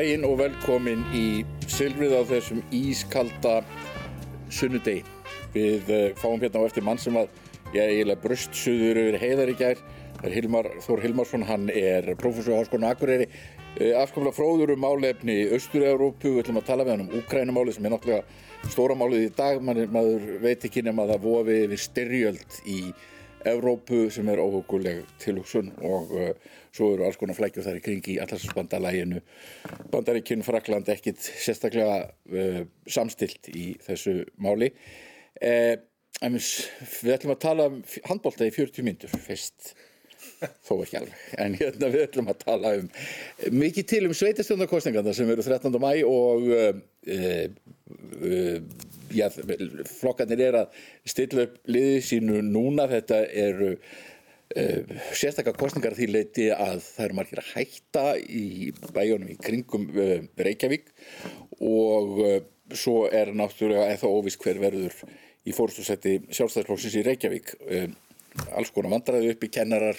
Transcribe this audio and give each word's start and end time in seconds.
daginn 0.00 0.22
og 0.24 0.38
velkomin 0.40 1.02
í 1.12 1.42
Silfrið 1.68 2.14
á 2.16 2.22
þessum 2.24 2.60
ískalda 2.72 3.58
sunnudegi. 4.48 5.02
Við 5.52 5.90
uh, 5.92 6.04
fáum 6.16 6.40
hérna 6.40 6.62
á 6.64 6.68
eftir 6.70 6.86
mann 6.86 7.00
sem 7.00 7.18
að 7.20 7.28
ég 7.74 7.90
eiginlega 7.98 8.22
bröstsuður 8.22 9.00
yfir 9.02 9.18
heiðar 9.20 9.52
í 9.52 9.56
gær. 9.58 9.82
Er 10.24 10.32
Hilmar 10.32 10.70
Þór 10.86 11.02
Hilmarsson, 11.04 11.44
hann 11.44 11.68
er 11.74 12.08
professor 12.20 12.56
á 12.56 12.60
Háskónu 12.62 12.88
Akureyri. 12.88 13.26
Uh, 13.74 13.92
afskaplega 14.00 14.38
fróður 14.38 14.72
um 14.72 14.80
málefni 14.86 15.36
Östur-Európu, 15.58 16.32
við 16.32 16.46
ætlum 16.46 16.62
að 16.62 16.70
tala 16.70 16.86
við 16.88 16.94
hann 16.94 17.04
um 17.04 17.12
Úkrænumáli 17.20 17.76
sem 17.76 17.84
er 17.84 17.92
náttúrulega 17.92 18.72
stóra 18.72 18.96
málið 18.96 19.26
í 19.26 19.34
dag. 19.36 19.60
Man, 19.60 19.82
maður 19.92 20.30
veit 20.46 20.64
ekki 20.64 20.86
nema 20.86 21.04
að 21.04 21.16
það 21.16 21.28
vofi 21.28 21.58
yfir 21.66 21.84
styrjöld 21.90 22.60
í 22.64 22.80
Evrópu 23.52 24.06
sem 24.12 24.32
er 24.32 24.40
óhuguleg 24.40 25.04
tilhugsun 25.20 25.74
og 25.84 26.16
uh, 26.16 26.32
svo 26.74 26.94
eru 26.94 27.06
alls 27.06 27.18
konar 27.20 27.38
flækjur 27.38 27.66
þar 27.66 27.78
í 27.80 27.84
kring 27.84 28.08
í 28.12 28.16
allarsbandalæginu 28.22 29.20
Bandaríkinn, 29.92 30.44
Frakland 30.46 30.90
ekkit 30.92 31.20
sérstaklega 31.20 32.00
uh, 32.06 32.64
samstilt 32.90 33.50
í 33.52 33.72
þessu 33.86 34.20
máli. 34.42 34.70
Uh, 35.40 35.76
við 36.20 37.14
ætlum 37.14 37.34
að 37.34 37.44
tala 37.46 37.70
um 37.70 37.78
handbólta 38.08 38.48
í 38.48 38.54
40 38.54 38.86
myndur 38.86 39.22
fyrst. 39.24 39.72
Þó 40.66 40.74
ekki 40.82 40.98
alveg, 41.00 41.24
en 41.40 41.56
hérna 41.56 41.88
við 41.92 42.06
ætlum 42.06 42.28
að 42.32 42.42
tala 42.44 42.74
um 42.78 42.86
mikið 43.56 43.86
til 43.88 44.02
um 44.08 44.14
sveitastjóndarkostningarna 44.16 45.14
sem 45.16 45.28
eru 45.32 45.44
13. 45.44 45.76
mæ 45.80 45.90
og 46.08 46.46
uh, 46.48 46.70
uh, 47.08 48.60
já, 49.16 49.26
flokkarnir 49.98 50.44
er 50.44 50.58
að 50.62 50.78
stilla 51.08 51.48
upp 51.48 51.58
liðið 51.72 52.06
sínu 52.08 52.44
núna, 52.46 52.88
þetta 52.88 53.24
eru 53.48 53.74
uh, 53.74 53.98
sérstakar 54.50 55.54
kostningar 55.58 55.94
því 55.94 56.10
leiti 56.10 56.48
að 56.50 56.80
það 56.82 57.04
eru 57.04 57.18
margir 57.20 57.42
að 57.42 57.50
hætta 57.54 58.04
í 58.18 58.72
bæjónum 58.90 59.30
í 59.30 59.38
kringum 59.38 59.86
Reykjavík 60.40 60.90
og 61.62 62.18
svo 62.74 63.04
er 63.14 63.32
náttúrulega 63.34 63.90
eða 63.94 64.10
óvís 64.10 64.38
hver 64.40 64.60
verður 64.62 64.94
í 65.46 65.54
fórstusetti 65.56 66.20
sjálfstæðsflóksins 66.28 66.98
í 67.00 67.04
Reykjavík. 67.06 67.54
Alls 68.54 68.70
konar 68.70 68.92
vandræði 68.92 69.32
upp 69.32 69.42
í 69.42 69.50
kennarar 69.50 69.98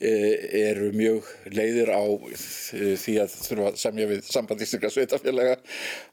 eru 0.00 0.88
mjög 0.96 1.26
leiðir 1.52 1.90
á 1.92 2.00
því 2.00 3.16
að 3.20 3.34
þurfa 3.34 3.66
að 3.72 3.80
samja 3.82 4.06
við 4.08 4.22
sambandistika 4.24 4.90
sveitafélaga 4.92 5.58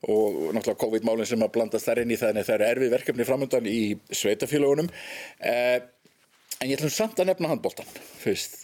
og 0.09 0.51
náttúrulega 0.55 0.81
COVID-málinn 0.81 1.29
sem 1.29 1.45
að 1.45 1.53
blandast 1.55 1.87
þar 1.87 2.03
inn 2.03 2.11
í 2.11 2.19
þannig 2.19 2.43
að 2.43 2.49
það 2.49 2.55
eru 2.57 2.67
erfið 2.71 2.95
verkefni 2.97 3.27
framöndan 3.29 3.69
í 3.71 3.79
sveitafélagunum 4.11 4.91
en 6.61 6.69
ég 6.69 6.77
ætlum 6.77 6.93
samt 6.93 7.19
að 7.19 7.31
nefna 7.31 7.51
handbóltan 7.51 7.89
fyrst. 8.21 8.63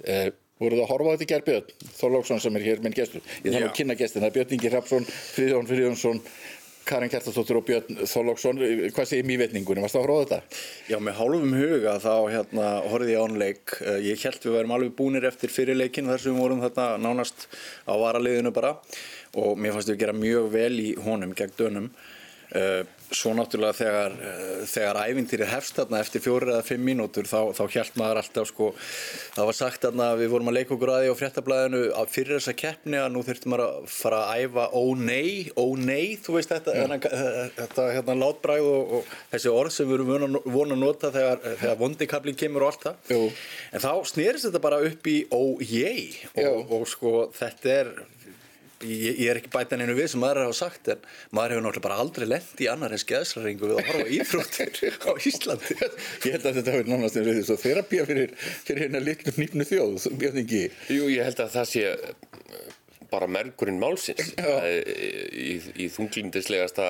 Voruð 0.61 0.83
að 0.83 0.91
horfa 0.91 1.09
á 1.09 1.13
þetta 1.15 1.29
gerð 1.31 1.47
Björn? 1.49 1.75
Þorlóksson 1.97 2.41
sem 2.43 2.57
er 2.59 2.65
hér 2.67 2.81
minn 2.85 2.93
gestur. 2.93 3.21
Ég 3.41 3.55
þarf 3.55 3.71
að 3.71 3.77
kynna 3.79 3.95
gestin, 3.97 4.21
það 4.21 4.29
er 4.29 4.35
Björn 4.35 4.57
Ingi 4.57 4.69
Hrapsson 4.69 5.07
Fríðjón 5.09 5.69
Fríðjónsson 5.71 6.19
Karin 6.85 7.11
Kjartastóttir 7.13 7.57
og 7.57 7.65
Björn 7.65 7.99
Þorlóksson 8.09 8.61
hvað 8.93 9.09
segir 9.09 9.25
mér 9.25 9.37
í 9.37 9.41
vetningunni, 9.41 9.81
varst 9.81 9.97
það 9.97 10.03
að 10.03 10.07
horfa 10.11 10.21
á 10.21 10.21
þetta? 10.21 10.61
Já, 10.91 10.97
með 11.01 11.17
hálfum 11.17 11.57
huga 11.57 11.97
þá 12.01 12.13
hérna 12.35 12.69
horfið 12.91 13.11
ég 13.13 13.25
ánleik 13.25 13.75
ég 14.05 14.23
held 14.25 14.45
við 14.45 14.55
værum 14.57 14.73
alveg 14.77 14.95
búnir 14.97 15.27
eftir 15.29 15.53
fyrirleikin 15.53 16.09
þar 16.09 16.23
sem 16.23 16.33
við 16.33 16.41
vorum 16.41 16.63
þarna 16.65 16.87
nánast 17.01 17.45
á 17.85 17.93
varaliðinu 18.01 18.53
bara. 18.53 18.75
Og 19.37 19.57
mér 19.61 19.77
fannst 19.77 19.93
við 19.93 20.01
gera 20.01 20.17
mjög 20.17 20.49
vel 20.53 20.73
í 20.81 20.89
honum 21.05 21.37
gegn 21.37 21.57
dönum 21.57 21.91
svo 23.11 23.33
náttúrulega 23.35 23.75
þegar 23.75 24.13
þegar 24.69 24.99
ævintýri 25.09 25.47
hefst 25.49 25.77
þarna 25.79 25.99
eftir 26.03 26.23
fjóri 26.23 26.51
eða 26.51 26.63
fimm 26.65 26.83
mínútur 26.87 27.27
þá, 27.27 27.51
þá 27.55 27.63
hjælt 27.73 27.97
maður 27.99 28.21
alltaf 28.21 28.49
sko 28.49 28.69
það 29.35 29.49
var 29.49 29.57
sagt 29.57 29.85
þarna 29.85 30.07
að 30.13 30.21
við 30.21 30.31
vorum 30.33 30.51
að 30.51 30.57
leika 30.57 30.75
okkur 30.75 30.93
aði 30.95 31.11
á 31.11 31.19
fréttablaðinu 31.19 31.81
að 31.99 32.13
fyrir 32.15 32.39
þessa 32.39 32.55
keppni 32.61 32.99
að 33.01 33.09
nú 33.15 33.23
þurftum 33.27 33.53
maður 33.53 33.65
að 33.67 33.89
fara 33.95 34.21
að 34.21 34.45
æfa 34.45 34.67
ó 34.71 34.83
nei, 34.99 35.31
ó 35.59 35.65
nei, 35.79 36.05
þú 36.23 36.37
veist 36.37 36.53
þetta 36.53 36.77
ja. 36.77 36.99
þetta 37.59 37.89
hérna 37.97 38.17
látbræð 38.21 38.69
og, 38.71 38.95
og 38.99 39.11
þessi 39.33 39.53
orð 39.55 39.75
sem 39.75 39.91
við 39.91 39.99
erum 39.99 40.39
vona 40.45 40.77
að 40.77 40.83
nota 40.85 41.11
þegar, 41.15 41.43
þegar 41.63 41.81
vondikablin 41.83 42.39
kemur 42.39 42.67
og 42.67 42.73
allt 42.73 42.87
það 42.87 43.13
Jú. 43.15 43.21
en 43.71 43.85
þá 43.87 43.91
snýrist 44.13 44.47
þetta 44.47 44.63
bara 44.63 44.81
upp 44.87 45.11
í 45.11 45.19
ó 45.31 45.41
ég 45.67 46.23
og, 46.47 46.75
og 46.79 46.87
sko 46.89 47.15
þetta 47.35 47.77
er 47.81 47.93
Ég, 48.81 49.19
ég 49.21 49.29
er 49.29 49.39
ekki 49.39 49.51
bætan 49.53 49.83
einu 49.83 49.95
við 49.97 50.09
sem 50.13 50.21
maður 50.23 50.45
hafa 50.45 50.57
sagt 50.57 50.91
en 50.93 51.03
maður 51.35 51.55
hefur 51.55 51.65
náttúrulega 51.67 51.85
bara 51.87 51.99
aldrei 52.01 52.27
lend 52.29 52.63
í 52.63 52.69
annar 52.71 52.95
en 52.95 53.01
skeðsraringu 53.01 53.69
við 53.69 53.79
að 53.81 53.89
horfa 53.91 54.07
ífróttir 54.17 54.71
á 55.09 55.11
Íslandi. 55.29 55.77
Ég 56.25 56.35
held 56.37 56.47
að 56.49 56.59
þetta 56.59 56.75
hefur 56.75 56.91
nánast 56.91 57.19
eins 57.21 57.29
og 57.29 57.35
því 57.37 57.55
að 57.55 57.63
þerapía 57.65 58.07
fyrir, 58.09 58.35
fyrir 58.67 58.85
hérna 58.87 59.03
litlu 59.05 59.35
nýpnu 59.37 59.67
þjóð 59.69 60.07
Björningi 60.21 60.63
Jú, 60.91 61.09
ég 61.13 61.27
held 61.29 61.43
að 61.45 61.53
það 61.59 61.69
sé 61.71 61.85
bara 63.11 63.27
merkurinn 63.27 63.79
málsins. 63.81 64.31
Í, 64.31 65.53
í 65.83 65.87
þunglindislegasta 65.91 66.87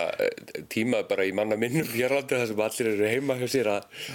tíma 0.71 1.03
bara 1.09 1.25
í 1.25 1.33
manna 1.35 1.57
minnum 1.59 1.89
hérlandi 1.97 2.37
þar 2.37 2.49
sem 2.51 2.63
allir 2.67 2.91
eru 2.93 3.09
heima 3.09 3.37
hjá 3.41 3.47
sér 3.55 3.71
að, 3.73 4.07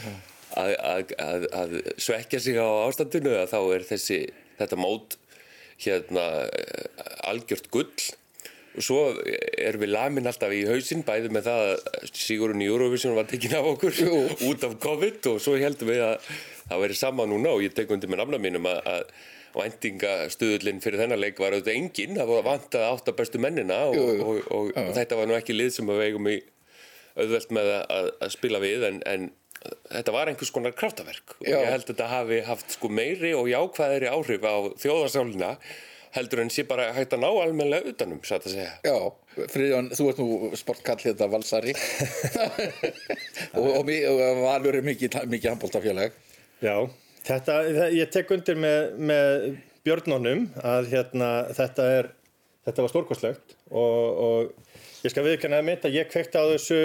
að, 0.63 1.15
að, 1.27 1.47
að 1.61 1.79
svekja 1.99 2.43
sig 2.43 2.59
á 2.63 2.67
ástandinu 2.87 3.35
að 3.41 3.51
þá 3.55 3.61
er 3.77 3.89
þessi, 3.91 4.21
þetta 4.61 4.79
mót 4.81 5.19
hérna 5.85 6.25
algjört 7.27 7.71
gull. 7.75 7.93
Og 8.77 8.85
svo 8.85 8.99
er 9.57 9.79
við 9.81 9.89
lamin 9.95 10.29
alltaf 10.29 10.53
í 10.53 10.67
hausinn 10.69 11.05
bæði 11.07 11.31
með 11.33 11.47
það 11.47 11.63
að 11.71 12.11
Sigurinn 12.13 12.61
í 12.61 12.69
Eurovision 12.69 13.17
var 13.17 13.29
tekinn 13.31 13.55
af 13.57 13.71
okkur 13.71 14.03
Jú. 14.03 14.19
út 14.51 14.67
af 14.69 14.75
COVID 14.83 15.31
og 15.31 15.39
svo 15.41 15.55
heldum 15.57 15.89
við 15.89 16.03
að 16.05 16.29
það 16.67 16.83
verið 16.85 17.01
sama 17.01 17.25
núna 17.31 17.55
og 17.57 17.65
ég 17.65 17.73
tek 17.77 17.95
undir 17.95 18.13
með 18.13 18.21
nafna 18.21 18.43
mínum 18.43 18.69
að, 18.69 18.83
að 18.93 19.09
vendingastuðullin 19.57 20.83
fyrir 20.85 21.01
þennan 21.01 21.23
leik 21.23 21.41
var 21.41 21.57
auðvitað 21.57 21.79
enginn, 21.79 22.19
það 22.19 22.33
var 22.35 22.45
vant 22.51 22.77
að 22.77 22.87
átta 22.91 23.17
bestu 23.17 23.41
mennina 23.41 23.79
og, 23.89 23.97
jú, 23.97 24.05
og, 24.21 24.43
og, 24.53 24.71
og 24.77 24.93
þetta 24.99 25.17
var 25.21 25.31
nú 25.31 25.37
ekki 25.39 25.57
lið 25.57 25.73
sem 25.79 25.89
við 25.89 26.03
vegum 26.03 26.29
í 26.29 26.37
auðvelt 27.17 27.55
með 27.57 27.71
að, 27.79 28.11
að 28.27 28.33
spila 28.35 28.61
við 28.61 28.85
en, 28.91 29.01
en 29.09 29.31
þetta 29.91 30.15
var 30.15 30.31
einhvers 30.31 30.53
konar 30.55 30.75
kraftaverk 30.77 31.37
og 31.41 31.51
ég 31.51 31.69
held 31.71 31.85
að 31.85 31.93
þetta 31.93 32.09
hafi 32.13 32.41
haft 32.47 32.79
sko 32.79 32.91
meiri 32.93 33.35
og 33.37 33.51
jákvæðri 33.51 34.11
áhrif 34.13 34.47
á 34.47 34.57
þjóðarsálina 34.83 35.53
heldur 36.17 36.43
en 36.43 36.51
sé 36.53 36.65
bara 36.69 36.91
hægt 36.97 37.15
að 37.15 37.23
ná 37.25 37.29
almenlega 37.29 37.93
utanum, 37.93 38.21
satt 38.25 38.47
að 38.49 38.57
segja. 38.57 38.73
Já, 38.87 39.47
Fríðjón, 39.53 39.91
þú 39.97 40.07
ert 40.11 40.21
nú 40.23 40.51
sportkall 40.57 40.99
hérna 41.03 41.29
valsari 41.29 41.75
og, 43.59 43.67
og, 43.67 43.91
og 43.91 44.41
valur 44.47 44.79
er 44.79 44.87
mikið, 44.87 45.19
mikið 45.29 45.51
handbóltafélag. 45.53 46.17
Já, 46.65 46.77
þetta, 47.29 47.59
ég 47.93 48.13
tek 48.15 48.33
undir 48.33 48.61
með, 48.61 48.81
með 49.11 49.49
björnunum 49.87 50.47
að 50.65 50.91
hérna, 50.95 51.31
þetta, 51.57 51.89
er, 52.01 52.11
þetta 52.67 52.87
var 52.87 52.95
stórkostlegt 52.95 53.57
og, 53.69 54.23
og 54.27 55.05
ég 55.05 55.13
skal 55.13 55.27
viðkynna 55.27 55.61
að 55.61 55.69
mynda, 55.69 55.93
ég 55.95 56.09
kvekti 56.11 56.41
á 56.41 56.45
þessu 56.55 56.81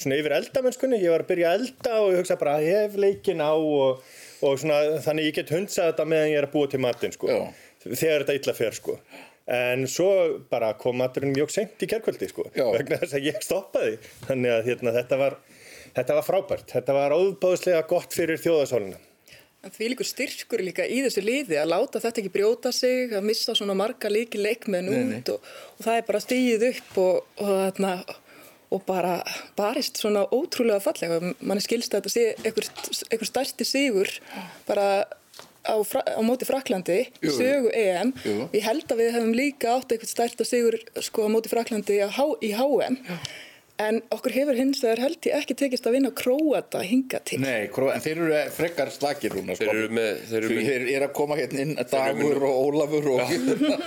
svona 0.00 0.18
yfir 0.20 0.34
eldamennskunni, 0.38 1.00
ég 1.02 1.12
var 1.14 1.24
að 1.24 1.30
byrja 1.32 1.50
að 1.50 1.60
elda 1.60 2.00
og 2.00 2.08
ég 2.12 2.22
hugsa 2.22 2.38
bara 2.40 2.56
að 2.58 2.66
ég 2.68 2.80
hef 2.84 2.98
leikin 3.04 3.42
á 3.44 3.52
og, 3.52 4.02
og 4.44 4.58
svona, 4.60 4.80
þannig 5.04 5.30
ég 5.30 5.38
get 5.38 5.54
hundsað 5.54 5.92
þetta 5.92 6.08
meðan 6.10 6.32
ég 6.32 6.40
er 6.40 6.48
að 6.48 6.54
búa 6.56 6.72
til 6.72 6.82
matin 6.84 7.14
sko, 7.14 7.30
Já. 7.30 7.40
þegar 7.86 8.26
þetta 8.26 8.36
illa 8.40 8.56
fer 8.60 8.78
sko. 8.80 8.98
En 9.54 9.84
svo 9.90 10.10
bara 10.48 10.70
kom 10.80 10.96
maturinn 10.96 11.34
mjög 11.34 11.52
senkt 11.52 11.82
í 11.84 11.88
kærkvöldi 11.90 12.30
sko, 12.30 12.46
Já. 12.56 12.66
vegna 12.76 13.00
þess 13.02 13.18
að 13.18 13.26
ég 13.28 13.42
stoppaði. 13.44 13.98
Þannig 14.28 14.54
að 14.54 14.70
hérna, 14.70 14.94
þetta, 14.96 15.18
var, 15.20 15.40
þetta 15.98 16.20
var 16.20 16.28
frábært, 16.28 16.70
þetta 16.72 16.96
var 16.96 17.16
óbáðslega 17.18 17.82
gott 17.90 18.16
fyrir 18.16 18.40
þjóðasólina 18.40 19.02
Því 19.72 19.86
líkur 19.94 20.06
styrkur 20.08 20.60
líka 20.64 20.84
í 20.84 20.98
þessu 21.06 21.22
liði 21.24 21.56
að 21.56 21.70
láta 21.72 22.00
þetta 22.02 22.20
ekki 22.20 22.32
brjóta 22.34 22.72
sig, 22.74 23.14
að 23.16 23.24
missa 23.30 23.54
svona 23.56 23.76
marga 23.78 24.10
líki 24.12 24.40
leikmenn 24.42 24.90
út 24.92 25.30
og, 25.32 25.46
og 25.78 25.86
það 25.86 26.00
er 26.00 26.06
bara 26.08 26.20
stíðið 26.20 26.66
upp 26.68 26.98
og, 27.00 27.30
og 27.40 27.52
þarna 27.62 27.94
og 28.74 28.82
bara 28.88 29.18
barist 29.58 30.00
svona 30.00 30.24
ótrúlega 30.34 30.82
fallega 30.82 31.34
mann 31.40 31.60
er 31.60 31.64
skilst 31.64 31.94
að 31.94 32.08
þetta 32.08 32.14
sé 32.14 32.24
einhver 33.12 33.30
stærsti 33.30 33.66
sigur 33.68 34.10
bara 34.68 35.04
á, 35.64 35.74
á 35.78 36.20
móti 36.24 36.48
Fraklandi 36.48 37.00
sögu 37.22 37.72
EM 37.72 38.12
jú. 38.24 38.48
ég 38.52 38.66
held 38.66 38.86
að 38.90 39.00
við 39.00 39.16
hefum 39.16 39.34
líka 39.36 39.74
átt 39.78 39.94
einhvert 39.94 40.12
stærsta 40.12 40.46
sigur 40.48 40.78
sko 41.00 41.26
á 41.26 41.32
móti 41.32 41.52
Fraklandi 41.52 42.00
í 42.02 42.52
HM 42.58 43.00
Já. 43.00 43.18
En 43.82 43.96
okkur 44.14 44.30
hefur 44.30 44.54
hins 44.54 44.78
vegar 44.84 45.00
held 45.02 45.26
ég 45.26 45.34
ekki 45.34 45.54
tekist 45.58 45.86
að 45.88 45.96
vinna 45.96 46.10
Króata 46.14 46.78
hinga 46.86 47.18
til. 47.26 47.40
Nei, 47.42 47.66
en 47.66 48.04
þeir 48.04 48.20
eru 48.22 48.42
frekkar 48.54 48.92
slagir 48.94 49.34
núna. 49.34 49.56
Þeir 49.58 49.70
eru 49.72 49.88
með... 49.98 50.20
Þeir 50.28 50.38
eru, 50.38 50.58
þeir 50.68 50.84
eru 50.92 51.08
að 51.08 51.14
koma 51.18 51.38
hérna 51.40 51.64
inn 51.64 51.72
Dagur 51.90 52.46
og 52.46 52.60
Ólafur 52.68 53.08
og... 53.16 53.34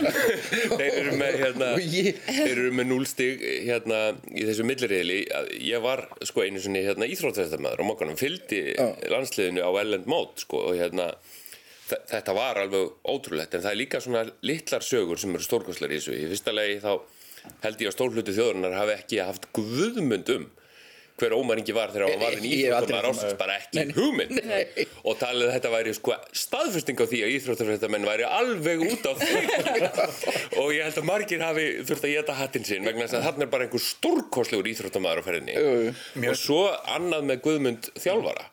þeir 0.81 0.91
eru 0.91 1.15
með 1.21 1.39
hérna... 1.39 1.71
Þeir 1.79 2.51
eru 2.51 2.75
með 2.75 2.89
núlstig 2.91 3.47
hérna 3.69 4.03
í 4.27 4.43
þessu 4.49 4.67
millirriðli. 4.67 5.21
Ég 5.69 5.87
var 5.87 6.03
sko 6.27 6.43
einu 6.43 6.59
svona 6.63 6.83
hérna 6.83 7.07
íþróttæðistamæður 7.15 7.85
og 7.85 7.91
mokkanum 7.93 8.19
fylgdi 8.19 8.63
landsliðinu 9.07 9.63
á 9.63 9.71
Ellend 9.85 10.11
Mót 10.11 10.43
sko 10.43 10.65
og 10.67 10.81
hérna 10.81 11.13
þetta 11.87 12.33
var 12.35 12.59
alveg 12.59 12.89
ótrúlegt 13.07 13.55
en 13.55 13.63
það 13.63 13.71
er 13.71 13.79
líka 13.79 14.03
svona 14.03 14.25
litlar 14.43 14.83
sögur 14.83 15.21
sem 15.21 15.31
eru 15.31 15.47
stórkoslar 15.47 15.95
í 15.95 16.01
þessu. 16.01 16.17
Í 16.19 16.27
fyrsta 16.33 16.51
legi 16.51 16.81
þá 16.83 16.97
held 17.63 17.81
ég 17.83 17.89
að 17.91 17.97
stórluti 17.97 18.35
þjóðurnar 18.37 18.77
hafi 18.77 18.95
ekki 18.99 19.23
haft 19.25 19.49
guðmund 19.57 20.31
um 20.35 20.47
hver 21.17 21.33
Ómar 21.33 21.57
Ingi 21.57 21.73
var 21.73 21.89
þegar 21.89 22.11
hann 22.11 22.19
var 22.21 22.35
hef 22.35 22.43
aldrei- 22.43 22.57
íþróttamæður 22.59 23.05
ásins 23.09 23.37
bara 23.39 23.53
ekki 23.57 23.85
hugmynd. 23.97 24.35
Og 25.01 25.15
talið 25.17 25.47
að 25.47 25.53
þetta 25.55 25.71
væri 25.73 25.93
sko 25.97 26.13
staðfesting 26.43 26.99
á 27.01 27.05
því 27.09 27.21
að 27.25 27.31
íþróttafréttamenn 27.39 28.05
væri 28.05 28.27
alveg 28.29 28.83
út 28.85 29.07
á 29.09 29.13
því. 29.17 29.39
Og 30.61 30.69
ég 30.75 30.85
held 30.85 30.99
að 31.01 31.07
margir 31.09 31.41
hafi 31.41 31.65
þurft 31.89 32.05
að 32.05 32.13
geta 32.13 32.35
hattinn 32.37 32.67
sinn 32.69 32.85
vegna 32.85 33.07
þess 33.07 33.17
að 33.17 33.25
þarna 33.31 33.47
er 33.47 33.51
bara 33.55 33.65
einhver 33.65 33.83
stórkostlegur 33.87 34.69
íþróttamæður 34.75 35.23
á 35.25 35.27
ferðinni. 35.31 35.57
Og 36.21 36.37
svo 36.37 36.61
annað 36.85 37.25
með 37.31 37.41
Guðmund 37.49 37.89
þjálfara 37.97 38.45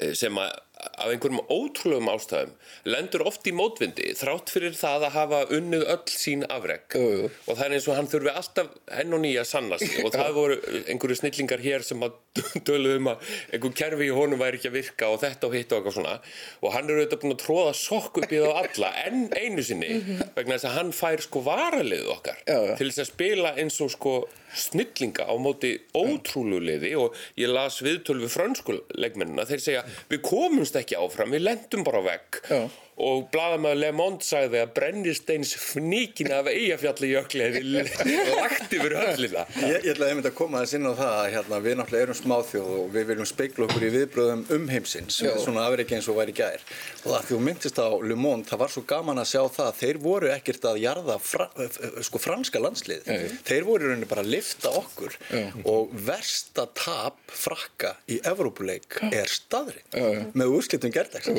eh, 0.00 0.12
sem 0.20 0.36
að 0.44 0.52
af 0.84 1.10
einhverjum 1.10 1.40
ótrúlegum 1.50 2.10
ástæðum 2.12 2.52
lendur 2.88 3.24
oft 3.28 3.46
í 3.48 3.52
mótvindi 3.56 4.10
þrátt 4.18 4.52
fyrir 4.52 4.76
það 4.78 5.06
að 5.08 5.14
hafa 5.16 5.40
unnið 5.56 5.84
öll 5.94 6.12
sín 6.12 6.44
afreg 6.52 6.96
Jú, 6.98 7.04
jú. 7.24 7.30
og 7.48 7.56
það 7.58 7.64
er 7.66 7.76
eins 7.78 7.88
og 7.88 7.98
hann 7.98 8.10
þurfi 8.12 8.32
alltaf 8.34 8.70
enn 9.00 9.16
og 9.16 9.22
nýja 9.24 9.42
að 9.44 9.48
sanna 9.50 9.78
sig. 9.80 9.94
Og 10.04 10.12
það 10.14 10.30
voru 10.36 10.58
einhverju 10.92 11.16
snillingar 11.20 11.62
hér 11.64 11.84
sem 11.86 12.04
að 12.04 12.20
döluðu 12.68 13.00
um 13.00 13.10
að 13.14 13.32
einhver 13.54 13.74
kerfi 13.80 14.08
í 14.08 14.14
honum 14.14 14.40
væri 14.42 14.58
ekki 14.60 14.70
að 14.70 14.76
virka 14.78 15.10
og 15.14 15.20
þetta 15.22 15.48
og 15.48 15.56
hitt 15.56 15.72
og 15.72 15.80
eitthvað 15.80 15.96
svona. 15.98 16.14
Og 16.62 16.74
hann 16.74 16.88
er 16.90 17.00
auðvitað 17.00 17.22
búin 17.24 17.34
að 17.36 17.42
tróða 17.44 17.74
sokk 17.78 18.20
upp 18.22 18.34
í 18.34 18.40
þá 18.42 18.48
alla 18.62 18.92
enn 19.04 19.26
einu 19.38 19.64
sinni 19.66 19.90
vegna 20.36 20.56
þess 20.56 20.68
að 20.70 20.78
hann 20.78 20.94
fær 20.94 21.22
sko 21.24 21.44
varaliðið 21.46 22.10
okkar 22.16 22.40
já. 22.44 22.58
til 22.78 22.88
þess 22.90 23.04
að 23.04 23.10
spila 23.12 23.54
eins 23.62 23.80
og 23.84 23.92
sko 23.94 24.14
snillinga 24.54 25.26
á 25.26 25.34
móti 25.38 25.72
ótrúlu 25.98 26.60
liði. 26.62 26.92
Og 26.98 27.14
ég 27.40 27.50
las 27.50 27.80
viðtöl 27.82 28.20
við 28.22 28.34
frönsku 28.34 28.76
leikmennina, 28.98 29.46
þeir 29.48 29.62
segja 29.62 29.84
við 30.10 30.22
komumst 30.26 30.73
ekki 30.80 30.98
áfram, 31.00 31.34
við 31.34 31.44
lendum 31.46 31.84
bara 31.86 32.02
vegg 32.04 32.40
Já. 32.50 32.62
Og 33.00 33.24
blaðamaður 33.34 33.78
Le 33.80 33.88
Monde 33.96 34.22
sagði 34.26 34.60
að 34.62 34.72
brennisteins 34.76 35.54
fníkin 35.58 36.30
af 36.34 36.46
eigafjalli 36.50 37.08
jökli 37.10 37.46
hefði 37.48 37.62
lagt 38.38 38.74
yfir 38.76 38.94
höllina. 39.00 39.42
Ég, 39.58 39.80
ég 39.82 39.88
ætlaði 39.94 40.14
einmitt 40.14 40.28
að 40.30 40.36
koma 40.38 40.60
þess 40.62 40.76
inn 40.78 40.86
á 40.86 40.94
það 40.94 41.14
að 41.14 41.30
hérna, 41.34 41.58
við 41.64 41.76
náttúrulega 41.80 42.06
erum 42.06 42.18
smáþjóð 42.20 42.70
og 42.78 42.92
við 42.94 43.08
viljum 43.10 43.28
speikla 43.28 43.66
okkur 43.66 43.86
í 43.88 43.90
viðbröðum 43.96 44.44
um 44.56 44.68
heimsins 44.70 45.18
Já. 45.24 45.32
svona 45.42 45.64
afreiki 45.66 45.96
eins 45.98 46.08
og 46.12 46.20
væri 46.20 46.36
gær. 46.38 46.62
Og 47.02 47.08
það 47.10 47.24
því 47.24 47.34
þú 47.34 47.40
myndist 47.48 47.80
á 47.82 47.88
Le 48.04 48.18
Monde, 48.18 48.48
það 48.50 48.62
var 48.62 48.74
svo 48.76 48.84
gaman 48.94 49.22
að 49.24 49.30
sjá 49.32 49.42
það 49.58 49.72
að 49.72 49.80
þeir 49.82 50.00
voru 50.04 50.30
ekkert 50.34 50.68
að 50.70 50.80
jarða 50.84 51.18
fra, 51.22 51.48
sko 52.06 52.22
franska 52.22 52.62
landslið 52.62 53.10
Nei. 53.10 53.26
þeir 53.48 53.66
voru 53.66 53.88
í 53.88 53.90
rauninni 53.90 54.10
bara 54.10 54.22
að 54.22 54.32
lifta 54.36 54.70
okkur. 54.70 55.18
Já. 55.34 55.48
og 55.66 55.90
versta 56.06 56.66
tap 56.76 57.18
frakka 57.32 57.94
í 58.10 58.20
Evrópuleik 58.28 58.98
er 59.10 59.30
staðri 59.30 59.82
með 60.36 60.52
úrslitum 60.54 60.92
gerðdags 60.94 61.30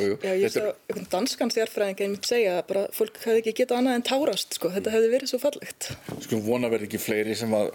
Þjárfræðing 1.53 2.03
einmitt 2.05 2.29
segja 2.29 2.57
að 2.59 2.67
bara 2.71 2.83
fólk 2.95 3.19
hefði 3.23 3.41
ekki 3.41 3.55
getað 3.61 3.81
annað 3.81 3.97
en 3.99 4.05
tárast, 4.09 4.57
sko, 4.57 4.71
þetta 4.73 4.93
hefði 4.95 5.11
verið 5.13 5.31
svo 5.31 5.39
fallegt. 5.41 5.89
Sko 6.25 6.41
vona 6.45 6.71
verði 6.73 6.89
ekki 6.89 7.01
fleiri 7.01 7.35
sem 7.37 7.53
að 7.57 7.71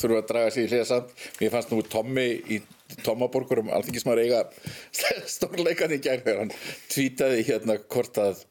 þurfa 0.00 0.20
að 0.20 0.28
draga 0.30 0.52
sig 0.54 0.66
í 0.66 0.70
hliða 0.70 0.88
samt. 0.90 1.14
Mér 1.40 1.52
fannst 1.54 1.72
nú 1.74 1.80
Tommi 1.90 2.28
í 2.50 2.60
Tommaborgur 3.04 3.62
um 3.62 3.70
alþingismar 3.74 4.20
eiga 4.22 4.44
stórleikan 5.34 5.94
í 5.94 6.00
gær 6.02 6.24
þegar 6.24 6.44
hann 6.44 6.54
tvítaði 6.90 7.44
hérna 7.46 7.78
hvort 7.86 8.18
að 8.20 8.42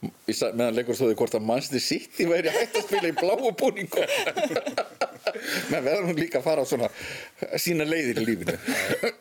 í 0.00 0.32
meðan 0.32 0.78
leikur 0.78 0.96
stóði 0.96 1.18
hvort 1.18 1.36
að 1.36 1.44
Manchester 1.48 1.82
City 1.84 2.28
væri 2.28 2.52
hægt 2.54 2.78
að 2.80 2.86
spila 2.88 3.10
í 3.10 3.16
bláu 3.18 3.50
búningu 3.52 4.06
menn 5.70 5.84
verður 5.84 6.08
hún 6.08 6.18
líka 6.18 6.40
að 6.40 6.46
fara 6.46 6.64
á 6.64 6.66
svona 6.68 6.88
sína 7.60 7.86
leiðir 7.88 8.22
í 8.22 8.26
lífinu. 8.30 8.56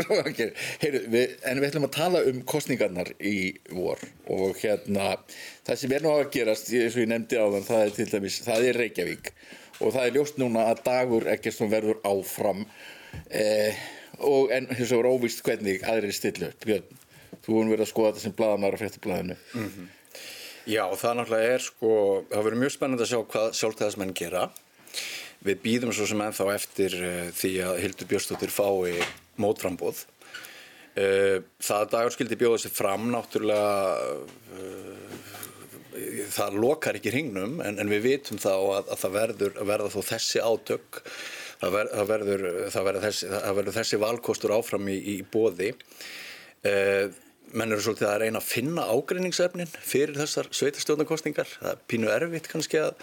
Okay. 0.09 0.51
Heyru, 0.81 0.99
við, 1.11 1.35
en 1.47 1.59
við 1.61 1.67
ætlum 1.69 1.85
að 1.85 1.93
tala 1.95 2.21
um 2.27 2.39
kostningarnar 2.47 3.11
í 3.21 3.53
vor 3.71 4.01
og 4.31 4.57
hérna 4.57 5.11
það 5.67 5.79
sem 5.81 5.93
er 5.95 6.03
nú 6.03 6.13
að 6.15 6.31
gerast 6.33 6.71
eins 6.73 6.97
og 6.97 7.03
ég 7.03 7.11
nefndi 7.11 7.39
á 7.39 7.45
þann 7.53 7.67
það 7.67 7.83
er 7.83 7.93
til 7.95 8.07
dæmis, 8.13 8.39
það 8.45 8.67
er 8.69 8.79
Reykjavík. 8.83 9.31
Og 9.79 9.93
það 9.95 10.07
er 10.07 10.17
ljóst 10.17 10.41
núna 10.41 10.65
að 10.71 10.81
dagur 10.87 11.27
Ekkertsson 11.35 11.71
verður 11.71 12.01
áfram 12.09 12.65
eh, 13.29 13.77
og 14.17 14.51
en 14.55 14.69
þess 14.71 14.89
að 14.89 14.97
vera 14.97 15.13
óvist 15.13 15.45
hvernig 15.45 15.85
aðrir 15.87 16.17
stillu 16.17 16.49
upp. 16.49 16.67
Þú 17.45 17.55
vorum 17.55 17.73
verið 17.73 17.85
að 17.85 17.93
skoða 17.93 18.11
þetta 18.11 18.25
sem 18.25 18.37
blaðanar 18.41 18.75
á 18.75 18.81
fréttablaðinu 18.81 19.39
Já, 20.67 20.83
það 20.99 21.15
náttúrulega 21.19 21.55
er 21.55 21.63
sko, 21.63 21.91
það 22.27 22.45
verður 22.45 22.61
mjög 22.63 22.73
spennandi 22.75 23.05
að 23.05 23.11
sjá 23.13 23.19
hvað 23.31 23.51
sjálfstæðismenn 23.59 24.15
gera. 24.17 24.43
Við 25.47 25.61
býðum 25.63 25.93
svo 25.95 26.07
sem 26.09 26.21
ennþá 26.23 26.47
eftir 26.51 26.95
uh, 26.99 27.27
því 27.35 27.51
að 27.63 27.81
Hildur 27.85 28.09
Björnsdóttir 28.09 28.51
fái 28.51 29.05
mótframbóð. 29.39 30.03
Uh, 30.99 31.39
það 31.63 31.85
að 31.85 31.91
dagur 31.93 32.15
skildi 32.15 32.39
bjóða 32.41 32.59
sér 32.65 32.73
fram 32.75 33.07
náttúrulega, 33.13 33.71
uh, 34.59 35.29
það 36.35 36.59
lokar 36.59 36.99
ekki 36.99 37.13
hringnum 37.13 37.61
en, 37.63 37.79
en 37.79 37.91
við 37.91 38.05
vitum 38.09 38.41
þá 38.41 38.51
að, 38.51 38.91
að 38.91 39.01
það 39.05 39.15
verður 39.15 39.61
að 39.63 39.71
verða 39.71 39.93
þó 39.95 39.99
þessi 40.11 40.43
átök. 40.43 41.01
Það, 41.59 41.73
ver, 41.75 41.89
það, 41.93 42.05
verður, 42.11 42.45
það, 42.71 42.83
verður 42.89 43.07
þessi, 43.07 43.31
það 43.31 43.57
verður 43.61 43.77
þessi 43.79 44.03
valkostur 44.03 44.55
áfram 44.55 44.91
í, 44.91 44.99
í 45.15 45.17
bóði. 45.23 45.71
Uh, 46.67 47.07
menn 47.53 47.73
eru 47.73 47.83
svolítið 47.83 48.09
að 48.09 48.19
reyna 48.23 48.41
að 48.41 48.49
finna 48.49 48.85
ágreiningsefnin 48.89 49.69
fyrir 49.69 50.17
þessar 50.19 50.49
sveitastjórnarkostningar 50.53 51.49
það 51.55 51.71
er 51.71 51.79
pínu 51.89 52.11
erfitt 52.13 52.49
kannski 52.51 52.81
að, 52.81 52.97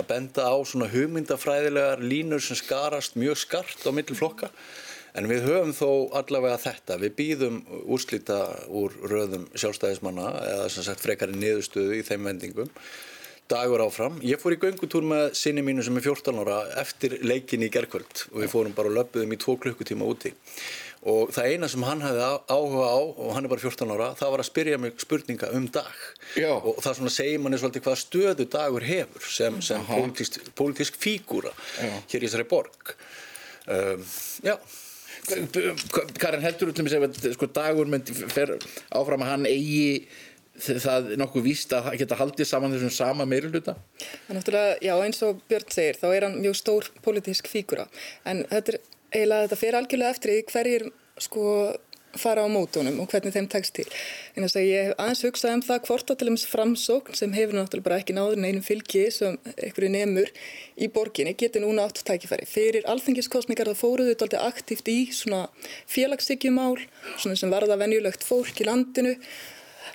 að 0.00 0.08
benda 0.10 0.46
á 0.48 0.56
svona 0.68 0.88
hugmyndafræðilegar 0.92 2.04
línur 2.04 2.44
sem 2.44 2.58
skarast 2.58 3.18
mjög 3.20 3.40
skart 3.42 3.84
á 3.84 3.90
milli 3.92 4.16
flokka. 4.16 4.50
En 5.18 5.26
við 5.26 5.42
höfum 5.48 5.72
þó 5.74 5.90
allavega 6.20 6.58
þetta. 6.62 6.98
Við 7.02 7.14
býðum 7.18 7.62
úrslita 7.90 8.40
úr 8.68 8.94
röðum 9.10 9.48
sjálfstæðismanna 9.58 10.28
eða 10.52 10.68
sem 10.70 10.86
sagt 10.86 11.02
frekari 11.02 11.34
niðurstöðu 11.34 11.98
í 11.98 12.04
þeim 12.06 12.28
vendingum. 12.30 12.70
Dagur 13.50 13.82
áfram. 13.82 14.20
Ég 14.22 14.38
fór 14.38 14.54
í 14.54 14.60
göngutúr 14.62 15.02
með 15.10 15.32
sinni 15.34 15.64
mínu 15.66 15.82
sem 15.82 15.96
er 15.98 16.04
14 16.06 16.38
ára 16.44 16.60
eftir 16.78 17.16
leikin 17.26 17.66
í 17.66 17.70
gerkvöld 17.74 18.28
og 18.30 18.44
við 18.44 18.52
fórum 18.52 18.76
bara 18.76 18.92
og 18.92 18.94
löpuðum 19.00 19.34
í 19.34 19.40
tvo 19.42 19.56
klukkutíma 19.58 20.06
úti 20.06 20.30
og 21.02 21.30
það 21.32 21.46
eina 21.54 21.68
sem 21.72 21.82
hann 21.88 22.02
hefði 22.04 22.24
á- 22.28 22.44
áhuga 22.52 22.86
á 22.92 22.98
og 23.00 23.30
hann 23.34 23.44
er 23.46 23.52
bara 23.52 23.60
14 23.64 23.92
ára, 23.94 24.08
það 24.18 24.30
var 24.34 24.42
að 24.42 24.48
spyrja 24.50 24.78
mig 24.78 24.98
spurninga 25.00 25.48
um 25.56 25.66
dag. 25.72 25.94
Já. 26.36 26.50
og 26.60 26.76
það 26.84 26.98
svona 26.98 27.10
segir 27.14 27.40
manni 27.40 27.56
svolítið 27.62 27.86
hvað 27.86 28.00
stöðu 28.02 28.48
dagur 28.52 28.84
hefur 28.84 29.24
sem, 29.32 29.60
sem 29.62 29.86
pólitísk, 29.88 30.50
pólitísk 30.58 30.98
fígúra 31.00 31.52
hér 31.80 32.20
í 32.20 32.26
þessari 32.28 32.48
borg. 32.48 32.94
Um, 33.70 34.04
Já 34.44 34.56
Karin 36.18 36.42
heldur 36.42 36.72
til 36.74 36.84
að 36.86 36.90
segja 36.94 37.32
sko, 37.36 37.46
dagur 37.54 37.88
myndi 37.90 38.14
fer 38.32 38.54
áfram 38.96 39.22
að 39.24 39.30
hann 39.34 39.44
eigi 39.50 40.06
það 40.60 41.10
nokkuð 41.20 41.44
víst 41.44 41.72
að 41.76 41.90
geta 42.00 42.16
haldið 42.18 42.48
saman 42.48 42.72
þessum 42.74 42.92
sama 42.92 43.24
meiruluta 43.28 43.76
náttúrulega, 44.28 44.78
já 44.84 44.94
eins 45.04 45.20
og 45.24 45.38
Björn 45.48 45.68
segir, 45.72 45.98
þá 46.00 46.06
er 46.16 46.26
hann 46.26 46.38
mjög 46.42 46.56
stór 46.58 46.88
pólitísk 47.04 47.48
fígura. 47.52 47.86
En 48.28 48.42
þetta 48.50 48.74
er 48.74 48.80
eiginlega, 49.12 49.46
þetta 49.46 49.60
fer 49.60 49.78
algjörlega 49.78 50.16
eftir 50.16 50.34
því 50.34 50.42
hverjir 50.54 50.90
sko 51.20 51.46
fara 52.18 52.42
á 52.42 52.48
mótunum 52.50 52.98
og 53.02 53.10
hvernig 53.10 53.34
þeim 53.34 53.46
tekst 53.50 53.76
til. 53.76 53.86
En 54.34 54.42
þess 54.42 54.58
að 54.58 54.66
ég 54.66 54.88
hef 54.88 54.96
aðeins 54.98 55.22
hugsað 55.26 55.54
um 55.54 55.62
það 55.66 55.84
hvort 55.86 56.12
dæmis 56.22 56.46
framsókn 56.50 57.18
sem 57.18 57.36
hefur 57.36 57.58
náttúrulega 57.58 57.86
bara 57.86 58.00
ekki 58.02 58.16
náður 58.16 58.40
neinum 58.42 58.64
fylgi 58.66 59.04
sem 59.14 59.38
einhverju 59.54 59.92
nemur 59.94 60.32
í 60.74 60.88
borginni 60.90 61.36
getur 61.38 61.62
núna 61.62 61.86
átt 61.86 62.02
tækifæri. 62.06 62.48
Fyrir 62.50 62.88
alþingiskostningar 62.90 63.70
það 63.70 63.80
fóruðu 63.82 64.14
þetta 64.14 64.26
alltaf 64.26 64.50
aktíft 64.50 64.90
í 64.90 64.98
svona 65.14 65.44
félagssykjumál, 65.90 66.82
svona 67.16 67.38
sem 67.38 67.54
varða 67.54 67.78
venjulegt 67.78 68.26
fólk 68.26 68.58
í 68.58 68.66
landinu 68.66 69.14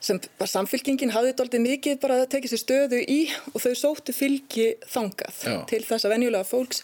sem 0.04 0.20
bara 0.40 0.50
samfylkingin 0.50 1.14
hafði 1.14 1.32
þetta 1.32 1.46
aldrei 1.46 1.62
mikið 1.64 2.00
bara 2.02 2.18
að 2.22 2.32
tekið 2.36 2.52
sér 2.52 2.62
stöðu 2.62 3.02
í 3.10 3.20
og 3.54 3.62
þau 3.64 3.76
sóttu 3.80 4.16
fylgi 4.16 4.68
þangað 4.92 5.40
Já. 5.46 5.56
til 5.72 5.82
þess 5.86 6.06
að 6.06 6.14
venjulega 6.16 6.48
fólks 6.48 6.84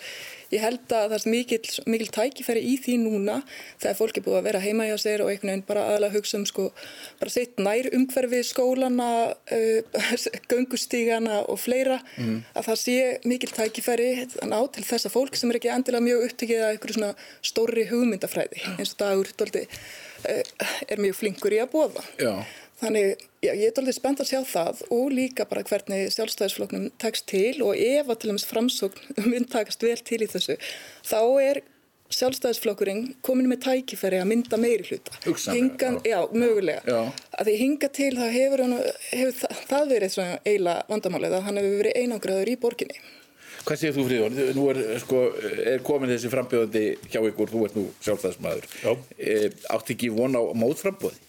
ég 0.52 0.62
held 0.64 0.94
að 0.94 1.14
það 1.14 1.16
er 1.18 1.26
mikil, 1.32 1.60
mikil 1.90 2.08
tækifæri 2.12 2.64
í 2.74 2.76
því 2.82 2.98
núna 3.06 3.38
þegar 3.82 3.98
fólk 4.00 4.20
er 4.20 4.26
búið 4.26 4.40
að 4.40 4.48
vera 4.50 4.64
heima 4.64 4.88
hjá 4.90 4.96
sér 5.02 5.24
og 5.24 5.32
einhvern 5.32 5.52
veginn 5.52 5.66
bara 5.68 5.86
aðalega 5.90 6.18
hugsa 6.18 6.40
um 6.40 6.46
sko 6.50 6.68
bara 7.22 7.34
sitt 7.34 7.62
nær 7.62 7.90
umhverfi 7.96 8.42
skólana 8.48 9.10
uh, 9.32 10.02
göngustígana 10.52 11.42
og 11.48 11.62
fleira 11.62 12.02
að 12.56 12.68
það 12.70 12.82
sé 12.84 12.98
mikil 13.32 13.52
tækifæri 13.56 14.10
ná 14.48 14.60
til 14.76 14.88
þessa 14.88 15.14
fólk 15.14 15.40
sem 15.40 15.52
er 15.52 15.62
ekki 15.62 15.72
endilega 15.74 16.08
mjög 16.08 16.28
upptekið 16.30 16.66
að 16.66 16.74
einhverju 16.76 16.98
svona 17.00 17.14
stórri 17.52 17.88
hugmyndafræði 17.92 18.66
eins 18.78 18.96
og 18.96 19.04
dagur 19.06 19.32
uh, 19.32 20.74
er 20.88 21.02
mjög 21.02 21.22
flinkur 21.22 21.56
í 21.56 21.62
að 21.64 21.72
bóða 21.76 22.06
Já. 22.20 22.34
Þannig, 22.82 23.26
já, 23.46 23.52
ég 23.54 23.68
er 23.68 23.78
alveg 23.78 23.94
spennt 23.94 24.24
að 24.24 24.32
sjá 24.32 24.40
það 24.50 24.80
og 24.96 25.12
líka 25.14 25.46
bara 25.50 25.62
hvernig 25.68 26.08
sjálfstæðisflokknum 26.16 26.88
tekst 27.02 27.28
til 27.30 27.62
og 27.62 27.78
ef 27.78 28.10
að 28.10 28.24
til 28.24 28.32
dæmis 28.32 28.48
framsókn 28.50 29.20
mun 29.32 29.46
takast 29.52 29.86
vel 29.86 30.00
til 30.02 30.24
í 30.26 30.30
þessu, 30.32 30.58
þá 31.06 31.20
er 31.44 31.62
sjálfstæðisflokkurinn 32.12 33.06
komin 33.24 33.48
með 33.52 33.62
tækifæri 33.68 34.20
að 34.20 34.28
mynda 34.32 34.60
meiri 34.60 34.84
hluta. 34.90 35.14
Hugsanlega, 35.24 35.62
Hingan, 35.62 36.00
já. 36.04 36.20
mögulega. 36.34 36.82
Já. 36.84 37.24
Að 37.38 37.50
því 37.50 37.56
hinga 37.62 37.90
til 37.96 38.12
það 38.18 38.36
hefur, 38.36 38.66
hann, 38.66 38.78
hefur 39.14 39.38
það, 39.40 39.64
það 39.72 39.90
verið 39.94 40.14
svona 40.16 40.38
eiginlega 40.44 40.86
vandamálið 40.92 41.38
að 41.38 41.48
hann 41.48 41.62
hefur 41.62 41.82
verið 41.84 41.98
einangraður 42.02 42.52
í 42.52 42.60
borginni. 42.66 43.02
Hvað 43.62 43.78
segir 43.78 43.96
þú 43.96 44.08
Fríðón? 44.10 44.38
Nú 44.58 44.68
er, 44.74 44.80
sko, 45.04 45.24
er 45.72 45.84
komin 45.86 46.12
þessi 46.12 46.32
frambjóðandi 46.34 46.86
hjá 47.14 47.20
ykkur, 47.22 47.52
þú 47.54 47.66
ert 47.68 47.76
nú 47.78 47.88
sjálfstæðismæður. 48.02 48.72
Já. 48.82 48.96
E, 49.22 49.36
átti 49.70 49.96
ekki 49.96 50.10
von 50.16 50.36
á 50.36 50.42
mótframbóði? 50.58 51.22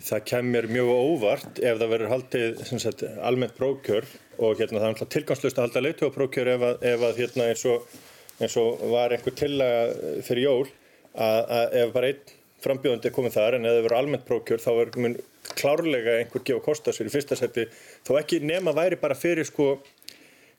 Það 0.00 0.22
kemur 0.30 0.66
mjög 0.70 0.90
óvart 0.94 1.58
ef 1.60 1.80
það 1.80 1.90
verður 1.92 2.12
haldið 2.14 2.60
sagt, 2.70 3.02
almennt 3.20 3.56
prókjör 3.58 4.06
og 4.40 4.60
hérna, 4.60 4.80
það 4.80 5.02
er 5.04 5.10
tilgangslust 5.14 5.58
að 5.58 5.66
halda 5.66 5.82
leitu 5.84 6.08
á 6.08 6.16
prókjör 6.16 6.50
ef, 6.54 6.64
að, 6.64 6.86
ef 6.88 7.04
að 7.04 7.20
hérna, 7.20 7.48
eins 7.52 7.64
og 7.68 7.98
eins 8.40 8.56
og 8.60 8.84
var 8.90 9.12
einhver 9.14 9.36
tillaga 9.36 10.20
fyrir 10.24 10.46
jól 10.46 10.68
að, 11.12 11.40
að 11.40 11.74
ef 11.82 11.92
bara 11.96 12.12
einn 12.12 12.36
frambjóðandi 12.60 13.08
er 13.08 13.14
komið 13.16 13.36
þar 13.36 13.56
en 13.56 13.66
ef 13.66 13.74
það 13.74 13.82
verður 13.84 13.98
almennt 13.98 14.26
prókjör 14.28 14.62
þá 14.64 14.70
er 14.72 14.92
mun 15.00 15.16
klárlega 15.56 16.16
einhver 16.20 16.44
gefa 16.46 16.64
kosta 16.64 16.94
sér 16.94 17.08
í 17.08 17.12
fyrsta 17.12 17.38
seti 17.38 17.66
þó 18.06 18.14
ekki 18.20 18.40
nema 18.44 18.74
væri 18.76 18.98
bara 19.00 19.16
fyrir 19.18 19.48
sko 19.48 19.74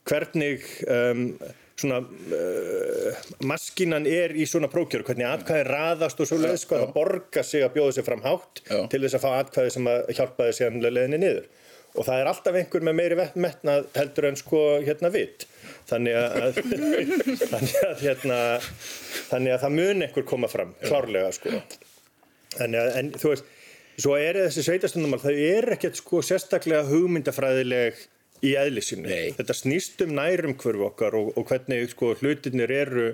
hvernig 0.08 0.66
um, 0.90 1.28
svona 1.82 1.98
uh, 2.02 3.22
maskinan 3.48 4.06
er 4.08 4.34
í 4.38 4.46
svona 4.48 4.70
prókjör, 4.72 5.04
hvernig 5.06 5.28
atkvæði 5.28 5.66
raðast 5.68 6.22
og 6.22 6.30
svo 6.30 6.38
leiðis, 6.40 6.66
hvað 6.70 6.86
það 6.86 6.94
borga 6.96 7.44
sig 7.46 7.66
að 7.66 7.74
bjóða 7.76 7.96
sig 7.96 8.06
fram 8.06 8.22
hátt 8.24 8.62
Já. 8.64 8.78
til 8.92 9.02
þess 9.02 9.18
að 9.18 9.24
fá 9.26 9.30
atkvæði 9.40 9.74
sem 9.76 9.90
að 9.92 10.14
hjálpaði 10.16 10.56
síðan 10.58 10.86
leiðinni 10.86 11.20
niður. 11.22 11.50
Og 11.92 12.06
það 12.08 12.22
er 12.22 12.28
alltaf 12.30 12.56
einhver 12.56 12.84
með 12.88 12.94
meiri 12.96 13.24
metnað 13.36 13.88
heldur 13.98 14.30
en 14.30 14.38
sko 14.40 14.60
hérna 14.80 15.10
vitt 15.12 15.44
þannig 15.90 16.16
að 16.16 16.60
þannig 17.52 17.74
að 17.84 18.04
hérna 18.06 18.38
þannig 18.62 19.54
að 19.56 19.64
það 19.64 19.74
mun 19.76 20.06
einhver 20.06 20.26
koma 20.28 20.48
fram 20.48 20.72
klárlega 20.80 21.34
sko. 21.36 21.52
En, 22.60 22.76
en 22.76 23.12
þú 23.16 23.32
veist, 23.32 23.52
svo 24.00 24.16
er 24.20 24.40
þessi 24.46 24.64
sveitastundumál 24.66 25.20
það 25.22 25.42
er 25.44 25.68
ekkert 25.76 26.00
sko 26.00 26.22
sérstaklega 26.24 26.86
hugmyndafræðileg 26.88 28.00
í 28.42 28.54
eðlisinu 28.58 29.06
Nei. 29.06 29.34
þetta 29.38 29.54
snýst 29.56 30.02
um 30.04 30.14
nærum 30.18 30.56
hverfu 30.58 30.86
okkar 30.88 31.16
og, 31.18 31.32
og 31.38 31.46
hvernig 31.50 31.90
sko 31.92 32.14
hlutinir 32.20 32.72
eru 32.74 33.12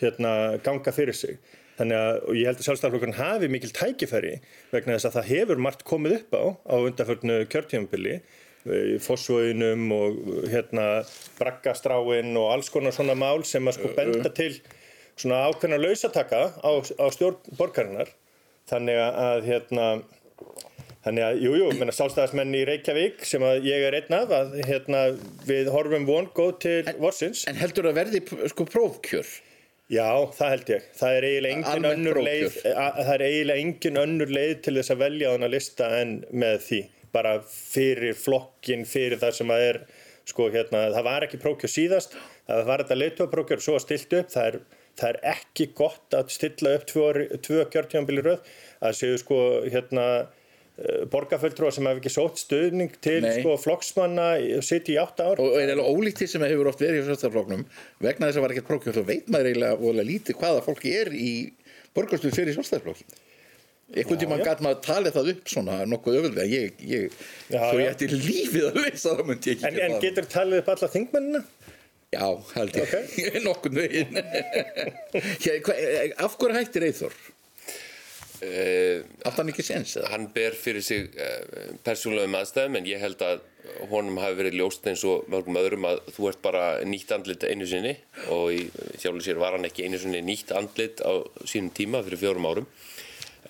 hérna 0.00 0.32
ganga 0.64 0.92
fyrir 0.92 1.16
sig. 1.16 1.38
Þannig 1.76 2.00
að 2.00 2.18
ég 2.36 2.48
held 2.48 2.60
að 2.60 2.66
sjálfstæðarflokkurinn 2.66 3.18
hafi 3.18 3.48
mikil 3.52 3.72
tækifæri 3.76 4.34
vegna 4.72 4.96
þess 4.96 5.10
að 5.10 5.16
það 5.18 5.30
hefur 5.32 5.62
margt 5.66 5.84
komið 5.88 6.18
upp 6.18 6.36
á 6.36 6.44
á 6.72 6.76
undarförnu 6.78 7.38
kjörtífambili 7.52 8.14
í 8.66 8.96
Fossvöginum 9.02 9.84
og 9.94 10.16
hérna 10.50 10.86
braggastráin 11.38 12.32
og 12.40 12.48
alls 12.54 12.72
konar 12.72 12.96
svona 12.96 13.16
mál 13.18 13.44
sem 13.46 13.68
að 13.68 13.78
sko 13.78 13.92
benda 13.96 14.32
til 14.34 14.54
svona 15.16 15.44
ákveðna 15.50 15.78
lausataka 15.80 16.40
á, 16.64 16.70
á 16.80 17.06
stjórn 17.12 17.56
borgarinnar. 17.60 18.10
Þannig 18.66 18.98
að 18.98 19.44
hérna 19.46 19.86
Þannig 21.06 21.22
að, 21.22 21.36
jú, 21.38 21.50
jú, 21.54 21.66
menna 21.78 21.92
sálstæðismenn 21.94 22.54
í 22.58 22.60
Reykjavík 22.66 23.20
sem 23.30 23.44
að 23.46 23.66
ég 23.68 23.84
er 23.86 23.94
einn 23.94 24.14
af 24.16 24.32
að 24.34 24.54
hérna, 24.66 25.02
við 25.46 25.68
horfum 25.70 26.06
von 26.08 26.24
góð 26.34 26.54
til 26.64 26.78
vorsins. 26.98 27.44
En 27.46 27.58
heldur 27.60 27.86
það 27.86 28.00
verði 28.00 28.22
sko 28.50 28.64
prófkjör? 28.66 29.28
Já, 29.86 30.08
það 30.34 30.48
held 30.50 30.72
ég. 30.72 30.88
Það 30.98 31.18
er 31.18 31.26
eiginlega 31.28 31.60
engin 31.60 31.86
önnur 31.92 32.18
leið, 32.26 32.46
prófkjör. 32.48 32.74
að, 32.82 32.98
það 32.98 33.14
er 33.14 33.24
eiginlega 33.28 33.62
engin 33.62 34.00
önnur 34.00 34.32
leið 34.34 34.54
til 34.64 34.74
þess 34.80 34.94
að 34.96 35.04
velja 35.04 35.28
á 35.30 35.34
hana 35.36 35.50
lista 35.52 35.90
en 36.00 36.16
með 36.42 36.56
því. 36.64 36.80
Bara 37.14 37.34
fyrir 37.46 38.18
flokkin, 38.18 38.82
fyrir 38.90 39.20
það 39.20 39.36
sem 39.38 39.52
að 39.54 39.66
er, 39.68 39.78
sko, 40.26 40.48
hérna, 40.56 40.80
það 40.96 41.06
var 41.06 41.26
ekki 41.28 41.40
prókjör 41.44 41.70
síðast, 41.70 42.18
það 42.50 42.64
var 42.66 42.82
þetta 42.82 42.98
leiðtóprókjör 42.98 43.62
svo 43.62 43.76
að 43.78 43.84
stilt 43.84 44.16
upp, 44.18 44.34
það 44.34 44.48
er, 44.50 44.58
það 44.98 45.12
er 45.12 45.20
ekki 45.36 45.68
gott 45.78 46.18
að 46.18 46.34
stilla 46.34 46.74
upp 46.80 46.88
tvö, 46.90 47.06
tvö 47.46 47.62
kjörtjónbili 47.76 48.26
röð, 48.26 48.50
að 48.82 48.98
séu 48.98 49.22
sko, 49.22 49.38
hérna, 49.70 50.08
borgarfulltrúa 51.12 51.70
sem 51.72 51.86
hefur 51.88 52.02
ekki 52.02 52.12
sótt 52.12 52.40
stuðning 52.42 52.96
til 53.00 53.22
sko, 53.24 53.54
flokksmanna 53.62 54.26
sitt 54.64 54.90
í 54.92 54.98
átta 55.00 55.30
ár 55.30 55.40
Og 55.40 55.54
er 55.56 55.70
eiginlega 55.70 55.92
ólíkt 55.92 56.20
því 56.20 56.28
sem 56.34 56.44
hefur 56.44 56.68
oft 56.68 56.82
verið 56.84 57.00
í 57.00 57.06
sjálfstæðarfloknum 57.06 57.62
vegna 58.04 58.28
þess 58.28 58.40
að 58.40 58.44
var 58.44 58.54
ekkert 58.54 58.68
prófkjör 58.72 58.98
þá 58.98 59.06
veit 59.08 59.30
maður 59.32 59.52
eiginlega 59.52 60.08
lítið 60.10 60.40
hvaða 60.42 60.66
fólki 60.66 60.92
er 60.98 61.12
í 61.16 61.30
borgarstuð 61.96 62.36
fyrir 62.36 62.58
sjálfstæðarflokkin 62.58 63.22
einhvern 63.94 64.18
tímann 64.18 64.42
já. 64.42 64.48
gæt 64.50 64.62
maður 64.66 64.80
talið 64.82 65.14
það 65.14 65.28
upp 65.32 65.50
svona 65.50 65.76
nokkuð 65.86 66.18
öfullega 66.20 66.46
ég, 66.50 66.80
ég, 66.90 67.20
svo 67.52 67.78
ég 67.78 67.92
ætti 67.92 68.08
lífið 68.10 68.64
að 68.70 68.80
leysa 68.82 69.14
það 69.14 69.30
En, 69.30 69.78
en 69.78 69.94
það. 69.94 70.00
getur 70.02 70.28
talið 70.32 70.62
upp 70.62 70.70
alla 70.74 70.88
þingmennina? 70.96 71.42
Já, 72.16 72.26
held 72.54 72.76
ég, 72.78 72.94
okay. 72.96 73.40
nokkurn 73.46 73.80
veginn 73.82 74.18
hva, 75.66 75.76
Af 76.26 76.36
hverju 76.40 76.58
hættir 76.58 76.86
Eithor? 76.88 77.14
Uh, 78.36 79.04
Átt 79.24 79.38
hann 79.40 79.48
ekki 79.48 79.64
eða? 79.72 80.08
hann 80.12 80.26
ber 80.34 80.56
fyrir 80.58 80.84
sig 80.84 81.06
uh, 81.16 81.70
persónulegum 81.86 82.34
aðstæðum 82.36 82.76
en 82.80 82.88
ég 82.88 83.00
held 83.00 83.22
að 83.24 83.40
honum 83.90 84.18
hafi 84.20 84.36
verið 84.42 84.58
ljóst 84.60 84.84
eins 84.90 85.04
og 85.08 85.24
mörgum 85.32 85.56
öðrum 85.56 85.86
að 85.88 86.02
þú 86.12 86.28
ert 86.30 86.42
bara 86.44 86.64
nýtt 86.84 87.14
andlit 87.16 87.46
einu 87.48 87.68
sinni 87.70 87.94
og 88.34 88.52
í 88.52 88.66
sjálfur 89.00 89.24
sér 89.24 89.40
var 89.40 89.56
hann 89.56 89.64
ekki 89.68 89.86
einu 89.86 90.00
sinni 90.02 90.20
nýtt 90.26 90.52
andlit 90.58 91.00
á 91.00 91.24
sínum 91.48 91.72
tíma 91.76 92.04
fyrir 92.04 92.20
fjórum 92.20 92.50
árum 92.50 92.68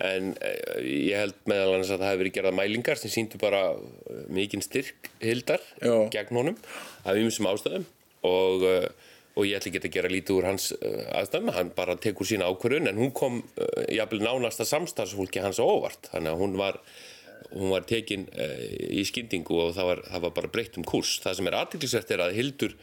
en 0.06 0.30
uh, 0.38 0.78
ég 0.84 1.18
held 1.18 1.42
meðal 1.50 1.74
annars 1.74 1.90
að 1.90 2.04
það 2.04 2.12
hafi 2.12 2.22
verið 2.22 2.36
gerða 2.38 2.54
mælingar 2.60 3.02
sem 3.02 3.14
síndu 3.16 3.42
bara 3.42 3.64
mikinn 4.30 4.62
styrk 4.64 5.10
hildar 5.24 5.66
gegn 6.14 6.42
honum 6.42 6.62
af 7.02 7.18
ymsum 7.18 7.50
ástæðum 7.50 7.90
og 8.26 8.70
og 9.36 9.44
ég 9.44 9.58
ætla 9.58 9.70
ekki 9.70 9.82
að 9.82 9.96
gera 9.98 10.12
lítið 10.12 10.38
úr 10.38 10.48
hans 10.48 10.70
uh, 10.76 11.02
aðstæðum, 11.20 11.52
hann 11.56 11.72
bara 11.76 11.98
tekur 12.00 12.28
sína 12.28 12.48
ákvörðun 12.48 12.90
en 12.92 13.00
hún 13.00 13.12
kom 13.16 13.42
uh, 13.44 13.84
jafnvel 13.92 14.22
nánasta 14.24 14.66
samstarfsfólki 14.68 15.44
hans 15.44 15.60
óvart, 15.60 16.08
þannig 16.12 16.32
að 16.32 16.44
hún 16.44 16.58
var 16.60 16.80
hún 17.52 17.70
var 17.70 17.84
tekin 17.86 18.26
uh, 18.32 18.60
í 18.96 19.04
skyndingu 19.06 19.60
og 19.68 19.74
það 19.76 19.90
var, 19.92 20.04
það 20.08 20.24
var 20.26 20.36
bara 20.40 20.52
breytt 20.56 20.78
um 20.80 20.86
kurs 20.88 21.18
það 21.24 21.40
sem 21.40 21.50
er 21.50 21.58
aðtiklisvert 21.60 22.14
er 22.16 22.24
að 22.24 22.38
Hildur 22.40 22.78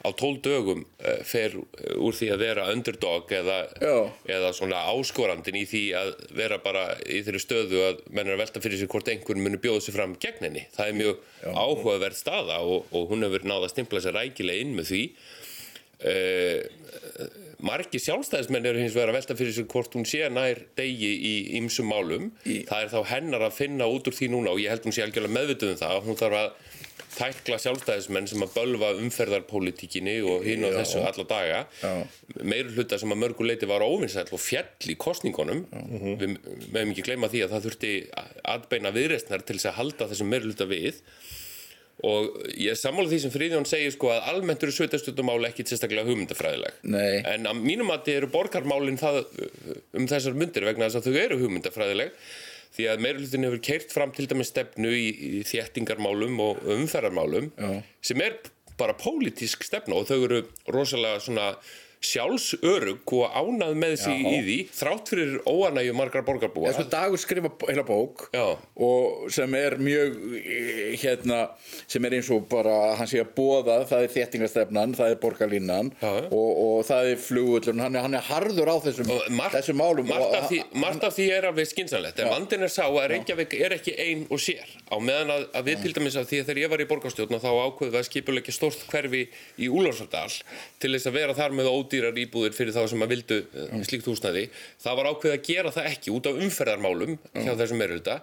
á 0.00 0.08
tól 0.16 0.38
dögum 0.40 0.86
fer 1.28 1.52
úr 2.00 2.14
því 2.16 2.30
að 2.32 2.40
vera 2.40 2.68
underdog 2.72 3.32
eða, 3.36 3.56
Já. 3.84 3.96
eða 4.32 4.52
svona 4.56 4.78
áskorandin 4.94 5.58
í 5.60 5.66
því 5.68 5.82
að 5.98 6.12
vera 6.38 6.56
bara 6.64 6.86
í 7.04 7.18
þeirri 7.26 7.42
stöðu 7.42 7.82
að 7.84 8.00
menn 8.08 8.30
er 8.30 8.38
að 8.38 8.40
velta 8.46 8.62
fyrir 8.64 8.80
sig 8.80 8.88
hvort 8.88 9.10
einhvern 9.12 9.44
muni 9.44 9.60
bjóða 9.60 9.82
sig 9.84 9.96
fram 9.98 10.14
gegn 10.22 10.46
henni. 10.46 10.62
Það 10.72 10.88
er 10.88 10.96
mjög 11.02 11.20
áhugaverð 11.52 12.16
staða 12.16 12.62
og, 12.64 12.88
og 12.96 13.12
hún 13.12 13.26
hefur 13.26 13.44
náða 13.44 13.68
að 13.68 13.74
stimpla 13.74 14.00
sér 14.00 14.16
rækilega 14.16 14.64
inn 14.64 14.72
með 14.78 14.88
því 14.94 15.02
margi 17.60 18.00
sjálfstæðismenn 18.00 18.66
eru 18.70 18.80
hins 18.80 18.94
vegar 18.96 19.10
að 19.12 19.18
velta 19.18 19.36
fyrir 19.36 19.52
sig 19.56 19.66
hvort 19.68 19.92
hún 19.98 20.06
sé 20.08 20.24
nær 20.32 20.62
degi 20.78 21.10
í 21.30 21.34
ymsum 21.60 21.90
málum. 21.92 22.30
Í- 22.48 22.62
það 22.68 22.86
er 22.86 22.92
þá 22.94 23.00
hennar 23.14 23.44
að 23.50 23.56
finna 23.58 23.88
út 23.90 24.08
úr 24.08 24.16
því 24.16 24.30
núna 24.32 24.54
og 24.54 24.62
ég 24.62 24.72
held 24.72 24.86
hún 24.88 24.96
sé 24.96 25.04
algjörlega 25.04 25.36
meðvituð 25.36 25.74
um 25.74 25.80
það. 25.82 25.96
Að 25.98 26.08
hún 26.08 26.20
þarf 26.22 26.38
að 26.40 26.50
tækla 27.10 27.56
sjálfstæðismenn 27.58 28.28
sem 28.30 28.42
að 28.46 28.52
bölva 28.54 28.92
umferðarpolítikinni 29.02 30.14
og 30.30 30.44
hinn 30.46 30.62
og 30.64 30.72
Já. 30.72 30.78
þessu 30.78 31.00
alla 31.04 31.24
daga. 31.26 31.60
Já. 31.82 31.92
meiri 32.46 32.70
hluta 32.76 32.98
sem 33.02 33.10
að 33.12 33.18
mörgu 33.24 33.44
leiti 33.48 33.66
var 33.68 33.82
óvinnsæll 33.82 34.30
og 34.32 34.40
fjall 34.40 34.88
í 34.88 34.94
kostningunum 34.96 35.64
við 36.20 36.36
meðum 36.70 36.92
ekki 36.94 37.04
gleyma 37.10 37.28
því 37.32 37.42
að 37.44 37.50
það 37.56 37.64
þurfti 37.66 37.90
aðbeina 38.54 38.92
viðreistnar 38.94 39.42
til 39.44 39.58
þess 39.58 39.68
að 39.72 39.78
halda 39.82 40.06
þessum 40.12 40.30
meiri 40.30 40.46
hluta 40.52 40.68
við 40.70 41.02
og 42.06 42.36
ég 42.56 42.78
sammála 42.78 43.10
því 43.10 43.18
sem 43.24 43.32
Fríðjón 43.34 43.66
segir 43.68 43.92
sko 43.94 44.12
að 44.14 44.28
almennt 44.32 44.62
eru 44.64 44.74
sveitastjórnumál 44.76 45.48
ekki 45.50 45.66
sérstaklega 45.68 46.08
hugmyndafræðileg 46.08 46.78
Nei. 46.88 47.20
en 47.28 47.48
að 47.50 47.60
mínum 47.64 47.92
að 47.92 48.12
eru 48.14 48.30
borgarmálin 48.32 49.00
það 49.00 49.20
um 49.98 50.06
þessar 50.10 50.38
myndir 50.38 50.68
vegna 50.68 50.88
þess 50.88 51.00
að 51.00 51.10
þau 51.10 51.20
eru 51.24 51.40
hugmyndafræðileg 51.42 52.14
því 52.76 52.86
að 52.86 53.04
meirulutin 53.04 53.46
hefur 53.48 53.62
keirt 53.66 53.92
fram 53.92 54.14
til 54.16 54.28
dæmis 54.30 54.52
stefnu 54.52 54.94
í, 54.94 55.06
í 55.10 55.44
þéttingarmálum 55.48 56.40
og 56.44 56.64
umferðarmálum 56.76 57.50
Já. 57.56 57.70
sem 58.06 58.24
er 58.24 58.38
bara 58.80 58.96
pólitísk 58.96 59.66
stefna 59.66 59.98
og 60.00 60.08
þau 60.08 60.18
eru 60.24 60.42
rosalega 60.72 61.20
svona 61.20 61.52
sjálfsörug 62.00 63.12
og 63.12 63.34
ánað 63.36 63.74
með 63.76 63.94
sig 64.00 64.22
Já. 64.22 64.30
í 64.32 64.38
því 64.46 64.56
þrátt 64.72 65.10
fyrir 65.12 65.34
óanægju 65.44 65.96
margar 65.98 66.24
borgarbúa 66.24 66.72
sko 66.72 66.86
dagur 66.88 67.20
skrifa 67.20 67.50
heila 67.68 67.84
bók 67.84 68.24
Já. 68.32 68.46
sem 69.34 69.56
er 69.58 69.76
mjög 69.80 70.16
eh, 70.40 70.94
hérna, 71.00 71.40
sem 71.90 72.04
er 72.08 72.16
eins 72.16 72.30
og 72.32 72.46
bara 72.48 72.94
hann 72.96 73.10
sé 73.10 73.20
að 73.20 73.34
bóða, 73.36 73.76
það 73.90 74.06
er 74.06 74.14
þéttingastefnan 74.14 74.94
það 74.96 75.12
er 75.12 75.20
borgarlínan 75.20 75.92
Já, 76.00 76.08
já. 76.08 76.24
og, 76.32 76.50
og 76.64 76.86
það 76.88 77.10
er 77.12 77.20
flugullun, 77.26 77.82
hann, 77.84 78.00
hann 78.06 78.16
er 78.16 78.26
harður 78.30 78.72
á 78.72 78.76
þessum, 78.86 79.12
margt, 79.36 79.58
þessum 79.58 79.80
málum 79.82 80.08
margt, 80.08 80.38
af 80.40 80.48
því, 80.48 80.62
margt 80.80 81.06
af 81.10 81.16
því 81.18 81.28
er 81.36 81.50
alveg 81.50 81.68
skynsanlegt 81.68 82.24
en 82.24 82.32
vandinn 82.32 82.64
er 82.64 82.72
sá 82.72 82.86
að 82.88 83.10
Reykjavík 83.12 83.58
er 83.60 83.76
ekki 83.76 83.96
ein 84.00 84.24
og 84.32 84.40
sér 84.40 84.72
á 84.88 84.96
meðan 84.96 85.34
að, 85.36 85.46
að 85.60 85.68
við 85.68 85.84
til 85.84 85.94
dæmis 86.00 86.16
að 86.16 86.32
því 86.32 86.40
að 86.40 86.50
þegar 86.50 86.62
ég 86.64 86.72
var 86.72 86.84
í 86.84 86.88
borgarstjórn 86.94 87.40
þá 87.40 87.50
ákveðum 87.50 87.92
við 87.92 88.00
að 88.00 88.08
skipulegja 88.08 88.56
stórt 88.56 88.88
hverfi 88.88 89.22
í 89.60 89.68
Úlfarsardal 89.68 90.32
til 90.80 90.94
þess 90.94 91.10
að 91.10 91.18
vera 91.20 91.36
þar 91.36 91.54
með 91.60 91.70
ódýrar 91.90 92.22
íbúðir 92.24 92.54
fyrir 92.54 92.74
þá 92.76 92.84
sem 92.92 93.04
að 93.04 93.14
vildu 93.16 93.42
uh, 93.42 93.76
slíkt 93.86 94.08
húsnæði. 94.10 94.46
Það 94.80 94.98
var 95.00 95.10
ákveð 95.10 95.36
að 95.36 95.46
gera 95.50 95.74
það 95.74 95.92
ekki 95.92 96.14
út 96.14 96.30
af 96.30 96.42
umferðarmálum 96.46 97.16
hjá 97.34 97.54
þessum 97.58 97.80
meirulta 97.82 98.20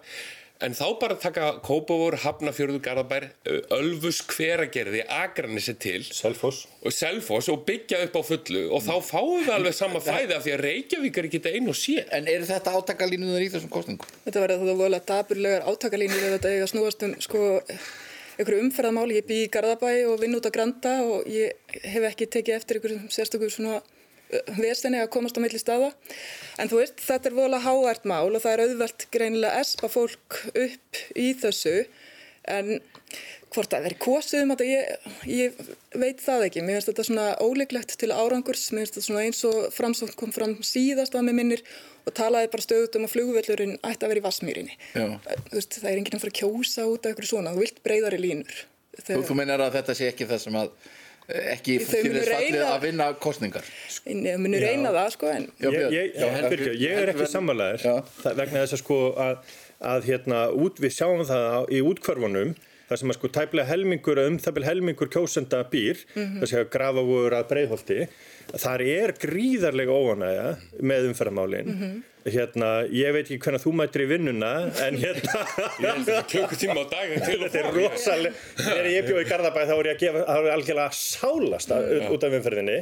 En 0.57 0.74
þá 0.74 0.86
bara 0.97 1.15
taka 1.21 1.50
Kópavór, 1.65 2.15
Hafnafjörður, 2.24 2.79
Garðabær, 2.81 3.27
Ölfus, 3.75 4.24
Hveragerði, 4.31 5.03
Akranissi 5.13 5.75
til. 5.77 6.00
Selfoss. 6.01 6.65
og 6.81 6.93
Selfoss 6.93 7.50
og 7.53 7.62
byggja 7.67 8.00
upp 8.07 8.17
á 8.17 8.21
fullu. 8.25 8.63
Og 8.74 8.81
þá 8.81 8.95
fáum 9.05 9.43
við 9.45 9.53
alveg 9.53 9.77
sama 9.77 10.01
fæði 10.01 10.33
af 10.33 10.45
því 10.45 10.55
að 10.55 10.63
Reykjavík 10.65 11.19
er 11.19 11.29
ekki 11.29 11.41
þetta 11.43 11.53
einn 11.59 11.69
og 11.69 11.77
sér. 11.77 12.09
En 12.15 12.31
eru 12.31 12.50
þetta 12.50 12.74
átakalínuðar 12.79 13.45
í 13.45 13.51
þessum 13.53 13.74
kostningum? 13.74 14.17
Þetta 14.25 14.43
verður 14.45 14.63
þetta 14.63 14.77
voðalega 14.81 15.09
daburlegar 15.12 15.69
átakalínur 15.69 16.25
ef 16.25 16.36
þetta 16.38 16.53
eiga 16.55 16.65
að 16.65 16.74
snúast 16.74 17.05
um 17.05 17.15
sko 17.27 17.43
einhverju 18.38 18.63
umferðamáli. 18.65 19.20
Ég 19.20 19.27
bý 19.27 19.44
í 19.46 19.51
Garðabæ 19.53 19.91
og 20.12 20.17
vinn 20.22 20.38
út 20.38 20.48
á 20.50 20.51
Granda 20.53 20.96
og 21.06 21.29
ég 21.32 21.77
hef 21.84 22.10
ekki 22.12 22.29
tekið 22.38 22.60
eftir 22.60 22.79
einhverjum 22.79 23.08
sérstökum 23.13 23.53
svona 23.53 23.82
vesenni 24.58 25.00
að 25.00 25.12
komast 25.13 25.38
á 25.39 25.44
milli 25.44 25.60
staða. 25.62 25.94
En 26.60 26.70
þú 26.72 26.82
veist, 26.82 27.00
þetta 27.00 27.29
er 27.29 27.38
voðalega 27.38 27.65
hávært 27.67 28.08
mál 28.10 28.27
og 28.29 28.44
það 28.44 28.53
er 28.53 28.63
auðvelt 28.65 29.08
greinilega 29.13 29.63
espa 29.63 29.89
fólk 29.91 30.41
upp 30.53 31.01
í 31.15 31.32
þessu 31.39 31.79
En 32.48 32.77
hvort 33.56 33.72
það 33.74 33.86
veri 33.88 33.98
kosið 34.04 34.44
um 34.44 34.54
þetta, 34.54 34.68
ég, 34.68 35.12
ég 35.32 35.60
veit 35.98 36.24
það 36.24 36.46
ekki. 36.48 36.63
Mér 36.68 36.77
finnst 36.80 36.92
þetta 36.92 37.06
svona 37.08 37.27
óleiklegt 37.44 37.96
til 38.01 38.12
árangurs. 38.13 38.66
Mér 38.75 38.86
finnst 38.86 38.98
þetta 38.98 39.08
svona 39.08 39.25
eins 39.27 39.44
og 39.48 39.60
framsókn 39.75 40.16
kom 40.20 40.34
fram 40.36 40.58
síðast 40.68 41.16
að 41.18 41.27
með 41.30 41.39
minnir 41.42 41.63
og 42.08 42.16
talaði 42.16 42.51
bara 42.54 42.63
stöðut 42.68 42.98
um 43.00 43.08
að 43.08 43.13
flugvöllurinn 43.16 43.75
ætti 43.82 44.06
að 44.08 44.13
vera 44.13 44.22
í 44.22 44.25
Vassmýrinni. 44.27 44.77
Já. 44.96 45.08
Veist, 45.51 45.80
það 45.82 45.89
er 45.92 46.01
enginn 46.01 46.20
að 46.20 46.24
fara 46.25 46.34
að 46.36 46.39
kjósa 46.42 46.86
út 46.92 47.04
af 47.08 47.12
eitthvað 47.13 47.32
svona. 47.34 47.56
Þú 47.56 47.66
vilt 47.66 47.82
breyðari 47.88 48.22
línur. 48.24 48.62
Þú, 48.98 49.20
þú 49.27 49.36
meinar 49.38 49.62
að 49.68 49.75
þetta 49.77 49.96
sé 49.98 50.08
ekki 50.12 50.25
það 50.30 50.39
sem 50.42 50.56
að 50.58 50.70
eh, 51.27 51.50
ekki 51.54 51.75
munu 51.84 52.13
þess 52.16 52.32
fallið 52.32 52.63
að 52.66 52.86
vinna 52.88 53.08
kostningar 53.22 53.68
Ég 54.10 54.39
muni 54.42 54.62
reyna 54.63 54.94
það, 54.96 55.10
sko, 55.13 55.30
en 55.36 55.46
Já, 55.62 55.68
ég, 55.70 55.84
ég, 55.94 56.16
Já, 56.18 56.72
ég, 56.82 56.96
er 57.04 57.12
ekki 57.13 57.27
sammálaður 57.30 57.86
vegna 58.39 58.63
þess 58.63 58.77
að 58.77 58.82
sko 58.82 58.98
að, 59.22 59.51
að 59.92 60.08
hérna 60.10 60.39
út, 60.66 60.82
við 60.82 60.96
sjáum 60.98 61.22
það 61.30 61.46
á- 61.62 61.70
í 61.70 61.84
útkvarfunum 61.92 62.56
þar 62.88 63.01
sem 63.01 63.12
að 63.12 63.17
sko 63.20 63.32
tæplega 63.36 63.70
helmingur 63.72 64.22
um 64.24 64.38
það 64.41 64.58
bil 64.58 64.67
helmingur 64.67 65.12
kjósenda 65.12 65.63
býr 65.72 66.03
þess 66.15 66.53
að 66.56 66.70
grafa 66.74 67.03
voru 67.08 67.38
að 67.39 67.50
breyðholti 67.51 68.00
þar 68.56 68.84
er 68.88 69.15
gríðarlega 69.20 69.98
óanægja 69.98 70.51
með 70.88 71.10
umferðamálin 71.12 71.74
hérna, 72.27 72.70
ég 72.91 73.13
veit 73.15 73.25
ekki 73.25 73.39
hvernig 73.44 73.63
þú 73.63 73.74
mættir 73.79 74.03
í 74.03 74.08
vinnuna 74.10 74.51
en 74.84 74.98
hérna 75.00 76.24
klukkutíma 76.32 76.84
á 76.84 76.86
dag 76.91 77.13
Þetta 77.27 77.62
er 77.62 77.70
rosalega, 77.75 78.34
þegar 78.65 78.89
ég 78.91 79.08
bjóð 79.08 79.22
í 79.22 79.27
Garðabæ 79.29 79.62
þá 79.62 79.74
voru 79.77 79.91
ég 79.91 79.96
að 79.96 80.03
gefa, 80.03 80.24
þá 80.27 80.34
voru 80.36 80.50
ég 80.50 80.58
algjörlega 80.58 80.98
sálast 80.98 81.74
að, 81.75 81.88
út 82.12 82.27
af 82.27 82.36
umferðinni 82.39 82.77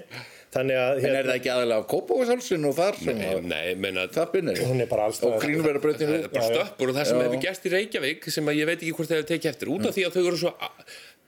þannig 0.56 0.80
að 0.82 1.02
En 1.06 1.18
er 1.20 1.30
það 1.30 1.40
ekki 1.40 1.52
aðalega 1.54 1.84
á 1.84 1.90
Kópavóðsálsinn 1.94 2.68
og 2.70 2.76
þar 2.78 3.00
að 3.14 3.50
Nei, 3.50 3.74
menna, 3.86 4.06
það 4.16 4.32
binnir 4.36 4.62
hún 4.66 4.84
er 4.86 4.92
bara 4.92 5.10
alls 5.10 5.20
og 5.26 5.36
grínverðarbröndinu 5.44 6.14
það 6.20 6.30
er 6.30 6.36
bara 6.38 6.52
stöppur 6.52 6.94
og 6.94 7.00
það 7.00 7.10
sem 7.12 7.20
Já. 7.20 7.26
hefur 7.28 7.44
gerst 7.48 7.68
í 7.68 7.74
Reykjavík 7.76 8.30
sem 8.38 8.52
að 8.54 8.62
ég 8.62 8.72
veit 8.72 8.80
ekki 8.80 8.96
hvort 9.00 9.12
það 9.12 9.22
hefur 9.22 9.32
tekið 9.34 9.52
eftir 9.54 9.74
út 9.76 9.90
af 9.90 9.98
því 9.98 10.08
að 10.08 10.16
þau 10.16 10.24
eru 10.26 10.42
svo 10.46 10.56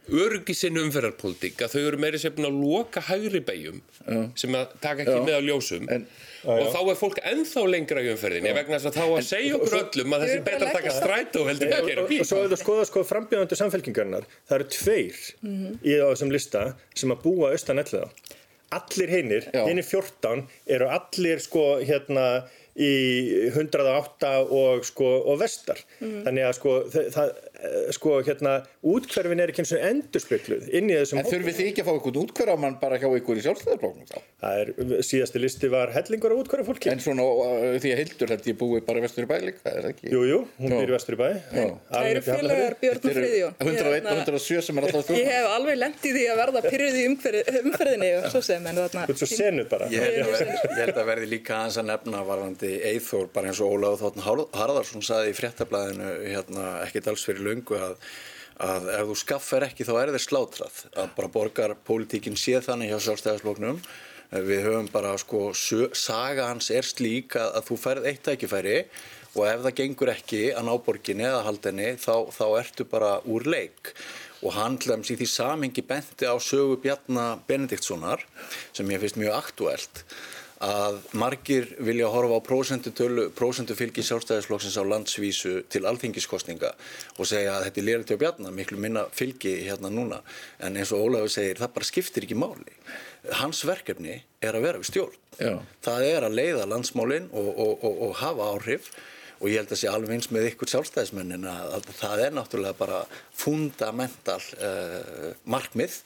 öryggi 0.08 0.54
sinni 0.56 0.80
umferðarpólitík 0.86 1.66
að 1.66 1.74
þau 1.76 1.82
eru 1.82 1.98
meiri 2.00 2.20
sem 2.24 2.32
búin 2.38 2.48
að 2.48 2.62
loka 2.64 3.04
hægri 3.10 3.42
beigjum 3.44 3.82
sem 4.40 4.56
að 4.56 4.78
taka 4.80 5.04
ekki 5.04 5.18
Já. 5.18 5.26
með 5.28 5.36
á 5.36 5.42
ljósum. 5.50 5.90
En- 5.92 6.08
og 6.48 6.70
þá 6.72 6.80
er 6.92 6.98
fólk 7.00 7.20
ennþá 7.28 7.64
lengra 7.68 8.04
í 8.06 8.10
umferðinni 8.14 8.54
vegna 8.56 8.78
þess 8.78 8.88
að 8.88 8.98
þá 8.98 9.06
að 9.08 9.26
segja 9.28 9.58
okkur 9.58 9.78
öllum 9.82 10.16
að 10.16 10.24
þessi 10.24 10.42
betra 10.46 10.58
að 10.60 10.70
að 10.70 10.78
taka 10.78 10.94
strætó 10.96 11.44
heldur 11.48 11.68
en 11.68 11.76
að 11.78 11.90
gera 11.90 12.04
og, 12.04 12.10
bíl. 12.12 12.20
og 12.22 12.30
svo 12.30 12.40
hefur 12.40 12.54
það 12.54 12.62
skoðað 12.64 12.90
sko 12.92 13.04
frambjöðandu 13.12 13.60
samfélkingarnar 13.60 14.28
það 14.48 14.56
eru 14.58 14.68
tveir 14.78 15.24
í 15.84 15.98
á 16.00 16.06
þessum 16.08 16.32
lista 16.38 16.64
sem 16.96 17.16
að 17.16 17.24
búa 17.26 17.52
austan 17.52 17.84
elliða 17.84 18.08
allir 18.76 19.12
hinnir, 19.12 19.50
hinnir 19.54 19.86
14 19.88 20.48
eru 20.68 20.88
allir 20.92 21.40
sko 21.40 21.78
hérna 21.80 22.28
í 22.78 22.92
108 23.56 24.32
og 24.54 24.84
sko 24.86 25.08
og 25.32 25.40
vestar. 25.42 25.80
Þannig 26.00 26.46
að 26.46 26.52
sko 26.60 26.74
það, 26.94 27.32
sko 27.96 28.20
hérna 28.22 28.54
útkverfin 28.86 29.42
er 29.42 29.52
ekki 29.52 29.64
eins 29.64 29.74
og 29.74 29.82
endurspegluð 29.88 30.68
inn 30.78 30.92
í 30.92 30.96
þessum 31.00 31.22
En 31.22 31.26
þurfið 31.28 31.56
þið 31.58 31.68
ekki 31.72 31.82
að 31.84 31.88
fá 31.88 31.94
ykkur 31.98 32.20
útkverfamann 32.22 32.76
bara 32.82 33.00
hjá 33.02 33.08
ykkur 33.18 33.40
í 33.40 33.44
sjálfstæðarflóknum 33.46 34.08
þá? 34.12 34.18
það 34.44 34.54
er, 34.62 34.68
síðasti 35.08 35.38
listi 35.42 35.68
var 35.74 35.88
hellingur 35.96 36.32
af 36.36 36.40
útkverfa 36.44 36.68
fólki 36.70 36.88
En 36.94 37.02
svona 37.04 37.24
uh, 37.26 37.78
því 37.82 37.90
að 37.94 38.00
Hildur 38.04 38.30
held 38.36 38.46
ég 38.52 38.58
búi 38.60 38.80
bara 38.86 39.02
vestur 39.04 39.26
í 39.26 39.30
bæ 39.30 39.38
líka, 39.42 39.64
er 39.72 39.82
það 39.88 39.92
ekki? 39.96 40.06
Jú, 40.14 40.22
jú, 40.30 40.40
hún 40.62 40.70
býr 40.76 40.90
í 40.92 40.96
vestur 40.96 41.14
í 41.16 41.20
bæ 41.22 41.30
það 41.50 42.04
eru 42.12 42.22
félagar 42.28 42.74
Björn 42.82 43.02
og 43.02 43.04
Friðjón. 43.18 43.54
101 43.58 43.98
Hérna, 43.98 44.10
og 44.12 44.18
107 44.28 44.62
sem 44.68 44.76
er 44.78 44.84
alltaf 44.88 45.02
Ég 45.02 45.06
stjórn. 45.08 45.30
hef 45.32 45.46
alveg 45.56 45.76
lendið 45.82 46.14
því 46.18 46.26
að 46.28 46.38
verða 46.42 46.60
pyrrið 46.68 46.96
í 46.98 47.04
umferð, 47.10 47.42
umferðinni 47.64 48.10
og 48.20 48.24
svo 48.34 48.42
sem, 48.46 48.62
en 48.68 48.76
þarna... 48.78 49.02
Þú 49.08 49.14
ert 49.14 49.22
svo 57.38 57.47
löngu 57.48 57.80
að, 57.80 57.96
að 58.68 58.92
ef 58.98 59.08
þú 59.10 59.18
skaffar 59.24 59.68
ekki 59.70 59.88
þá 59.88 59.96
er 60.02 60.14
þér 60.16 60.26
slátrað. 60.28 60.84
Að 60.94 61.16
bara 61.18 61.34
borgar 61.34 61.76
pólitíkin 61.88 62.38
sé 62.40 62.62
þannig 62.66 62.94
hjá 62.94 63.00
sjálfstæðarsloknum 63.08 63.82
við 64.28 64.66
höfum 64.66 64.90
bara 64.92 65.14
sko 65.20 65.54
saga 65.56 66.50
hans 66.50 66.68
er 66.76 66.84
slík 66.84 67.38
að, 67.40 67.54
að 67.60 67.68
þú 67.70 67.78
færð 67.80 68.08
eitt 68.12 68.26
tækifæri 68.28 68.78
og 69.38 69.44
ef 69.48 69.62
það 69.64 69.76
gengur 69.78 70.12
ekki 70.12 70.42
að 70.52 70.66
ná 70.68 70.74
borginni 70.84 71.28
eða 71.28 71.44
haldinni 71.46 71.92
þá, 72.02 72.28
þá 72.34 72.46
ertu 72.60 72.88
bara 72.90 73.18
úr 73.30 73.46
leik. 73.48 73.94
Og 74.46 74.54
hann 74.54 74.78
til 74.78 74.92
dæmis 74.94 75.12
í 75.14 75.18
því 75.18 75.28
samhengi 75.32 75.84
benti 75.86 76.28
á 76.30 76.36
sögu 76.42 76.78
Bjarnar 76.82 77.40
Benediktssonar 77.48 78.26
sem 78.76 78.90
ég 78.94 79.02
finnst 79.02 79.18
mjög 79.22 79.38
aktuelt 79.38 80.04
að 80.64 81.02
margir 81.18 81.68
vilja 81.86 82.10
horfa 82.10 82.40
á 82.40 82.48
prósentufylgi 83.38 84.06
sjálfstæðisflokksins 84.06 84.78
á 84.82 84.84
landsvísu 84.90 85.54
til 85.70 85.84
alþingiskostninga 85.86 86.72
og 87.18 87.30
segja 87.30 87.58
að 87.58 87.68
þetta 87.68 87.82
er 87.82 87.88
lérið 87.90 88.08
til 88.10 88.20
Bjarnar, 88.24 88.56
miklu 88.56 88.80
minna 88.82 89.06
fylgi 89.14 89.54
hérna 89.68 89.92
núna. 89.94 90.24
En 90.60 90.78
eins 90.78 90.94
og 90.96 91.06
Ólafur 91.06 91.30
segir, 91.34 91.62
það 91.62 91.76
bara 91.78 91.90
skiptir 91.92 92.26
ekki 92.26 92.40
máli. 92.40 92.74
Hans 93.38 93.62
verkefni 93.68 94.22
er 94.42 94.58
að 94.58 94.66
vera 94.70 94.82
við 94.82 94.92
stjórn. 94.92 95.24
Já. 95.38 95.60
það 95.86 96.04
er 96.08 96.26
að 96.26 96.34
leiða 96.34 96.64
landsmálin 96.66 97.28
og, 97.30 97.50
og, 97.54 97.84
og, 97.86 98.00
og 98.08 98.14
hafa 98.18 98.48
áhrif 98.56 98.88
og 99.38 99.50
ég 99.52 99.62
held 99.62 99.72
að 99.74 99.80
sé 99.82 99.90
alveg 99.92 100.18
eins 100.18 100.30
með 100.34 100.50
ykkur 100.52 100.72
sjálfstæðismennin 100.72 101.48
að, 101.50 101.74
að 101.78 101.90
það 102.00 102.24
er 102.26 102.36
náttúrulega 102.38 102.78
bara 102.80 103.02
fundamental 103.38 104.40
uh, 104.58 105.32
markmið 105.50 105.98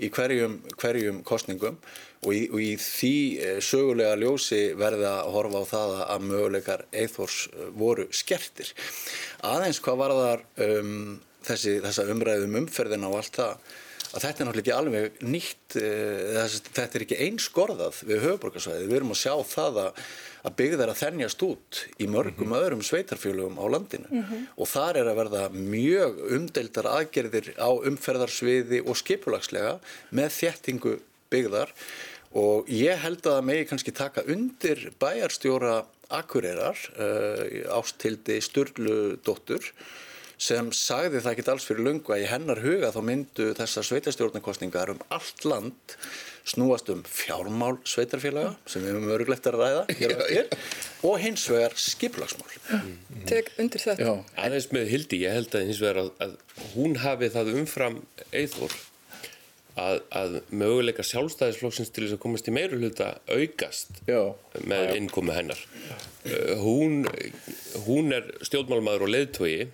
í 0.00 0.10
hverjum, 0.14 0.58
hverjum 0.80 1.22
kostningum 1.28 1.76
og 2.24 2.34
í, 2.34 2.42
og 2.48 2.62
í 2.64 2.70
því 2.82 3.14
uh, 3.36 3.58
sögulega 3.64 4.16
ljósi 4.20 4.62
verða 4.78 5.18
að 5.22 5.32
horfa 5.36 5.62
á 5.62 5.70
það 5.72 5.96
að 6.06 6.28
möguleikar 6.30 6.86
eithors 7.02 7.40
uh, 7.52 7.68
voru 7.76 8.08
skertir. 8.14 8.72
Aðeins 9.46 9.82
hvað 9.84 10.00
var 10.04 10.16
þar 10.22 10.46
um, 10.68 10.96
þessi, 11.48 11.78
umræðum 12.08 12.62
umferðina 12.64 13.12
og 13.12 13.20
allt 13.20 13.42
það 13.42 13.76
að 14.18 14.24
þetta 14.26 14.42
er 14.42 14.48
náttúrulega 14.48 14.64
ekki 14.64 14.76
alveg 14.76 15.20
nýtt 15.24 15.76
uh, 15.78 16.56
þetta 16.68 16.88
er 16.88 17.04
ekki 17.04 17.20
einskorðað 17.28 18.00
við 18.08 18.24
höfuborgarsvæði, 18.26 18.88
við 18.90 18.98
erum 18.98 19.14
að 19.14 19.20
sjá 19.22 19.34
það 19.52 19.80
að, 19.84 20.02
að 20.48 20.56
byggð 20.60 20.84
er 20.84 20.92
að 20.92 21.00
þennjast 21.02 21.44
út 21.46 21.80
í 21.98 22.08
mörgum 22.10 22.54
öðrum 22.58 22.84
sveitarfjölugum 22.86 23.60
á 23.62 23.64
landinu. 23.74 24.22
Og 24.58 24.70
þar 24.70 25.00
er 25.02 25.10
að 25.12 25.20
verða 25.22 25.44
mjög 25.54 26.22
umdeildar 26.38 26.90
aðgerðir 26.92 27.52
á 27.58 27.70
umferðarsviði 27.90 28.82
og 28.84 28.98
skipulagslega 29.00 29.76
með 30.14 30.34
þéttingu 30.40 30.96
byggðar. 31.32 31.72
Og 32.38 32.68
ég 32.72 32.98
held 33.00 33.22
að 33.24 33.38
það 33.38 33.46
megi 33.48 33.68
kannski 33.70 33.94
taka 33.96 34.26
undir 34.28 34.90
bæjarstjóra 35.00 35.78
Akureyrar 36.08 36.78
uh, 36.96 37.76
ástildi 37.76 38.38
Sturlu 38.40 39.18
dóttur 39.24 39.64
sem 40.38 40.70
sagði 40.74 41.20
það 41.24 41.32
ekki 41.34 41.46
alls 41.52 41.66
fyrir 41.66 41.84
lungu 41.86 42.14
að 42.14 42.24
í 42.24 42.30
hennar 42.30 42.60
huga 42.62 42.92
þá 42.94 42.98
myndu 43.04 43.50
þessar 43.58 43.86
sveitastjórnarkostningar 43.88 44.92
um 44.94 45.00
allt 45.14 45.46
land 45.48 45.96
snúast 46.48 46.88
um 46.92 47.00
fjármál 47.04 47.76
sveitarfélaga 47.88 48.54
sem 48.70 48.84
við 48.84 48.94
höfum 48.94 49.10
örugleitt 49.16 49.48
að 49.50 49.58
ræða 49.58 49.80
hér 49.98 50.14
á 50.14 50.18
eftir, 50.24 50.68
og 51.04 51.16
hins 51.20 51.44
vegar 51.50 51.74
skiplagsmál. 51.76 52.54
Tek 53.28 53.50
undir 53.60 53.82
þetta. 53.82 54.06
Já, 54.06 54.12
aðeins 54.46 54.70
með 54.72 54.92
Hildi, 54.94 55.24
ég 55.26 55.34
held 55.36 55.58
að 55.58 55.66
hins 55.68 55.82
vegar 55.82 56.04
að, 56.04 56.12
að 56.24 56.38
hún 56.76 56.96
hafi 57.02 57.28
það 57.34 57.52
umfram 57.58 57.98
Eithor 58.30 58.78
að, 59.78 60.00
að 60.20 60.38
möguleika 60.50 61.04
sjálfstæðisflokksins 61.06 61.92
til 61.92 62.06
þess 62.06 62.16
að 62.16 62.22
komast 62.22 62.48
í 62.48 62.54
meiri 62.54 62.78
hluta 62.80 63.10
aukast 63.30 64.00
já, 64.08 64.20
með 64.68 64.94
innkomu 64.98 65.34
hennar 65.36 65.60
uh, 65.60 66.54
hún, 66.62 67.04
hún 67.86 68.16
er 68.16 68.32
stjórnmálmaður 68.46 69.06
og 69.06 69.14
leiðtogi 69.14 69.68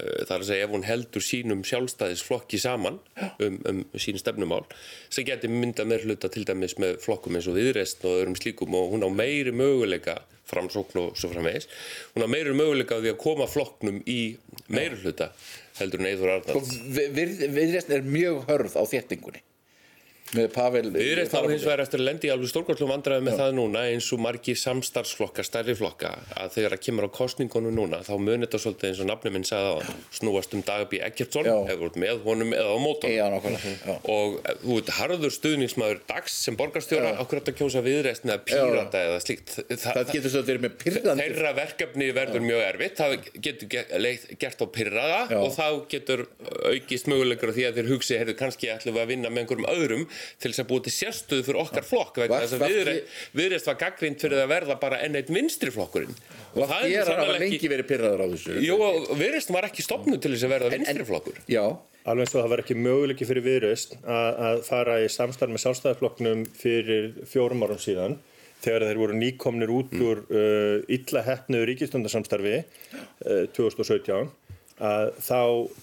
það 0.00 0.34
er 0.34 0.42
að 0.42 0.48
segja 0.48 0.66
ef 0.66 0.74
hún 0.74 0.86
heldur 0.86 1.24
sínum 1.24 1.62
sjálfstæðisflokki 1.66 2.60
saman 2.62 2.98
um, 3.42 3.58
um 3.68 3.82
sín 4.00 4.18
stefnumál 4.20 4.64
sem 5.08 5.26
geti 5.28 5.50
mynda 5.52 5.86
meir 5.88 6.04
hluta 6.06 6.30
til 6.32 6.44
dæmis 6.48 6.76
með 6.80 6.98
flokkum 7.04 7.38
eins 7.38 7.48
og 7.50 7.58
viðreist 7.58 8.04
og 8.04 8.20
öðrum 8.20 8.38
slíkum 8.38 8.76
og 8.78 8.94
hún 8.94 9.06
á 9.06 9.10
meiri 9.12 9.54
möguleika 9.54 10.20
framsókn 10.50 11.02
og 11.04 11.18
svo 11.18 11.30
framvegis 11.32 11.68
hún 12.14 12.26
á 12.26 12.28
meiri 12.30 12.56
möguleika 12.56 13.00
því 13.00 13.14
að 13.14 13.20
koma 13.22 13.50
flokknum 13.50 14.02
í 14.06 14.20
meiri 14.68 14.98
hluta 15.02 15.30
heldur 15.80 16.02
en 16.02 16.10
Eithor 16.10 16.34
Arnalds. 16.34 16.74
Við, 16.90 17.14
við, 17.16 17.46
viðreisn 17.54 17.94
er 17.96 18.04
mjög 18.04 18.42
hörð 18.50 18.76
á 18.76 18.82
þéttingunni 18.90 19.44
með 20.36 20.48
Pavel 20.54 20.84
Viðreist 20.94 21.34
á 21.34 21.40
hins 21.44 21.64
vegar 21.66 21.82
eftir 21.84 22.00
að 22.02 22.06
lendi 22.06 22.28
í 22.28 22.32
alveg 22.34 22.50
stórkvæmstum 22.52 22.90
vandræði 22.92 23.24
með 23.26 23.38
það 23.40 23.54
núna 23.58 23.84
eins 23.90 24.08
og 24.14 24.22
margi 24.22 24.54
samstarfsflokka, 24.58 25.44
stærri 25.46 25.74
flokka 25.78 26.12
að 26.38 26.54
þegar 26.56 26.76
að 26.76 26.84
kemur 26.86 27.08
á 27.08 27.10
kostningunum 27.16 27.74
núna 27.76 28.02
þá 28.06 28.12
munir 28.18 28.46
þetta 28.46 28.60
svolítið 28.64 28.90
eins 28.90 29.02
og 29.02 29.10
nafnum 29.10 29.36
minn 29.36 29.46
sagði 29.48 29.72
á 29.74 29.78
snúast 30.20 30.54
um 30.56 30.62
Dagabí 30.66 31.00
Eggertsson 31.02 31.48
Já. 31.48 31.56
voru 31.80 32.02
með 32.04 32.22
honum 32.26 32.54
eða 32.54 32.76
á 32.76 33.10
Já, 33.10 33.24
nákvæmlega 33.32 33.72
já. 33.74 33.96
og 34.14 34.36
eh, 34.44 34.56
þú 34.62 34.76
veit, 34.78 34.92
harður 35.00 35.34
stuðningsmaður 35.34 36.00
dags 36.10 36.36
sem 36.44 36.56
borgarstjóra, 36.58 37.12
okkur 37.24 37.40
átt 37.40 37.50
að 37.52 37.58
kjósa 37.60 37.82
viðreist 37.84 38.26
eða 38.26 38.38
pírata 38.46 39.02
eða 39.08 39.20
slíkt. 39.24 39.54
Þa, 39.70 39.94
Það 39.96 40.12
getur 40.14 40.32
svo 40.34 40.42
að 40.42 40.50
verið 40.50 40.64
með 40.66 40.76
pyrrandi 40.84 41.24
þeirra 41.24 41.52
verkefni 41.58 42.08
verður 42.16 42.44
mjög 42.44 42.62
erfitt. 42.66 43.00
Það 43.00 43.14
getur 43.46 43.72
gert 44.44 44.64
á 44.64 44.66
pyrraða 44.76 45.20
Já. 45.30 45.38
og 45.40 45.54
þá 45.56 45.66
getur 45.94 46.24
aukist 46.70 47.10
mögulegur 47.10 47.54
því 47.56 47.66
að 47.68 47.80
þeir 47.80 47.90
hugsi, 47.94 48.18
heyrðu, 48.20 48.36
kannski 48.40 48.72
ætlum 48.74 48.96
við 48.96 49.04
að 49.04 49.12
vinna 49.14 49.32
með 49.32 49.44
einhverjum 49.44 49.70
öðrum 49.74 50.06
til 50.40 50.52
þess 50.52 50.62
að 50.64 50.70
búið 50.70 50.86
til 50.86 50.94
sérstöðu 50.96 51.46
fyrir 51.48 51.60
okkar 51.64 51.86
flokk 51.86 52.22
vegna 52.22 52.40
þess 52.44 52.56
að 52.56 52.64
viðreist, 52.66 53.20
viðreist 53.40 53.70
var 53.70 53.78
gaggrind 53.84 54.24
fyrir 54.24 54.44
að 54.44 54.50
verða 54.54 54.78
bara 54.82 55.02
enn 55.04 55.20
eitt 55.20 55.30
vinstri 55.32 55.74
flokkurinn. 55.74 56.16
Og 56.56 56.66
það 56.66 56.88
Ég 56.90 57.12
er 57.14 57.30
lengi 57.36 57.60
ekki 57.60 57.70
verið 57.70 57.90
pyrraður 57.92 58.24
á 58.24 58.26
þessu. 58.34 58.58
Jú, 58.64 58.80
og 58.80 59.14
viðreist 59.20 59.54
var 59.54 59.68
ekki 59.70 59.86
stopnud 59.86 60.22
til 60.22 60.34
þess 60.34 60.48
að 60.48 60.54
verða 60.56 60.74
vinstri 60.74 61.06
flokkur. 61.12 61.40
Já, 61.50 61.64
Alveg 62.08 62.24
eins 62.24 62.32
og 62.32 62.40
það 62.40 62.52
var 62.54 62.62
ekki 62.62 62.74
möguleiki 62.80 63.26
fyrir 63.28 63.44
viðraust 63.44 63.90
að, 64.00 64.28
að 64.48 64.62
fara 64.64 64.96
í 65.04 65.08
samstarf 65.12 65.52
með 65.52 65.62
sjálfstæðarflokknum 65.66 66.44
fyrir 66.56 67.10
fjórum 67.28 67.64
árum 67.66 67.80
síðan 67.82 68.16
þegar 68.64 68.86
þeir 68.88 69.00
voru 69.02 69.18
nýkomnir 69.20 69.72
út 69.74 69.92
úr 70.00 70.22
uh, 70.32 70.80
illa 70.88 71.24
hefnu 71.26 71.60
ríkistundarsamstarfi 71.68 72.56
uh, 72.62 73.44
2017 73.56 74.30
að 74.80 75.10
þá 75.20 75.40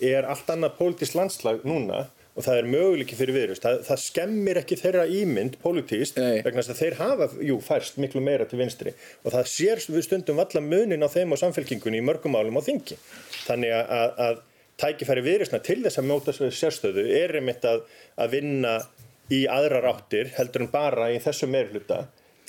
er 0.10 0.26
allt 0.26 0.50
annað 0.50 0.78
pólitískt 0.80 1.18
landslag 1.20 1.62
núna 1.70 2.08
og 2.38 2.46
það 2.46 2.60
er 2.60 2.68
möguleiki 2.70 3.18
fyrir 3.18 3.34
viðraust. 3.34 3.64
Það, 3.64 3.80
það 3.88 4.02
skemmir 4.04 4.60
ekki 4.62 4.78
þeirra 4.78 5.06
ímynd 5.10 5.56
pólitískt 5.64 6.20
Nei. 6.22 6.44
vegna 6.46 6.62
þess 6.62 6.74
að 6.76 6.82
þeir 6.84 6.98
hafa, 7.00 7.30
jú, 7.50 7.58
færst 7.66 7.98
miklu 8.02 8.22
meira 8.22 8.46
til 8.50 8.60
vinstri 8.62 8.94
og 9.24 9.34
það 9.34 9.50
sér 9.50 9.82
við 9.90 10.06
stundum 10.06 10.38
valla 10.38 10.62
munin 10.62 11.02
á 11.02 11.10
þeim 11.10 11.34
og 11.34 11.42
samfélkingunni 11.42 11.98
í 11.98 12.06
mörgum 12.06 12.38
álum 12.38 12.62
á 12.62 12.68
þingi. 12.68 13.00
Þannig 13.48 13.74
að, 13.74 13.96
að, 13.98 14.22
að 14.28 14.44
tækifæri 14.84 15.26
viðreistna 15.26 15.62
til 15.66 15.80
þess 15.82 16.02
að 16.02 16.10
móta 16.12 16.36
svo 16.36 16.52
sérstöðu 16.54 17.08
er 17.18 17.34
einmitt 17.40 17.66
að, 17.66 17.82
að 18.22 18.38
vinna 18.38 18.78
í 19.34 19.44
aðrar 19.52 19.90
áttir 19.90 20.30
heldur 20.38 20.68
en 20.68 20.72
bara 20.72 21.10
í 21.12 21.18
þessu 21.24 21.50
meirhluta 21.52 22.06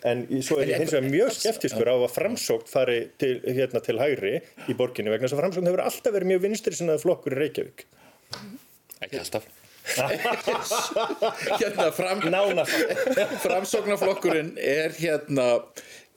en 0.07 0.27
svo 0.47 0.61
er 0.63 0.71
ég 0.71 0.83
hins 0.83 0.93
vegar 0.95 1.09
mjög 1.11 1.33
skeptiskur 1.35 1.89
á 1.91 1.97
að 1.97 2.13
framsókn 2.15 2.71
fari 2.71 2.99
til, 3.19 3.33
hérna, 3.43 3.83
til 3.83 3.97
hægri 3.99 4.37
í 4.71 4.77
borginni 4.79 5.11
vegna 5.11 5.27
þess 5.27 5.35
að 5.35 5.43
framsókn 5.43 5.71
hefur 5.71 5.83
alltaf 5.89 6.15
verið 6.15 6.33
mjög 6.35 6.45
vinstri 6.45 6.79
sinnaði 6.79 7.03
flokkur 7.03 7.35
í 7.35 7.41
Reykjavík. 7.41 7.87
ekki 9.03 9.19
alltaf 9.19 9.49
hérna 11.61 11.89
fram, 11.97 12.21
framsóknarflokkurinn 13.45 14.53
er 14.61 14.95
hérna 14.99 15.49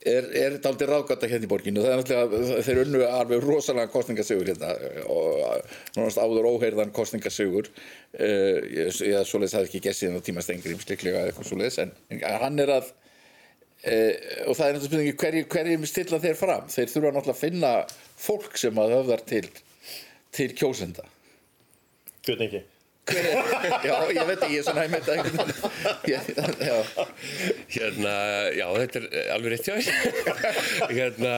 er, 0.06 0.28
er 0.34 0.58
daldi 0.64 0.88
ráðgata 0.90 1.30
hérna 1.30 1.48
í 1.48 1.52
borginu 1.52 1.84
það 1.84 1.92
er 1.94 2.02
náttúrulega, 2.02 2.64
þeir 2.68 2.82
unnu 2.86 3.04
alveg 3.08 3.46
rosalega 3.46 3.94
kostningasögur 3.94 4.52
hérna 4.52 4.74
og 5.12 5.68
nánast 5.98 6.22
áður 6.22 6.50
óheyrðan 6.54 6.94
kostningasögur 6.96 7.70
uh, 7.70 8.58
ég, 8.66 8.92
ég 9.06 9.30
svoleiðis 9.30 9.58
hafði 9.58 9.70
ekki 9.70 9.84
gessið 9.88 10.18
á 10.18 10.26
tíma 10.26 10.46
stengrim 10.46 10.82
sliklega 10.82 11.22
eða 11.22 11.34
eitthvað 11.34 11.52
svoleiðis 11.52 11.82
en, 11.86 11.96
en 12.10 12.24
hann 12.46 12.64
er 12.66 12.76
að 12.80 12.92
uh, 12.92 14.14
og 14.48 14.58
það 14.58 14.66
er 14.68 14.78
náttúrulega 14.78 14.88
spurningi 14.88 15.18
hverjum 15.22 15.52
hverju 15.56 15.92
stilla 15.92 16.22
þeir 16.24 16.40
fram? 16.40 16.70
Þeir 16.72 16.96
þurfa 16.96 17.14
náttúrulega 17.18 17.38
að 17.38 17.44
finna 17.46 17.76
fólk 18.22 18.58
sem 18.62 18.82
að 18.82 18.98
höfðar 18.98 19.28
til 19.30 19.46
til 20.32 20.54
kjósenda. 20.56 21.04
Er, 22.30 22.62
já, 23.88 23.95
ég 24.15 24.28
veit 24.30 24.38
ekki, 24.38 24.56
ég 24.56 24.62
er 24.62 24.65
svona 24.67 24.84
hæg 24.86 24.93
með 24.93 25.04
þetta 25.04 25.15
einhvern 25.15 25.38
veginn. 25.41 25.71
Ég- 26.12 26.30
já, 26.67 26.78
Hérna, 27.71 28.13
já, 28.58 28.65
þetta 28.78 29.02
er 29.02 29.30
alveg 29.36 29.54
rétt 29.54 29.67
þér. 29.67 29.89
hérna, 30.97 31.34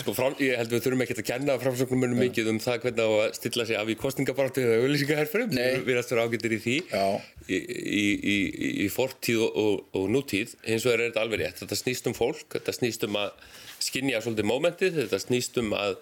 sko, 0.00 0.14
fram, 0.16 0.36
ég 0.42 0.58
held 0.60 0.74
við 0.74 0.84
þurfum 0.86 1.04
ekkert 1.06 1.22
að 1.22 1.28
kenna 1.30 1.56
framsóknumönum 1.62 2.22
mikið 2.24 2.50
um 2.54 2.60
það 2.62 2.80
hvernig 2.84 3.06
á 3.06 3.10
að 3.26 3.38
stilla 3.40 3.66
sig 3.68 3.80
af 3.80 3.90
í 3.92 3.96
kostningabartu 4.00 4.64
eða 4.64 4.80
auðlýsingaherferðum. 4.84 5.54
Nei. 5.56 5.80
Við 5.86 5.94
erum 5.96 6.18
að 6.20 6.24
ágættir 6.26 6.56
í 6.56 6.60
því 6.64 6.76
Já. 6.90 7.04
í, 7.46 7.58
í, 7.60 8.04
í, 8.34 8.36
í 8.84 8.90
fortíð 8.92 9.46
og, 9.46 9.56
og, 9.64 9.80
og 10.00 10.10
nútíð. 10.12 10.54
Hins 10.66 10.86
vegar 10.88 11.04
er 11.04 11.10
þetta 11.12 11.24
alveg 11.24 11.44
rétt. 11.44 11.62
Þetta 11.64 11.80
snýst 11.80 12.10
um 12.10 12.16
fólk, 12.16 12.46
þetta 12.56 12.76
snýst 12.76 13.06
um 13.08 13.18
að 13.20 13.32
skinja 13.80 14.20
svolítið 14.20 14.48
mómentið, 14.50 14.98
þetta 15.04 15.20
snýst 15.22 15.56
um 15.62 15.72
að 15.76 15.96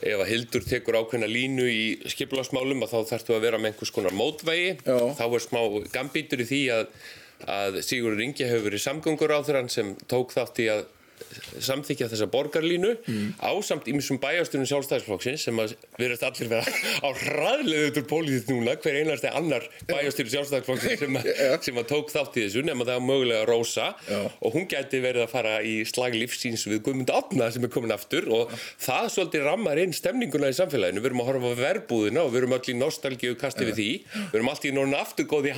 ef 0.00 0.22
að 0.22 0.30
Hildur 0.30 0.64
tekur 0.66 0.98
ákveðna 1.02 1.28
línu 1.30 1.66
í 1.70 1.82
skipulagsmálum 2.14 2.84
að 2.86 2.94
þá 2.94 3.12
þarftu 3.12 3.36
að 3.36 3.44
vera 3.46 3.60
með 3.60 3.72
einhvers 3.72 3.94
konar 3.94 4.16
mótvægi 4.16 4.70
Já. 4.80 4.98
þá 5.18 5.24
er 5.26 5.44
smá 5.44 5.60
gambítur 5.94 6.42
í 6.42 6.48
því 6.48 6.62
að, 6.78 6.88
að 7.58 7.78
Sigurður 7.86 8.24
Ingi 8.26 8.48
hefur 8.48 8.66
verið 8.70 8.84
samgöngur 8.86 9.36
á 9.36 9.38
þeirra 9.44 9.64
sem 9.72 9.94
tók 10.10 10.34
þátt 10.34 10.62
í 10.64 10.68
að 10.72 10.84
samþykja 11.62 12.08
þessa 12.12 12.28
borgarlínu 12.32 12.92
Mm. 13.02 13.34
ásamt 13.40 13.86
ímsum 13.90 14.18
bæjastunum 14.22 14.66
sjálfstæðisflokksins 14.68 15.42
sem 15.46 15.56
að 15.58 15.72
verðast 15.98 16.22
allir 16.26 16.48
vera 16.52 16.64
á 17.02 17.08
úr 17.08 18.04
pólítið 18.10 18.50
núna 18.52 18.76
hver 18.80 18.98
einasti 19.00 19.30
annar 19.32 19.64
bæjastunum 19.88 20.30
sjálfstæðisflokksins 20.32 20.98
sem, 21.02 21.18
sem 21.66 21.80
að 21.80 21.88
tók 21.90 22.12
þátt 22.12 22.36
í 22.38 22.44
þessu 22.46 22.62
nema 22.66 22.86
það 22.86 22.98
var 23.00 23.06
mögulega 23.08 23.46
Rósa. 23.48 23.88
Já. 24.08 24.20
og 24.42 24.54
hún 24.54 24.66
gæti 24.70 25.00
verið 25.02 25.24
að 25.26 25.32
fara 25.32 25.54
í 25.66 25.74
slag 25.88 26.14
lífsíns 26.16 26.66
við 26.68 26.82
Guðmund 26.86 27.10
Átna 27.12 27.50
sem 27.52 27.64
er 27.66 27.72
komin 27.72 27.92
aftur 27.94 28.28
og 28.32 28.52
það 28.82 29.08
svolítið 29.16 29.46
rammar 29.46 29.80
inn 29.82 29.92
stemninguna 29.96 30.50
í 30.52 30.56
samfélaginu, 30.56 31.02
við 31.02 31.10
erum 31.10 31.22
að 31.24 31.28
horfa 31.30 31.52
á 31.52 31.60
verbúðina 31.62 32.24
og 32.24 32.32
við 32.32 32.40
erum 32.42 32.56
allir 32.56 32.78
nostalgíu 32.78 33.36
kasti 33.40 33.66
við 33.68 33.78
því. 33.78 33.88
Við 34.32 34.38
erum 34.38 34.50
allir 34.52 34.76
núna 34.76 35.02
aftur 35.02 35.28
góð 35.30 35.48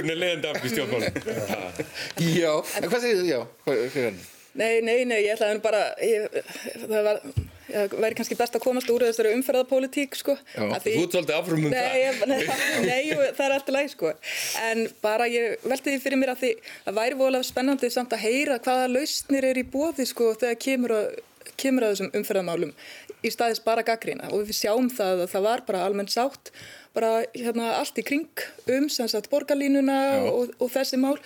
í 0.00 0.10
það 0.10 0.10
er 0.10 0.10
er 0.10 0.10
framsóknarflokkurinn 0.10 0.10
er 0.10 0.20
leiðandi 0.20 0.48
af 0.50 0.64
í 0.64 0.74
stjórnmálum 0.74 1.14
já, 2.42 2.52
en 2.80 2.90
hvað 2.90 3.00
segir 3.04 3.22
þið, 3.22 3.30
já, 3.30 3.40
hvað, 3.64 3.82
er 3.86 4.06
hann? 4.10 4.20
Nei, 4.50 4.80
nei, 4.82 5.04
nei, 5.06 5.20
ég 5.22 5.36
ætlaði 5.36 5.60
bara, 5.62 5.80
ég, 6.02 6.24
það 6.80 7.04
var, 7.06 7.20
það 7.70 7.92
væri 8.02 8.16
kannski 8.18 8.36
best 8.38 8.56
að 8.58 8.64
komast 8.64 8.90
úr 8.90 9.04
þessari 9.06 9.34
umferðapólitík, 9.36 10.16
sko. 10.18 10.34
Já, 10.56 10.64
þú 10.82 10.94
ert 11.04 11.14
svolítið 11.14 11.36
áfram 11.36 11.68
um 11.68 11.70
nei, 11.70 11.78
það. 11.78 11.98
ég, 12.00 12.18
nei, 12.26 12.40
nei, 12.90 13.28
það 13.36 13.44
er 13.44 13.54
alltaf 13.54 13.76
læg, 13.76 13.92
sko. 13.94 14.10
En 14.66 14.82
bara 15.04 15.28
ég 15.30 15.62
velti 15.62 15.94
því 15.94 16.02
fyrir 16.02 16.18
mér 16.18 16.34
að 16.34 16.42
því 16.42 16.52
að 16.82 16.98
væri 16.98 17.20
voðalega 17.20 17.46
spennandi 17.46 17.92
samt 17.94 18.16
að 18.16 18.24
heyra 18.26 18.58
hvaða 18.64 18.90
lausnir 18.90 19.46
er 19.52 19.62
í 19.62 19.66
bóði, 19.70 20.08
sko, 20.10 20.32
þegar 20.42 20.60
kemur 20.66 20.96
að, 20.98 21.08
kemur 21.54 21.86
að 21.86 21.94
þessum 21.94 22.12
umferðamálum 22.18 22.74
í 23.24 23.32
staðis 23.32 23.62
bara 23.64 23.84
gaggrína 23.86 24.30
og 24.34 24.46
við 24.48 24.58
sjáum 24.62 24.88
það 24.92 25.24
að 25.26 25.32
það 25.34 25.46
var 25.46 25.62
bara 25.68 25.84
almennt 25.86 26.14
sátt 26.14 26.52
bara 26.96 27.12
hérna 27.34 27.76
allt 27.78 28.00
í 28.00 28.04
kring 28.06 28.44
um 28.74 28.88
sagt 28.90 29.30
borgarlínuna 29.32 30.00
og, 30.30 30.54
og 30.58 30.72
þessi 30.72 31.00
mál. 31.00 31.16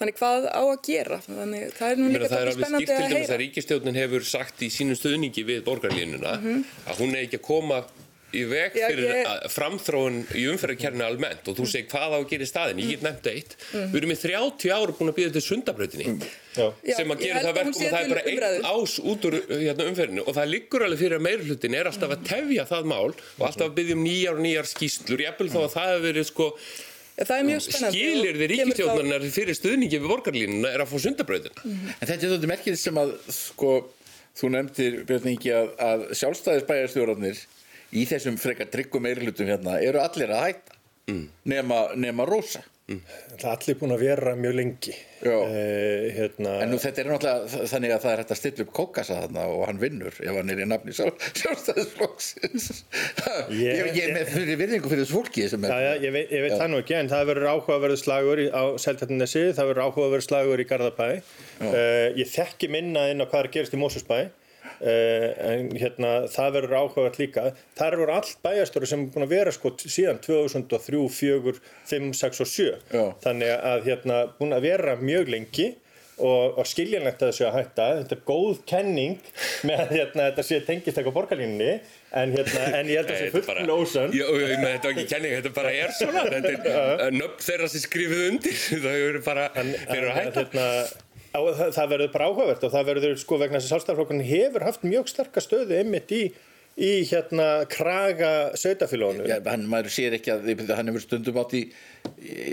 Þannig 0.00 0.16
hvað 0.18 0.46
á 0.48 0.62
að 0.64 0.78
gera? 0.86 1.18
Þannig 1.22 1.74
það 1.76 1.90
er 1.92 1.98
nú 2.00 2.06
líka 2.08 2.16
meina, 2.16 2.30
það 2.30 2.38
er 2.38 2.48
alveg 2.48 2.56
spennandi 2.56 2.86
skýrt 2.86 2.88
til 2.88 2.94
að 2.96 3.02
dæmis 3.02 3.12
að 3.12 3.20
heyra 3.20 3.40
ríkistjórnin 3.42 3.98
hefur 4.00 4.24
sagt 4.26 4.62
í 4.64 4.70
sínum 4.72 4.98
stuðningi 4.98 5.44
við 5.46 5.60
borgarlínuna 5.66 6.32
að 6.40 7.02
hún 7.02 7.12
er 7.12 7.26
ekki 7.26 7.38
að 7.38 7.44
koma 7.46 7.82
í 8.32 8.42
veg 8.48 8.76
Já, 8.78 8.86
fyrir 8.88 9.04
ég- 9.08 9.18
ég... 9.26 9.46
framþróun 9.52 10.16
í 10.38 10.44
umferðarkernu 10.52 11.04
almennt 11.06 11.48
og 11.50 11.56
þú 11.58 11.66
segir 11.68 11.88
hvað 11.92 12.14
á 12.14 12.18
að 12.18 12.26
gera 12.30 12.46
í 12.46 12.50
staðin 12.50 12.78
ég 12.82 12.88
get 12.94 13.02
nefnt 13.06 13.26
eitt, 13.32 13.56
við 13.72 13.98
erum 14.00 14.14
í 14.14 14.18
30 14.22 14.72
ára 14.76 14.94
búin 14.98 15.10
að 15.12 15.18
býða 15.18 15.32
til 15.36 15.44
sundabrautinni 15.48 16.06
Já. 16.06 16.12
Mhm. 16.12 16.72
Já, 16.84 16.94
sem 16.96 17.08
að 17.12 17.16
ég 17.16 17.26
gera 17.32 17.42
það 17.46 17.54
verkum 17.58 17.82
að 17.82 17.92
það 17.92 18.02
er 18.02 18.08
bara 18.12 18.24
einn 18.28 18.64
ás 18.72 18.94
út 19.00 19.22
úr 19.28 19.34
hérna, 19.48 19.88
umferðinu 19.92 20.22
og 20.28 20.32
það 20.36 20.50
liggur 20.52 20.84
alveg 20.86 20.98
fyrir 21.02 21.16
að 21.18 21.26
meirhlutin 21.28 21.74
er 21.80 21.86
alltaf 21.92 22.10
að 22.16 22.24
tefja 22.28 22.64
það 22.72 22.82
mál 22.92 23.10
og 23.12 23.44
alltaf 23.48 23.66
að 23.68 23.76
byggja 23.80 23.94
um 23.98 24.02
nýjar 24.04 24.34
og 24.36 24.42
nýjar 24.44 24.66
skýslur, 24.72 25.20
jafnvel 25.26 25.50
þó 25.52 25.60
að 25.66 25.72
það 25.76 25.88
hefur 25.92 26.06
verið 26.08 26.26
sko 26.32 26.48
Já, 27.12 27.24
það 27.28 27.36
er 27.38 27.44
mjög 27.44 27.60
spennandi 27.68 27.98
skilir 27.98 28.32
þið 28.32 28.32
og 28.32 28.40
þá- 28.40 28.52
ríkistjórnarinnar 28.52 29.22
fyrir 29.36 29.54
stuðningi 29.58 29.98
við 30.00 30.08
borgarlínuna 30.08 30.68
er 30.72 30.80
að 30.80 30.88
fá 30.88 30.96
sundabrautina 31.04 31.52
Í 37.92 38.04
þessum 38.08 38.38
frekar 38.40 38.70
tryggum 38.72 39.04
meirilutum 39.04 39.50
hérna 39.52 39.78
eru 39.84 40.00
allir 40.00 40.32
að 40.32 40.46
hætta 40.48 40.78
mm. 41.12 41.24
nema, 41.52 41.86
nema 42.00 42.24
Rósa. 42.28 42.62
Það 42.92 43.38
er 43.38 43.44
allir 43.48 43.76
búin 43.80 43.92
að 43.94 44.00
vera 44.02 44.32
mjög 44.36 44.54
lengi. 44.58 44.92
Já. 45.22 45.36
Eh, 45.46 46.06
hérna, 46.16 46.56
En 46.64 46.72
nú 46.74 46.80
þetta 46.82 47.00
er 47.00 47.08
náttúrulega 47.08 47.68
þannig 47.70 47.92
að 47.94 48.02
það 48.02 48.12
er 48.12 48.20
hægt 48.20 48.32
að 48.34 48.38
stilla 48.40 48.64
upp 48.66 48.72
kókasa 48.76 49.18
þarna 49.22 49.44
og 49.52 49.62
hann 49.68 49.78
vinnur 49.80 50.18
ef 50.18 50.34
hann 50.36 50.52
er 50.52 50.60
í 50.60 50.66
nafni 50.68 50.96
sjálf, 50.98 51.22
sjálfstæðisflokksins. 51.40 52.66
Ég- 53.54 53.78
Ég, 53.78 53.92
ég 53.96 54.12
með 54.16 54.32
fyrir 54.34 54.60
virðingu 54.60 54.90
fyrir 54.92 55.06
þessu 55.06 55.16
fólki 55.20 55.46
sem 55.48 55.64
er. 55.64 55.72
Já, 55.72 55.86
já, 55.86 56.04
ég 56.08 56.14
veit, 56.18 56.34
ég 56.36 56.44
veit 56.44 56.56
það 56.58 56.72
nú 56.74 56.82
ekki, 56.82 56.98
en 56.98 57.12
það 57.14 57.24
verður 57.30 57.48
áhugaverðu 57.54 58.00
slagur 58.02 58.42
í, 58.42 58.46
á 58.52 58.62
Seltjarnesi, 58.84 59.44
það 59.56 59.70
verður 59.72 59.84
áhugaverðu 59.86 60.26
slagur 60.26 60.64
í 60.64 60.68
Garðabæ. 60.74 61.08
Uh, 61.62 62.06
ég 62.18 62.28
þekki 62.34 62.72
minna 62.76 63.06
inn 63.14 63.22
á 63.22 63.26
hvað 63.30 63.44
er 63.44 63.52
að 63.52 63.56
gerast 63.56 63.78
í 63.78 63.80
Mósusbæ, 63.80 64.20
en 64.82 65.68
hérna, 65.78 66.12
það 66.32 66.56
verður 66.56 66.76
áhugavert 66.80 67.20
líka. 67.20 67.44
Það 67.78 67.96
eru 67.98 68.08
allt 68.16 68.34
bæjastóri 68.42 68.88
sem 68.90 69.04
er 69.06 69.12
búin 69.14 69.26
að 69.26 69.34
vera 69.36 69.54
sko 69.54 69.74
síðan 69.82 70.18
2003, 70.24 71.04
4, 71.18 71.54
5, 71.92 72.10
6 72.22 72.42
og 72.42 72.50
7. 72.50 72.66
Já. 72.90 73.04
Þannig 73.22 73.54
að 73.58 73.88
hérna, 73.90 74.18
búin 74.40 74.56
að 74.56 74.66
vera 74.66 74.98
mjög 75.00 75.32
lengi 75.36 75.68
og, 76.22 76.58
og 76.60 76.68
skiljanlegt 76.68 77.22
að 77.22 77.32
þessu 77.32 77.46
að 77.48 77.56
hætta. 77.58 77.86
Þetta 78.00 78.16
er 78.16 78.22
góð 78.28 78.62
kenning 78.68 79.16
með 79.68 79.84
að 79.84 79.94
hérna, 79.96 80.26
þetta 80.28 80.44
sé 80.46 80.60
tengist 80.66 80.98
eitthvað 80.98 81.16
borgarlínunni, 81.18 81.70
en, 82.12 82.34
hérna, 82.36 82.66
en 82.78 82.90
ég 82.92 83.00
held 83.00 83.08
að 83.08 83.14
það 83.14 83.22
sé 83.22 83.30
ég 84.52 84.60
með 84.62 84.74
þetta 84.74 84.90
er 84.90 84.96
ekki 84.96 85.06
kenning, 85.14 85.36
þetta 85.38 85.54
bara 85.56 85.72
er 85.78 85.94
svona 85.96 86.26
Þetta 86.28 86.76
er 87.06 87.16
nöfn 87.16 87.46
þeirra 87.46 87.70
sem 87.72 87.86
skrifuð 87.86 88.26
undir 88.28 88.60
Það 88.84 89.06
eru 89.06 89.24
bara, 89.24 89.48
þeir 89.56 89.96
eru 89.98 90.12
að 90.12 90.20
hætta 90.20 90.44
hérna, 90.44 90.68
á, 91.32 91.40
það, 91.40 91.68
það 91.76 91.92
verður 91.94 92.14
bara 92.14 92.30
áhugavert 92.30 92.64
og 92.66 92.72
það 92.72 92.88
verður 92.92 93.20
sko 93.20 93.38
vegna 93.40 93.58
þess 93.58 93.68
að 93.68 93.74
sjálfstæðarflokkurinn 93.74 94.26
hefur 94.28 94.66
haft 94.68 94.86
mjög 94.86 95.12
sterka 95.12 95.42
stöðu 95.44 95.78
einmitt 95.78 96.12
í, 96.14 96.22
í 96.76 96.90
hérna 97.08 97.46
kraga 97.72 98.32
sveitafélaginu. 98.58 99.28
Já, 99.30 99.38
hann, 99.48 99.66
maður 99.70 99.94
sér 99.96 100.18
ekki 100.18 100.34
að 100.34 100.74
hann 100.76 100.92
hefur 100.92 101.06
stundum 101.06 101.40
átt 101.42 101.56
í 101.58 101.64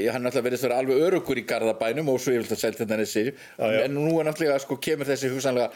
hann 0.10 0.24
er 0.24 0.30
alltaf 0.30 0.46
verið 0.46 0.62
að 0.62 0.65
vera 0.68 0.80
alveg 0.84 1.04
örugur 1.08 1.39
í 1.39 1.46
Garðabænum 1.50 2.10
og 2.13 2.22
svo 2.22 2.34
ég 2.34 2.44
vil 2.44 2.50
það 2.50 2.63
selta 2.63 2.84
þetta 2.84 2.98
nessi 3.00 3.26
já. 3.28 3.84
en 3.84 3.96
nú 3.98 4.15
er 4.20 4.28
náttúrulega 4.28 4.63
sko 4.63 4.80
kemur 4.82 5.10
þessi 5.10 5.32
hugsanlega 5.34 5.70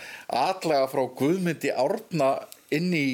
atlaga 0.43 0.89
frá 0.91 1.03
Guðmundi 1.19 1.71
Árna 1.73 2.33
inn 2.73 2.91
í 2.93 3.05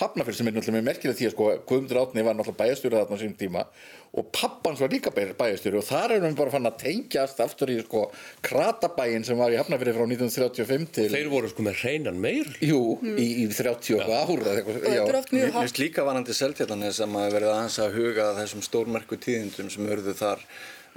Hafnafjörð 0.00 0.38
sem 0.38 0.48
er 0.48 0.56
náttúrulega 0.56 0.78
með 0.78 0.88
merkilega 0.88 1.18
því 1.18 1.28
að 1.28 1.34
sko 1.34 1.48
Guðmundur 1.68 2.00
Átni 2.00 2.24
var 2.24 2.38
náttúrulega 2.38 2.62
bæjastjóri 2.62 2.96
þarna 2.96 3.18
á 3.18 3.22
sínum 3.22 3.38
tíma 3.40 3.64
og 4.12 4.26
pappans 4.36 4.80
var 4.82 4.90
líka 4.92 5.08
bæ- 5.14 5.32
bæjastjóri 5.38 5.78
og 5.80 5.86
þar 5.88 6.12
erum 6.18 6.26
við 6.34 6.36
bara 6.42 6.52
fann 6.52 6.68
að 6.68 6.74
tengjast 6.82 7.38
aftur 7.40 7.70
í 7.72 7.78
sko 7.80 8.02
kratabæin 8.44 9.24
sem 9.24 9.38
var 9.40 9.54
í 9.54 9.56
Hafnafjörði 9.56 9.94
frá 9.96 10.04
1935 10.04 10.84
til 10.98 11.06
Þeir 11.14 11.30
voru 11.32 11.48
sko 11.48 11.64
með 11.64 11.78
hreinan 11.80 12.18
meir. 12.20 12.50
Jú, 12.60 12.80
í, 13.08 13.26
í 13.40 13.46
30 13.48 13.96
og 13.96 14.04
eitthvað 14.04 14.20
ára 14.20 14.52
er 14.52 15.32
Mér 15.32 15.54
finnst 15.56 15.80
líka 15.80 16.04
varandi 16.04 16.36
seltjarnan 16.36 16.92
sem 16.92 17.16
að 17.22 17.32
verða 17.38 17.54
aðeins 17.56 17.80
að 17.86 17.96
huga 17.96 18.28
að 18.30 18.42
þessum 18.42 18.66
stórmerku 18.68 19.16
tíðindum 19.16 19.72
sem 19.72 19.88
urðu 19.96 20.14
þar 20.20 20.44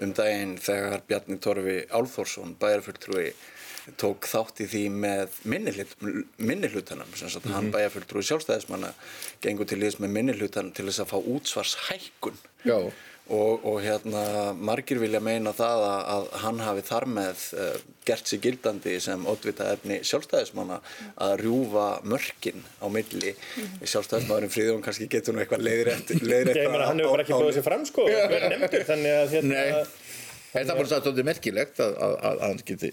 um 0.03 0.11
daginn 0.11 0.57
þegar 0.59 1.05
Bjarni 1.07 1.37
Torfi 1.39 1.77
Álþórsson, 1.95 2.57
bæjarfulltrúi, 2.59 3.29
tók 4.01 4.25
þátt 4.29 4.61
í 4.65 4.69
því 4.69 4.83
með 4.97 5.39
minnihlutanum, 5.45 7.11
sem 7.17 7.31
sagt 7.31 7.49
hann 7.53 7.71
bæjarfulltrúi 7.73 8.25
sjálfstæðismanna 8.25 8.93
gengur 9.43 9.67
til 9.69 9.81
þess 9.83 9.99
með 10.01 10.15
minnihlutan 10.19 10.71
til 10.75 10.87
þess 10.89 11.03
að 11.03 11.11
fá 11.13 11.17
útsvarshækkun. 11.35 12.39
Já. 12.65 12.79
og, 13.29 13.65
og 13.65 13.77
hérna 13.81 14.53
margir 14.53 14.99
vilja 15.01 15.21
meina 15.21 15.53
það 15.53 15.83
að, 15.85 15.99
að 16.13 16.25
hann 16.43 16.59
hafi 16.61 16.83
þar 16.85 17.05
með 17.09 17.43
uh, 17.57 17.75
gert 18.05 18.29
sig 18.29 18.41
gildandi 18.41 18.95
sem 19.01 19.25
oddvita 19.29 19.71
efni 19.73 19.99
sjálfstæðismanna 20.05 20.79
að 21.25 21.35
rjúfa 21.41 21.87
mörkin 22.05 22.65
á 22.81 22.85
milli. 22.93 23.35
Sjálfstæðismannurinn 23.81 24.53
Fríðjón 24.53 24.85
kannski 24.85 25.09
getur 25.09 25.37
nú 25.37 25.41
eitthvað 25.41 25.65
leiðrétt 25.65 26.15
leiðrétt 26.31 26.61
Ég 26.61 26.73
meina, 26.73 26.89
hann 26.89 27.01
hefur 27.01 27.17
bara 27.17 27.27
ekki 27.27 27.37
búið 27.37 27.59
sér 27.59 27.69
fram 27.69 27.85
sko, 27.89 28.09
þannig 28.09 29.13
að 29.13 29.31
hérna, 29.37 29.61
Nei, 30.55 30.63
það 30.63 30.71
er 30.71 30.79
bara 30.79 30.89
svolítið 31.01 31.27
merkilegt 31.27 31.79
að, 31.83 31.95
að, 32.05 32.13
að 32.29 32.43
hann 32.45 32.61
geti 32.69 32.91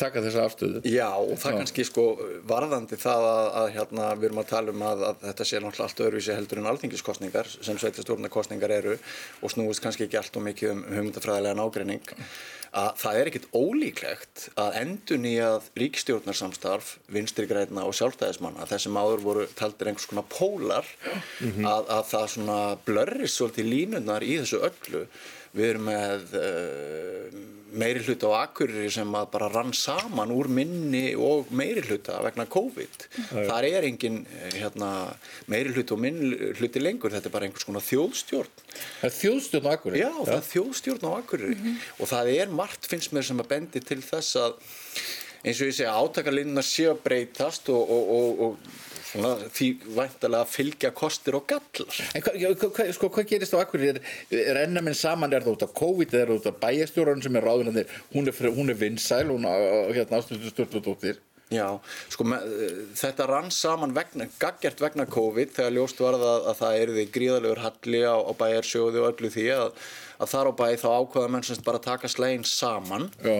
taka 0.00 0.22
þessa 0.26 0.44
afstöðu 0.48 0.82
Já, 0.90 1.08
og 1.14 1.34
það 1.40 1.54
Já. 1.54 1.58
kannski 1.62 1.86
sko 1.88 2.06
varðandi 2.50 3.00
það 3.00 3.26
að, 3.30 3.42
að 3.62 3.68
hérna, 3.76 4.12
við 4.20 4.30
erum 4.30 4.42
að 4.42 4.50
tala 4.52 4.74
um 4.74 4.86
að, 4.90 5.04
að 5.10 5.26
þetta 5.26 5.48
sé 5.50 5.60
náttúrulega 5.64 5.88
allt 5.88 6.04
öðruvísi 6.06 6.36
heldur 6.36 6.62
en 6.62 6.70
alþingiskostningar 6.72 7.52
sem 7.56 7.82
sveitastjórnarkostningar 7.82 8.76
eru 8.80 8.96
og 9.40 9.54
snúist 9.54 9.84
kannski 9.84 10.06
ekki 10.06 10.20
allt 10.20 10.40
og 10.40 10.46
mikið 10.48 10.74
um 10.74 10.82
hugmyndafræðilega 10.88 11.60
nágreining 11.60 12.14
að 12.70 12.90
það 13.00 13.18
er 13.18 13.28
ekkit 13.30 13.46
ólíklegt 13.56 14.44
að 14.60 14.76
endun 14.78 15.26
í 15.26 15.34
að 15.42 15.66
ríkstjórnarsamstarf 15.80 16.92
vinstri 17.10 17.48
græna 17.50 17.82
og 17.88 17.96
sjálfstæðismanna 17.98 18.68
þessum 18.70 18.98
áður 19.00 19.24
voru 19.24 19.46
taldir 19.58 19.90
einhvers 19.90 20.06
konar 20.10 20.28
pólar 20.30 20.86
að, 21.42 21.90
að 21.90 22.04
það 22.12 22.26
svona 22.36 22.60
blörris 22.86 23.34
svolítið 23.34 23.70
línunar 23.72 24.26
í 24.26 24.38
þessu 24.38 24.62
öllu 24.70 25.04
við 25.56 25.72
erum 25.72 25.88
með 25.90 26.36
uh, 26.38 27.40
meiri 27.70 28.02
hluta 28.04 28.30
á 28.30 28.42
Akureyri 28.44 28.90
sem 28.92 29.14
að 29.14 29.28
bara 29.34 29.48
rann 29.52 29.72
saman 29.76 30.32
úr 30.34 30.48
minni 30.50 31.12
og 31.14 31.50
meiri 31.54 31.82
hluta 31.86 32.18
vegna 32.24 32.46
COVID. 32.50 33.06
Þar 33.30 33.68
er 33.68 33.86
engin 33.88 34.20
eh, 34.26 34.56
hérna, 34.58 34.90
meiri 35.50 35.74
hluta 35.74 35.94
og 35.94 36.02
minni 36.02 36.52
hluti 36.58 36.82
lengur, 36.82 37.14
þetta 37.14 37.30
er 37.30 37.34
bara 37.34 37.48
einhvers 37.48 37.68
konar 37.68 37.86
þjóðstjórn. 37.86 38.66
Það 38.74 39.08
er 39.10 39.16
þjóðstjórn 39.20 39.70
á 39.70 39.72
Akureyri. 39.74 40.02
Já, 40.02 40.12
það 40.18 40.36
er 40.36 40.46
þjóðstjórn 40.50 41.06
á 41.06 41.10
Akureyri. 41.14 41.74
Og 41.98 42.10
það 42.10 42.34
er 42.36 42.54
margt 42.62 42.90
finnst 42.90 43.14
mér 43.14 43.28
sem 43.30 43.42
að 43.42 43.50
bendi 43.54 43.84
til 43.84 44.00
þess 44.04 44.40
að 44.40 44.58
eins 45.40 45.60
og 45.60 45.70
ég 45.70 45.76
segja 45.76 45.96
átakarlinnar 45.96 46.66
séu 46.66 46.90
að 46.92 47.04
breytast 47.06 47.70
og, 47.72 47.94
og, 47.94 48.10
og, 48.16 48.42
og 48.46 48.89
svona, 49.10 49.32
því 49.50 49.70
væntalega 49.96 50.50
fylgja 50.50 50.92
kostir 50.96 51.38
og 51.38 51.46
gallar. 51.50 52.02
En 52.14 52.24
hva, 52.24 52.52
hva, 52.66 52.86
sko, 52.96 53.10
hvað 53.14 53.30
gerist 53.32 53.56
á 53.56 53.62
Akureyri? 53.62 54.02
Er, 54.30 54.44
er 54.52 54.62
enna 54.64 54.82
minn 54.84 54.96
saman, 54.98 55.32
er 55.34 55.46
það 55.46 55.56
út 55.56 55.66
af 55.66 55.74
COVID 55.80 56.14
eða 56.14 56.22
er 56.22 56.30
það 56.32 56.42
út 56.42 56.52
af 56.52 56.60
bæjastjóran 56.62 57.24
sem 57.24 57.40
er 57.40 57.48
ráðunandi 57.48 57.86
hún 58.14 58.30
er, 58.30 58.46
er 58.74 58.80
vinsæl, 58.84 59.26
hún 59.32 59.48
á 59.48 59.54
hérna 59.90 60.22
ástöðu 60.22 60.54
störtudóttir 60.54 61.20
Já, 61.50 61.66
sko 62.06 62.24
með, 62.30 62.44
þetta 62.94 63.26
rann 63.26 63.48
saman 63.50 63.90
vegna, 63.94 64.28
gaggjart 64.38 64.78
vegna 64.84 65.06
COVID 65.10 65.50
þegar 65.56 65.72
ljóst 65.74 65.98
var 65.98 66.14
að, 66.14 66.26
að 66.46 66.58
það 66.60 66.82
erði 66.84 67.04
gríðalegur 67.10 67.62
halli 67.64 68.02
á, 68.06 68.14
á 68.22 68.32
bæjarsjóði 68.38 69.02
og 69.02 69.08
öllu 69.08 69.30
því 69.34 69.46
að, 69.56 69.72
að 70.22 70.30
þar 70.30 70.50
á 70.50 70.52
bæ 70.60 70.66
þá 70.78 70.88
ákvaða 70.94 71.32
menn 71.34 71.46
semst 71.48 71.64
bara 71.66 71.80
að 71.82 71.88
taka 71.88 72.10
slegin 72.12 72.46
saman. 72.46 73.08
Já. 73.18 73.34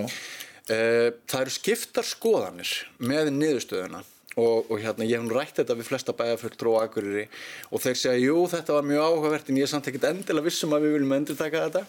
Eh, 0.74 1.06
Það 1.30 1.44
eru 1.44 1.54
skiptar 1.54 2.06
skoðanir 2.10 2.72
með 2.98 3.30
niðurstöðuna 3.36 4.02
og, 4.38 4.70
og 4.70 4.76
hérna 4.78 5.06
ég 5.08 5.18
hef 5.18 5.26
nú 5.26 5.34
rætt 5.34 5.56
þetta 5.58 5.76
við 5.78 5.88
flesta 5.88 6.14
bæjarfulltrú 6.16 6.76
á 6.78 6.86
Akureyri 6.86 7.26
og 7.70 7.82
þeir 7.82 7.98
segja 7.98 8.20
jú 8.22 8.44
þetta 8.52 8.76
var 8.76 8.86
mjög 8.86 9.06
áhugavert 9.08 9.50
en 9.50 9.58
ég 9.58 9.66
er 9.66 9.72
samt 9.72 9.90
ekkert 9.90 10.06
endilega 10.10 10.46
vissum 10.46 10.76
að 10.76 10.86
við 10.86 10.96
viljum 10.96 11.16
endur 11.18 11.38
taka 11.40 11.64
þetta 11.66 11.82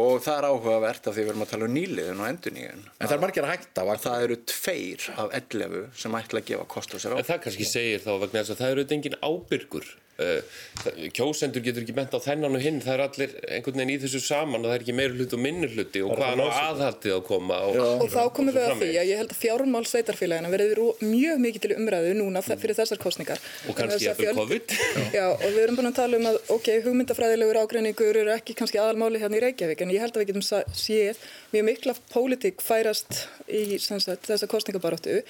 og 0.00 0.22
það 0.24 0.38
er 0.38 0.48
áhugavert 0.50 1.06
af 1.06 1.14
því 1.14 1.22
við 1.22 1.32
erum 1.34 1.46
að 1.46 1.52
tala 1.54 1.68
um 1.68 1.76
nýliðin 1.76 2.22
og 2.22 2.30
endurníðin. 2.32 2.86
En 2.98 3.06
það 3.06 3.16
er 3.16 3.24
margir 3.26 3.46
að 3.46 3.54
hætta 3.54 3.86
Akureyri 3.86 4.02
Það 4.02 4.24
eru 4.26 4.38
tveir 4.50 5.04
af 5.16 5.34
11 5.38 5.84
sem 6.02 6.16
ætla 6.18 6.42
að 6.42 6.48
gefa 6.50 6.68
kost 6.74 6.94
á 6.94 6.98
sér 6.98 7.14
á. 7.14 7.16
En 7.22 7.28
það 7.28 7.42
kannski 7.46 7.68
segir 7.68 8.02
þá 8.02 8.12
vegna 8.24 8.42
þess 8.42 8.54
að 8.54 8.62
það 8.62 8.72
eru 8.74 8.84
engin 8.96 9.20
ábyrgur. 9.22 9.92
Það- 10.12 11.08
kjósendur 11.16 11.62
getur 11.64 11.82
ekki 11.82 11.94
bent 11.96 12.12
á 12.14 12.20
þennan 12.22 12.54
og 12.58 12.62
hinn, 12.62 12.80
það 12.84 12.92
er 12.94 13.02
allir 13.06 13.30
einhvern 13.48 13.78
veginn 13.80 13.92
í 13.94 13.98
þessu 14.02 14.20
saman 14.22 14.60
og 14.62 14.68
það 14.70 14.74
er 14.76 14.82
ekki 14.84 14.94
meiri 14.98 15.16
hluti 15.16 15.36
og 15.38 15.42
minni 15.42 15.68
hluti 15.72 16.02
og 16.04 16.12
hvaðan 16.18 16.42
á 16.44 16.48
aðhaldið 16.68 17.14
að 17.16 17.22
koma 17.26 17.58
og, 17.66 17.78
Og 18.04 18.10
þá 18.12 18.20
komum 18.36 18.54
við 18.54 18.66
að 18.68 18.82
því 18.82 18.90
að 19.02 19.08
ég 19.10 19.20
held 19.22 19.32
að 19.32 19.40
fjármál 19.42 19.82
sveitarfélagina 19.88 20.52
verður 20.52 20.82
mjög 21.02 21.40
mikið 21.46 21.64
til 21.64 21.72
umræðu 21.78 22.12
núna 22.20 22.42
fyrir 22.44 22.76
þessar 22.78 23.00
kostningar. 23.02 23.40
Og 23.68 23.76
kannski 23.78 24.04
jafnvel 24.06 24.28
fjöld- 24.28 24.40
COVID. 24.42 24.76
Já, 25.18 25.26
og 25.32 25.46
við 25.48 25.60
erum 25.64 25.78
búin 25.80 25.90
að 25.90 25.98
tala 25.98 26.20
um 26.20 26.28
að, 26.32 26.38
ok, 26.56 26.68
hugmyndafræðilegur 26.86 27.60
ágreiningur 27.64 28.20
eru 28.22 28.34
ekki 28.36 28.56
kannski 28.58 28.80
aðalmáli 28.82 29.20
hérna 29.22 29.40
í 29.40 29.44
Reykjavík, 29.46 29.80
en 29.86 29.94
ég 29.96 30.04
held 30.04 30.16
að 30.16 30.24
við 30.24 30.32
getum 30.32 30.46
séð 30.76 31.22
mjög 31.56 31.66
mikla 31.72 31.96
pólitík 32.12 32.62
færast 32.64 33.24
í 33.48 33.78
sem 33.82 34.00
sagt, 34.02 34.28
þessa 34.28 34.48
kostningabaróttu 34.50 35.22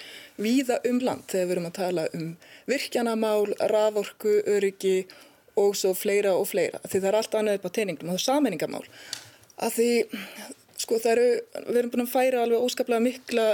víða 0.43 0.81
um 0.91 0.99
land 1.05 1.25
þegar 1.31 1.47
við 1.49 1.57
erum 1.57 1.71
að 1.71 1.77
tala 1.79 2.07
um 2.19 2.29
virkjanamál, 2.71 3.53
raforku, 3.71 4.37
öryggi 4.73 4.97
og 5.57 5.77
svo 5.77 5.93
fleira 5.95 6.33
og 6.39 6.49
fleira. 6.49 6.81
Því 6.87 6.99
það 6.99 7.11
er 7.11 7.19
allt 7.19 7.37
annað 7.37 7.61
upp 7.61 7.69
á 7.69 7.77
teiningum 7.77 8.09
og 8.09 8.17
það 8.17 8.21
er 8.21 8.27
sammenningamál. 8.27 8.85
Að 9.63 9.75
því, 9.77 9.89
sko 10.81 10.99
það 11.03 11.13
eru, 11.13 11.27
við 11.69 11.81
erum 11.81 11.93
búin 11.93 12.05
að 12.07 12.13
færa 12.15 12.41
alveg 12.43 12.65
óskaplega 12.65 13.05
mikla, 13.05 13.47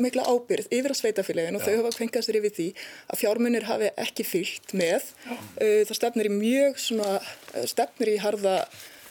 mikla 0.00 0.24
ábyrð 0.24 0.72
yfir 0.72 0.94
að 0.94 1.00
sveitafélagin 1.02 1.58
og 1.58 1.66
þau 1.66 1.76
hafa 1.76 1.92
kvengað 1.98 2.26
sér 2.26 2.40
yfir 2.40 2.56
því 2.56 2.68
að 3.12 3.20
fjármunir 3.20 3.68
hafi 3.68 3.92
ekki 4.06 4.26
fyllt 4.26 4.74
með. 4.74 5.12
Uh, 5.60 5.84
Það 5.84 5.94
stefnir 6.00 6.30
í 6.30 6.34
mjög 6.34 6.80
svona, 6.80 7.20
uh, 7.20 7.68
stefnir 7.68 8.14
í 8.14 8.18
harða 8.24 8.58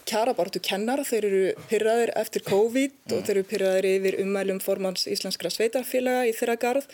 kjarabartu 0.09 0.59
kennara, 0.59 1.05
þeir 1.07 1.27
eru 1.29 1.43
pyrraðir 1.69 2.09
eftir 2.19 2.43
COVID 2.43 3.13
og 3.15 3.21
þeir 3.23 3.37
eru 3.37 3.45
pyrraðir 3.47 3.87
yfir 3.87 4.17
ummælum 4.25 4.59
formans 4.59 5.05
íslenskra 5.07 5.47
sveitarfélaga 5.53 6.25
í 6.27 6.33
þeirra 6.35 6.57
garð 6.59 6.89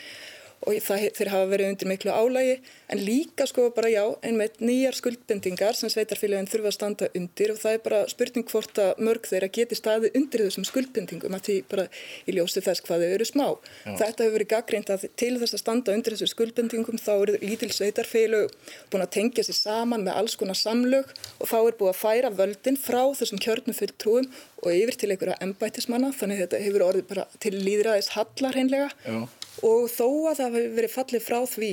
og 0.67 0.75
það, 0.83 1.05
þeir 1.15 1.31
hafa 1.33 1.49
verið 1.53 1.69
undir 1.71 1.89
miklu 1.89 2.11
álægi 2.11 2.55
en 2.91 3.01
líka 3.05 3.45
sko 3.47 3.69
bara 3.75 3.91
já, 3.91 4.03
einmitt 4.25 4.59
nýjar 4.59 4.97
skuldbendingar 4.97 5.77
sem 5.77 5.91
sveitarfélagin 5.93 6.49
þurfa 6.51 6.71
að 6.71 6.75
standa 6.75 7.09
undir 7.15 7.53
og 7.53 7.61
það 7.61 7.77
er 7.77 7.83
bara 7.85 8.01
spurning 8.11 8.47
hvort 8.49 8.81
að 8.83 9.01
mörg 9.07 9.29
þeirra 9.29 9.49
geti 9.55 9.77
staðið 9.79 10.17
undir 10.19 10.43
þessum 10.45 10.67
skuldbendingum 10.67 11.37
að 11.37 11.45
því 11.47 11.57
bara 11.71 11.87
í 12.25 12.35
ljósi 12.35 12.63
þess 12.65 12.83
hvað 12.85 13.05
þau 13.05 13.15
eru 13.15 13.29
smá. 13.29 13.45
Þetta 13.85 14.25
hefur 14.25 14.35
verið 14.35 14.51
gaggreint 14.55 14.93
að 14.93 15.07
til 15.19 15.31
þess 15.39 15.55
að 15.55 15.63
standa 15.63 15.95
undir 15.95 16.15
þessum 16.17 16.33
skuldbendingum 16.33 16.99
þá 16.99 17.13
eru 17.15 17.39
lítil 17.43 17.71
sveitarfélög 17.75 18.53
búin 18.91 19.05
að 19.05 19.13
tengja 19.15 19.47
sér 19.47 19.59
saman 19.59 20.05
með 20.05 20.19
alls 20.19 20.37
konar 20.39 20.59
samlög 20.59 21.11
og 21.39 21.49
þá 21.49 21.57
er 21.61 21.79
búið 21.79 21.93
að 21.93 21.99
færa 22.01 22.33
völdin 22.35 22.79
frá 22.79 23.01
þessum 23.15 23.41
kjörnum 23.43 23.77
fulltrúum 23.77 24.29
og 24.59 24.71
yfir 24.75 24.97
til 24.99 25.11
einhverja 25.13 25.39
embættismanna 25.45 26.11
þannig 26.15 26.39
að 26.39 26.45
þetta 26.45 26.63
hefur 26.65 26.85
orðið 26.89 27.07
bara 27.11 27.27
til 27.43 27.53
líðræðis 27.55 28.11
hallar 28.15 28.57
hreinlega 28.57 28.89
Já. 29.05 29.19
Og 29.65 29.89
þó 29.91 30.05
að 30.31 30.39
það 30.39 30.55
hefur 30.57 30.75
verið 30.77 30.93
fallið 30.95 31.25
frá 31.25 31.39
því 31.49 31.71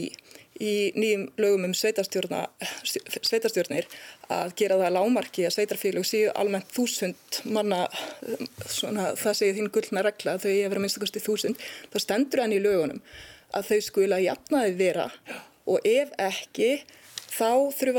í 0.57 0.75
nýjum 0.96 1.25
lögum 1.40 1.66
um 1.68 1.75
sveitarstjórnir 1.77 3.88
að 4.33 4.55
gera 4.57 4.79
það 4.81 4.94
lámarki 4.96 5.44
að 5.46 5.55
sveitarfélög 5.57 6.07
séu 6.09 6.31
almennt 6.33 6.70
þúsund 6.72 7.40
manna, 7.44 7.83
svona, 8.64 9.11
það 9.20 9.37
segir 9.40 9.59
þín 9.59 9.72
gullna 9.75 10.05
regla, 10.07 10.38
þau 10.40 10.53
ég 10.53 10.70
að 10.70 10.79
minnst 10.85 10.99
okkurst 11.01 11.20
í 11.20 11.25
þúsund, 11.27 11.66
þá 11.92 11.96
stendur 12.03 12.42
hann 12.42 12.57
í 12.57 12.62
lögunum 12.62 13.03
að 13.57 13.68
þau 13.70 13.81
skula 13.85 14.22
jafnaði 14.25 14.79
vera. 14.81 15.07
Og 15.68 15.85
ef 15.87 16.09
ekki 16.22 16.70
þá 17.37 17.51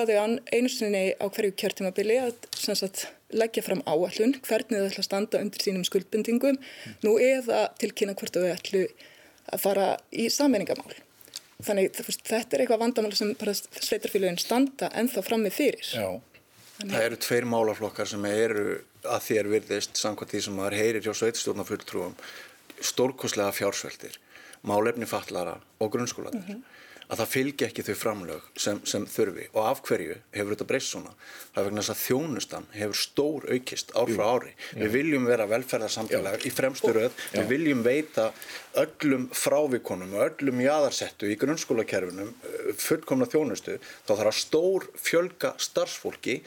þau 0.09 0.17
an- 0.23 0.41
einu 0.49 0.69
sinni 0.71 1.03
á 1.13 1.25
hverju 1.29 1.53
kjörtímabili 1.61 2.17
að 2.23 2.33
sagt, 2.57 3.05
leggja 3.29 3.61
fram 3.63 3.83
áallun 3.85 4.33
hvernig 4.41 4.81
þau 4.81 4.87
ætla 4.87 5.03
að 5.03 5.09
standa 5.09 5.41
undir 5.43 5.61
sínum 5.61 5.85
skuldbendingum 5.85 6.57
nú 7.03 7.17
eða 7.21 7.67
tilkynna 7.77 8.17
hvort 8.17 8.33
þau 8.33 8.49
ætlu 8.49 8.87
að 9.53 9.63
fara 9.63 9.89
í 10.11 10.27
sammenningamál. 10.33 10.95
Þannig 11.57 11.95
þetta 11.97 12.55
er 12.55 12.63
eitthvað 12.63 12.83
vandamál 12.83 13.13
sem 13.17 13.33
sveitarfélagin 13.33 14.41
standa 14.41 14.91
ennþá 14.93 15.23
frammi 15.25 15.51
fyrir. 15.53 15.87
Já. 15.89 16.19
Það 16.77 17.03
eru 17.07 17.17
tveir 17.17 17.47
málaflokkar 17.49 18.09
sem 18.09 18.25
eru 18.29 18.65
að 19.07 19.23
þér 19.25 19.49
virðist 19.55 19.97
samkvæmt 19.97 20.35
því 20.35 20.41
sem 20.45 20.57
maður 20.59 20.77
heyrir 20.77 21.05
hjá 21.05 21.15
sveitstjórnafulltrúum 21.17 22.13
stórkoslega 22.85 23.49
fjársveltir, 23.57 24.19
málefni 24.67 25.07
fallara 25.09 25.55
og 25.81 25.89
grunnskólanir. 25.95 26.59
Að 27.07 27.21
það 27.21 27.29
fylgi 27.31 27.65
ekki 27.67 27.83
þau 27.87 27.95
framlög 28.01 28.47
sem, 28.59 28.79
sem 28.87 29.05
þurfi. 29.07 29.45
Og 29.53 29.67
af 29.69 29.81
hverju 29.87 30.17
hefur 30.35 30.53
þetta 30.53 30.67
breyst 30.67 30.91
svona? 30.91 31.13
Það 31.53 31.61
er 31.61 31.67
vegna 31.67 31.83
þess 31.83 31.93
að 31.93 32.01
þjónustan 32.01 32.67
hefur 32.73 32.99
stór 33.01 33.47
aukist 33.53 33.93
ár 33.95 34.11
frá 34.11 34.25
ári. 34.33 34.51
Við 34.75 34.91
viljum 34.97 35.29
vera 35.29 35.47
velferðarsamfélag 35.51 36.43
í 36.43 36.51
fremstu 36.53 36.91
röð. 36.97 37.15
Við 37.37 37.47
viljum 37.53 37.85
veita 37.85 38.27
öllum 38.83 39.29
frávikonum 39.31 40.17
og 40.17 40.25
öllum 40.27 40.61
jaðarsettu 40.65 41.31
í 41.31 41.39
grunnskólakerfinum 41.39 42.33
uh, 42.35 42.67
fullkomna 42.81 43.29
þjónustu. 43.31 43.79
Þá 44.03 44.11
þarf 44.11 44.33
að 44.33 44.37
stór 44.41 44.91
fjölga 44.99 45.55
starfsfólki 45.63 46.41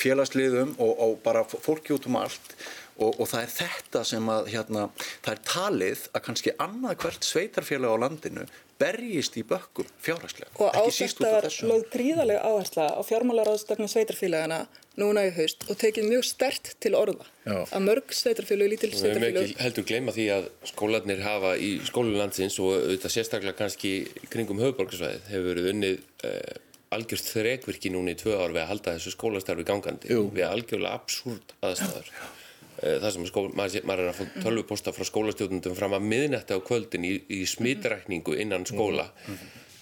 félagsliðum 0.00 0.74
og, 0.80 0.92
og 0.96 1.16
bara 1.26 1.44
fólki 1.44 1.94
út 1.96 2.08
um 2.08 2.20
allt. 2.24 2.56
Og, 2.96 3.18
og 3.20 3.26
það 3.28 3.42
er 3.42 3.50
þetta 3.52 4.00
sem 4.08 4.28
að 4.32 4.46
hérna, 4.54 4.86
það 5.20 5.34
er 5.34 5.40
talið 5.44 6.04
að 6.16 6.22
kannski 6.24 6.54
annað 6.64 6.94
hvert 7.02 7.26
sveitarfélag 7.28 7.92
á 7.92 8.02
landinu 8.06 8.46
berjist 8.80 9.36
í 9.40 9.44
bökkum 9.46 9.88
fjárhagslega 10.04 10.50
Og 10.60 10.68
á 10.74 10.82
ekki 10.82 10.96
síst 10.98 11.20
út 11.20 11.26
þetta 11.26 11.38
af 11.38 11.46
var 11.46 11.70
lögð 11.70 11.86
gríðarlega 11.94 12.50
áhersla 12.50 12.86
á 12.92 13.00
fjármálaráðstefnu 13.08 13.88
sveitarfélagana 13.92 14.60
núna 15.00 15.24
í 15.28 15.32
haust 15.36 15.64
og 15.70 15.78
tekið 15.80 16.08
mjög 16.10 16.26
stert 16.28 16.72
til 16.82 16.94
orða 16.98 17.26
Já. 17.44 17.58
að 17.64 17.86
mörg 17.86 18.14
sveitarfélög, 18.16 18.70
lítil 18.72 18.90
Við 18.92 18.96
höfum 18.96 19.06
sveitarfélög 19.06 19.48
ekki 19.48 19.64
heldur 19.64 19.88
gleyma 19.90 20.14
því 20.16 20.28
að 20.36 20.48
skólanir 20.72 21.24
hafa 21.24 21.56
í 21.56 21.72
skólulandsins 21.88 22.60
og 22.62 22.72
auðvitað 22.76 23.16
sérstaklega 23.16 23.58
kannski 23.60 23.92
kringum 24.32 24.62
höfuborgarsvæðið 24.64 25.28
hefur 25.32 25.50
verið 25.52 25.70
unnið 25.72 26.00
uh, 26.30 26.56
algjörst 26.96 27.32
þrekvirki 27.34 27.92
núna 27.92 28.14
í 28.14 28.18
tvö 28.20 28.38
ár 28.38 28.54
við 28.54 28.64
að 28.64 28.72
halda 28.72 28.96
þessu 28.96 29.12
skólastarfi 29.16 29.68
gangandi 29.68 30.12
Jú. 30.12 30.26
við 30.32 30.48
algjörlega 30.48 31.00
absúrt 31.00 31.56
aðstæður. 31.60 32.12
Uh, 32.12 32.35
það 32.80 33.10
sem 33.16 33.28
skól, 33.30 33.46
maður, 33.56 33.86
maður 33.88 34.04
er 34.06 34.10
að 34.12 34.18
fá 34.20 34.40
tölvuposta 34.46 34.94
frá 34.96 35.06
skólastjórnundum 35.08 35.76
fram 35.78 35.96
að 35.96 36.08
miðnætti 36.10 36.56
á 36.56 36.60
kvöldin 36.60 37.06
í, 37.08 37.14
í 37.32 37.42
smitrækningu 37.48 38.36
innan 38.42 38.66
skóla. 38.68 39.10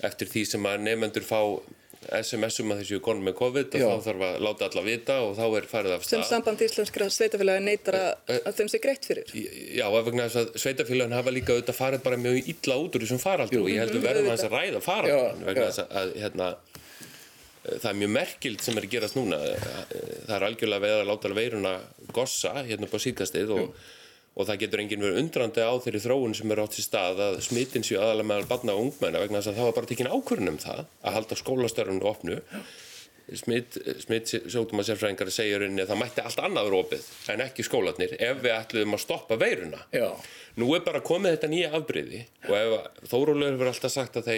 Eftir 0.04 0.28
því 0.30 0.44
sem 0.50 0.68
að 0.68 0.84
nefnendur 0.88 1.26
fá 1.26 1.40
SMS-um 2.12 2.72
að 2.74 2.82
þessu 2.82 2.98
konum 3.04 3.24
með 3.28 3.36
COVID 3.38 3.76
og 3.78 3.82
þá 3.84 4.06
þarf 4.08 4.24
að 4.26 4.34
láta 4.44 4.66
alla 4.68 4.82
vita 4.84 5.16
og 5.24 5.30
þá 5.38 5.44
er 5.46 5.68
farið 5.70 5.94
af 5.94 6.04
sem 6.04 6.20
stað. 6.20 6.26
samband 6.30 6.64
íslenskra 6.66 7.08
sveitarfélagi 7.12 7.64
neytar 7.64 7.96
að, 7.96 8.32
að 8.36 8.58
þeim 8.58 8.70
sé 8.72 8.80
greitt 8.84 9.08
fyrir. 9.08 9.32
Já, 9.32 9.86
af 9.88 10.06
vegna 10.08 10.26
þess 10.28 10.40
að 10.42 10.60
sveitafélagin 10.64 11.16
hafa 11.16 11.34
líka 11.34 11.54
auðvitað 11.56 11.78
farið 11.78 12.04
bara 12.04 12.20
mjög 12.20 12.50
illa 12.52 12.78
út 12.82 12.98
úr 12.98 13.06
þessum 13.06 13.22
faraldur 13.22 13.64
og 13.64 13.70
ég 13.72 13.80
held 13.80 13.96
að 13.96 14.08
verðum 14.08 14.30
aðeins 14.30 14.46
að 14.48 14.56
ræða 14.58 14.84
faraldur 14.84 15.48
vegna 15.48 15.68
þess 15.70 15.84
að, 15.84 15.94
að 16.02 16.14
hérna, 16.24 16.50
eh, 16.52 16.73
það 17.64 17.90
er 17.90 17.98
mjög 18.00 18.14
merkild 18.18 18.64
sem 18.64 18.78
er 18.78 18.86
að 18.86 18.94
gerast 18.94 19.18
núna. 19.18 19.40
Eh, 19.40 19.66
það 20.28 20.36
er 20.36 20.46
algjörlega 20.48 20.84
veið 20.84 20.96
að 21.00 21.10
láta 21.10 21.34
veiruna 21.38 21.74
gossa 22.16 22.54
hérna 22.60 22.88
upp 22.88 22.96
á 22.96 23.04
síkastið 23.04 23.52
og, 23.56 23.82
og 24.34 24.48
það 24.48 24.62
getur 24.64 24.84
enginn 24.84 25.04
verið 25.06 25.20
undrandi 25.22 25.64
á 25.64 25.72
þeirri 25.84 26.02
þróun 26.04 26.36
sem 26.36 26.54
er 26.54 26.64
átt 26.64 26.80
í 26.80 26.84
stað 26.84 27.22
að 27.28 27.38
smittin 27.46 27.86
séu 27.86 28.00
aðalega 28.00 28.30
meðal 28.32 28.50
barna 28.50 28.76
og 28.76 28.88
ungmenna 28.88 29.22
vegna 29.22 29.40
þess 29.40 29.54
að 29.54 29.60
það 29.60 29.70
var 29.70 29.78
bara 29.78 29.92
tekin 29.92 30.10
ákvörðun 30.12 30.54
um 30.54 30.64
það 30.64 30.82
að 30.84 31.16
halda 31.18 31.40
skólastörfunni 31.40 32.10
opnu. 32.10 32.42
Smitt, 33.24 33.78
smitt 34.04 34.28
sjótuma 34.52 34.84
sérfræðingar 34.84 35.30
segja 35.32 35.56
rauninni 35.56 35.80
að 35.80 35.94
það 35.94 36.00
mætti 36.02 36.24
allt 36.28 36.42
annað 36.44 36.66
vera 36.66 36.80
opið 36.82 37.06
en 37.32 37.42
ekki 37.46 37.64
skólanir 37.64 38.12
ef 38.18 38.42
við 38.44 38.52
ætluðum 38.52 38.98
að 38.98 39.00
stoppa 39.00 39.38
veiruna. 39.40 39.80
Já. 39.96 40.10
nú 40.60 40.68
er 40.76 40.84
bara 40.84 41.00
komið 41.00 41.38
þetta 41.38 41.50
nýja 41.54 41.70
afbreyði 41.78 42.20
og 42.50 42.52
ef 42.58 43.08
Þórólur 43.08 43.54
hefur 43.54 43.72
alltaf 43.72 43.94
sagt 43.96 44.20
að 44.20 44.28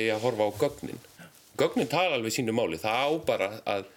gögnin 1.59 1.91
tala 1.91 2.19
alveg 2.19 2.35
sínu 2.37 2.55
máli 2.57 2.81
það 2.81 3.03
á 3.03 3.11
bara 3.29 3.51
að 3.67 3.89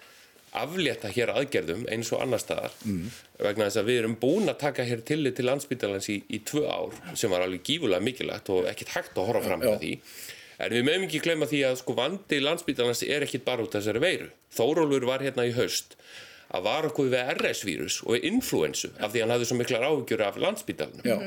aflétta 0.60 1.12
hér 1.14 1.30
aðgerðum 1.36 1.86
eins 1.94 2.10
og 2.16 2.24
annar 2.24 2.42
staðar 2.42 2.74
mm. 2.82 3.06
vegna 3.38 3.68
þess 3.68 3.82
að 3.84 3.92
við 3.92 4.02
erum 4.02 4.18
búin 4.22 4.50
að 4.50 4.62
taka 4.64 4.86
hér 4.88 5.04
tillit 5.06 5.38
til 5.38 5.46
landsbytalans 5.46 6.10
í, 6.10 6.18
í 6.26 6.42
tvö 6.42 6.66
ár 6.66 6.96
sem 7.14 7.30
var 7.30 7.46
alveg 7.46 7.62
gífulega 7.68 8.02
mikilvægt 8.02 8.50
og 8.56 8.66
ekkert 8.72 8.96
hægt 8.96 9.20
að 9.20 9.30
horfa 9.30 9.46
fram 9.46 9.62
með 9.62 9.78
því 9.84 9.94
En 10.60 10.74
við 10.76 10.84
meðum 10.84 11.06
ekki 11.06 11.22
glemma 11.24 11.48
því 11.48 11.60
að 11.70 11.78
sko 11.80 11.94
vandi 11.96 12.42
landsbytarnas 12.44 13.06
er 13.08 13.24
ekkit 13.24 13.46
bara 13.46 13.64
út 13.64 13.72
af 13.72 13.80
þessari 13.80 14.02
veiru. 14.04 14.26
Þórólfur 14.52 15.06
var 15.08 15.24
hérna 15.24 15.46
í 15.48 15.54
haust 15.56 15.96
að 16.50 16.66
var 16.66 16.88
okkur 16.90 17.12
við 17.12 17.32
RS-vírus 17.36 18.00
og 18.10 18.26
influensu 18.26 18.90
af 18.98 19.14
því 19.14 19.22
hann 19.24 19.34
hafði 19.36 19.48
svo 19.50 19.58
miklar 19.60 19.86
áhugjur 19.86 20.24
af 20.26 20.40
landsbytarnum. 20.42 21.06
Já. 21.06 21.18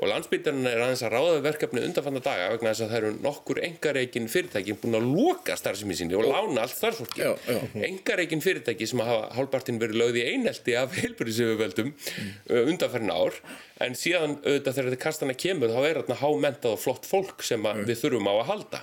Og 0.00 0.08
landsbytarnan 0.10 0.66
er 0.66 0.82
aðeins 0.82 1.04
að 1.06 1.14
ráða 1.14 1.42
verkefni 1.44 1.84
undanfanna 1.86 2.22
daga 2.24 2.48
vegna 2.54 2.72
þess 2.72 2.84
að 2.86 2.90
það 2.92 2.98
eru 2.98 3.12
nokkur 3.26 3.60
engareikin 3.68 4.28
fyrirtækin 4.32 4.80
búin 4.82 4.98
að 4.98 5.08
loka 5.12 5.56
starfsemi 5.60 5.98
sinni 5.98 6.18
og 6.18 6.26
lána 6.26 6.64
allt 6.64 6.74
starfsfólki. 6.74 7.22
Já, 7.22 7.30
já. 7.46 7.60
Engareikin 7.86 8.42
fyrirtæki 8.42 8.88
sem 8.90 9.04
hafa 9.04 9.30
hálfpartin 9.36 9.78
verið 9.82 10.02
lögð 10.02 10.20
í 10.22 10.26
einelti 10.32 10.76
af 10.80 10.96
heilbyrðisöfuveldum 10.98 11.92
mm. 11.92 12.32
undanferna 12.72 13.20
ár 13.22 13.38
en 13.82 13.96
síðan 13.98 14.38
auðvitað 14.42 14.76
þegar 14.76 14.90
þetta 14.90 15.04
kastana 15.06 15.38
kemur 15.38 15.72
þá 15.72 15.80
er 15.86 16.00
þarna 16.02 16.20
hámentað 16.22 16.76
og 16.76 16.82
flott 16.82 17.08
fólk 17.08 17.46
sem 17.46 17.66
að 17.66 17.84
við 17.88 18.00
þurfum 18.02 18.30
á 18.30 18.34
að 18.34 18.48
halda 18.50 18.82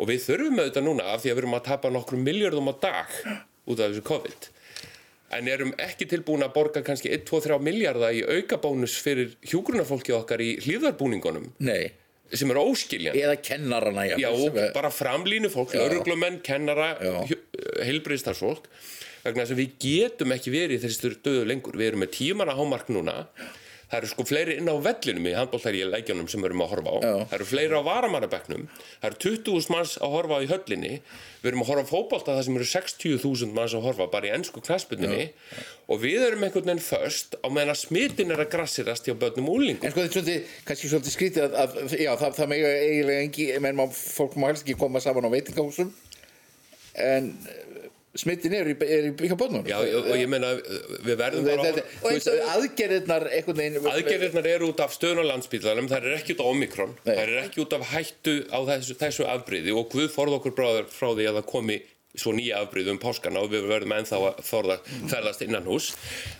og 0.00 0.08
við 0.10 0.24
þurfum 0.26 0.62
auðvitað 0.62 0.86
núna 0.86 1.10
af 1.12 1.22
því 1.22 1.32
að 1.32 1.36
við 1.36 1.42
erum 1.44 1.58
að 1.58 1.66
tapa 1.66 1.92
nokkrum 1.92 2.24
miljardum 2.26 2.70
á 2.70 2.74
dag 2.82 3.18
út 3.66 3.78
af 3.80 3.90
þessu 3.90 4.04
COVID 4.06 4.48
en 5.36 5.48
erum 5.50 5.72
ekki 5.78 6.08
tilbúin 6.10 6.44
að 6.46 6.54
borga 6.56 6.82
kannski 6.86 7.12
1-2-3 7.14 7.58
miljardar 7.62 8.14
í 8.16 8.22
aukabónus 8.38 8.96
fyrir 9.04 9.36
hjúgrunafólki 9.46 10.14
okkar 10.16 10.42
í 10.42 10.52
hlýðarbúningunum 10.64 11.50
Nei. 11.62 11.92
sem 12.32 12.50
er 12.50 12.60
óskiljan 12.62 13.18
Eða 13.18 13.36
kennarana 13.42 14.08
Já, 14.10 14.30
og 14.30 14.58
bara 14.74 14.90
framlínu 14.94 15.50
fólk, 15.52 15.74
Já. 15.74 15.84
öruglumenn, 15.86 16.40
kennara, 16.46 16.94
Já. 16.98 17.38
heilbriðstarfsfólk 17.86 18.66
vegna 19.24 19.44
þess 19.44 19.54
að 19.54 19.62
við 19.62 19.72
getum 19.84 20.34
ekki 20.34 20.52
verið 20.54 20.78
í 20.78 20.82
þessi 20.84 21.12
stöðu 21.16 21.42
lengur. 21.48 21.76
Við 21.76 21.90
erum 21.90 22.04
með 22.04 22.14
tímanna 22.16 22.54
hámark 22.56 22.88
núna. 22.92 23.16
Það 23.90 23.96
eru 23.98 24.08
sko 24.12 24.24
fleiri 24.28 24.54
inn 24.60 24.70
á 24.70 24.76
vellinum 24.78 25.24
í 25.26 25.32
handbóltæri 25.34 25.80
í 25.82 25.88
leikjunum 25.90 26.28
sem 26.30 26.42
við 26.44 26.50
erum 26.50 26.62
að 26.62 26.68
horfa 26.74 26.92
á. 26.94 26.96
Já. 27.02 27.14
Það 27.30 27.34
eru 27.36 27.46
fleiri 27.50 27.74
á 27.74 27.82
varamannabeknum. 27.88 28.66
Það 29.02 29.08
eru 29.08 29.18
20.000 29.24 29.74
manns 29.74 29.94
að 29.98 30.12
horfa 30.14 30.38
í 30.44 30.50
höllinni. 30.52 30.92
Við 31.40 31.50
erum 31.50 31.64
að 31.64 31.72
horfa 31.72 31.82
á 31.82 31.90
fótbolta 31.90 32.36
það 32.36 32.44
sem 32.46 32.60
eru 32.60 32.68
60.000 32.70 33.56
manns 33.56 33.74
að 33.74 33.88
horfa 33.88 34.06
bara 34.12 34.30
í 34.30 34.34
ennsku 34.36 34.62
knæspunni. 34.62 35.26
Og 35.90 36.02
við 36.04 36.26
erum 36.28 36.46
einhvern 36.46 36.70
veginn 36.70 36.84
först 36.86 37.34
á 37.42 37.46
meðan 37.50 37.74
að 37.74 37.80
smitin 37.82 38.30
er 38.30 38.44
að 38.44 38.52
grassirast 38.54 39.10
hjá 39.10 39.16
börnum 39.18 39.50
úlingum. 39.50 39.82
En 39.82 39.90
sko 39.90 40.04
þetta 40.04 40.06
er 40.06 40.14
svolítið, 40.20 40.54
kannski 40.70 40.92
svolítið 40.92 41.16
skrítið 41.16 41.48
að, 41.48 41.58
að 41.64 41.96
já, 41.98 42.12
það, 42.20 42.38
það 42.38 42.52
mega 42.54 42.70
eiginlega 42.84 43.26
engi, 43.26 43.48
menn 43.66 43.80
má, 43.80 43.84
fólk 43.90 44.38
má 44.38 44.52
helst 44.52 44.66
ekki 44.68 44.78
koma 44.78 45.02
saman 45.02 45.26
á 45.26 45.34
veitingahúsum 45.34 45.90
en 47.00 47.32
smittin 48.18 48.54
er, 48.58 48.70
í- 48.72 48.76
er 48.82 49.06
í. 49.10 49.28
Já, 49.70 49.76
og 49.78 50.08
og 50.10 50.16
ég 50.18 50.26
meina, 50.30 50.50
við 51.06 51.14
verðum 51.20 51.46
bara 51.46 51.68
Þetta, 51.68 51.84
horfa... 51.84 52.00
þú 52.00 52.14
veist, 52.16 52.32
aðgerðirnar 52.56 53.26
veginn 53.30 53.78
Aðgerðirnar 53.92 54.48
eru 54.50 54.70
út 54.72 54.82
af 54.82 54.96
stöðun 54.96 55.22
á 55.22 55.30
landsbílanum, 55.30 55.88
það 55.92 56.08
er 56.10 56.18
ekki 56.18 56.34
út 56.34 56.42
af 56.42 56.50
omikron, 56.50 56.96
Nei. 57.04 57.14
það 57.14 57.22
er 57.22 57.38
ekki 57.44 57.62
út 57.64 57.78
af 57.78 57.86
hættu 57.92 58.36
á 58.50 58.58
þessu, 58.72 58.98
þessu 58.98 59.30
afbreyði 59.30 59.76
og 59.78 59.88
Guð 59.94 60.10
forða 60.14 60.40
okkur 60.40 60.56
bráður 60.58 60.90
frá 60.90 61.08
því 61.14 61.30
að 61.30 61.38
það 61.40 61.48
komi 61.54 61.80
svo 62.18 62.32
nýja 62.34 62.58
afbreyði 62.64 62.90
um 62.90 62.98
páskana 62.98 63.38
og 63.44 63.52
við 63.52 63.68
verðum 63.70 63.92
ennþá 63.94 64.18
að 64.18 64.40
forða 64.42 64.80
ferðast 65.12 65.44
innan 65.46 65.68
hús. 65.70 65.92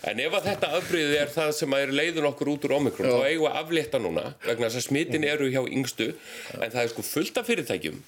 En 0.02 0.18
ef 0.18 0.34
að 0.34 0.48
þetta 0.50 0.70
afbreyði 0.80 1.20
er 1.20 1.30
það 1.30 1.52
sem 1.60 1.76
er 1.78 1.92
leiðun 1.94 2.26
okkur 2.32 2.50
út 2.56 2.66
úr 2.66 2.74
omikron, 2.80 3.06
þá 3.06 3.28
eigum 3.30 3.44
við 3.46 3.52
að 3.52 3.60
aflétta 3.62 4.00
núna 4.02 4.24
vegna 4.42 4.66
þess 4.66 4.80
að 4.82 4.88
smitin 4.88 5.28
eru 5.30 5.46
hjá 5.52 5.62
yngstu, 5.70 6.08
en 6.58 6.74
það 6.74 6.82
er 6.82 6.90
sko 6.90 7.06
fullt 7.06 7.38
af 7.38 7.46
fyrirtækjum 7.46 8.00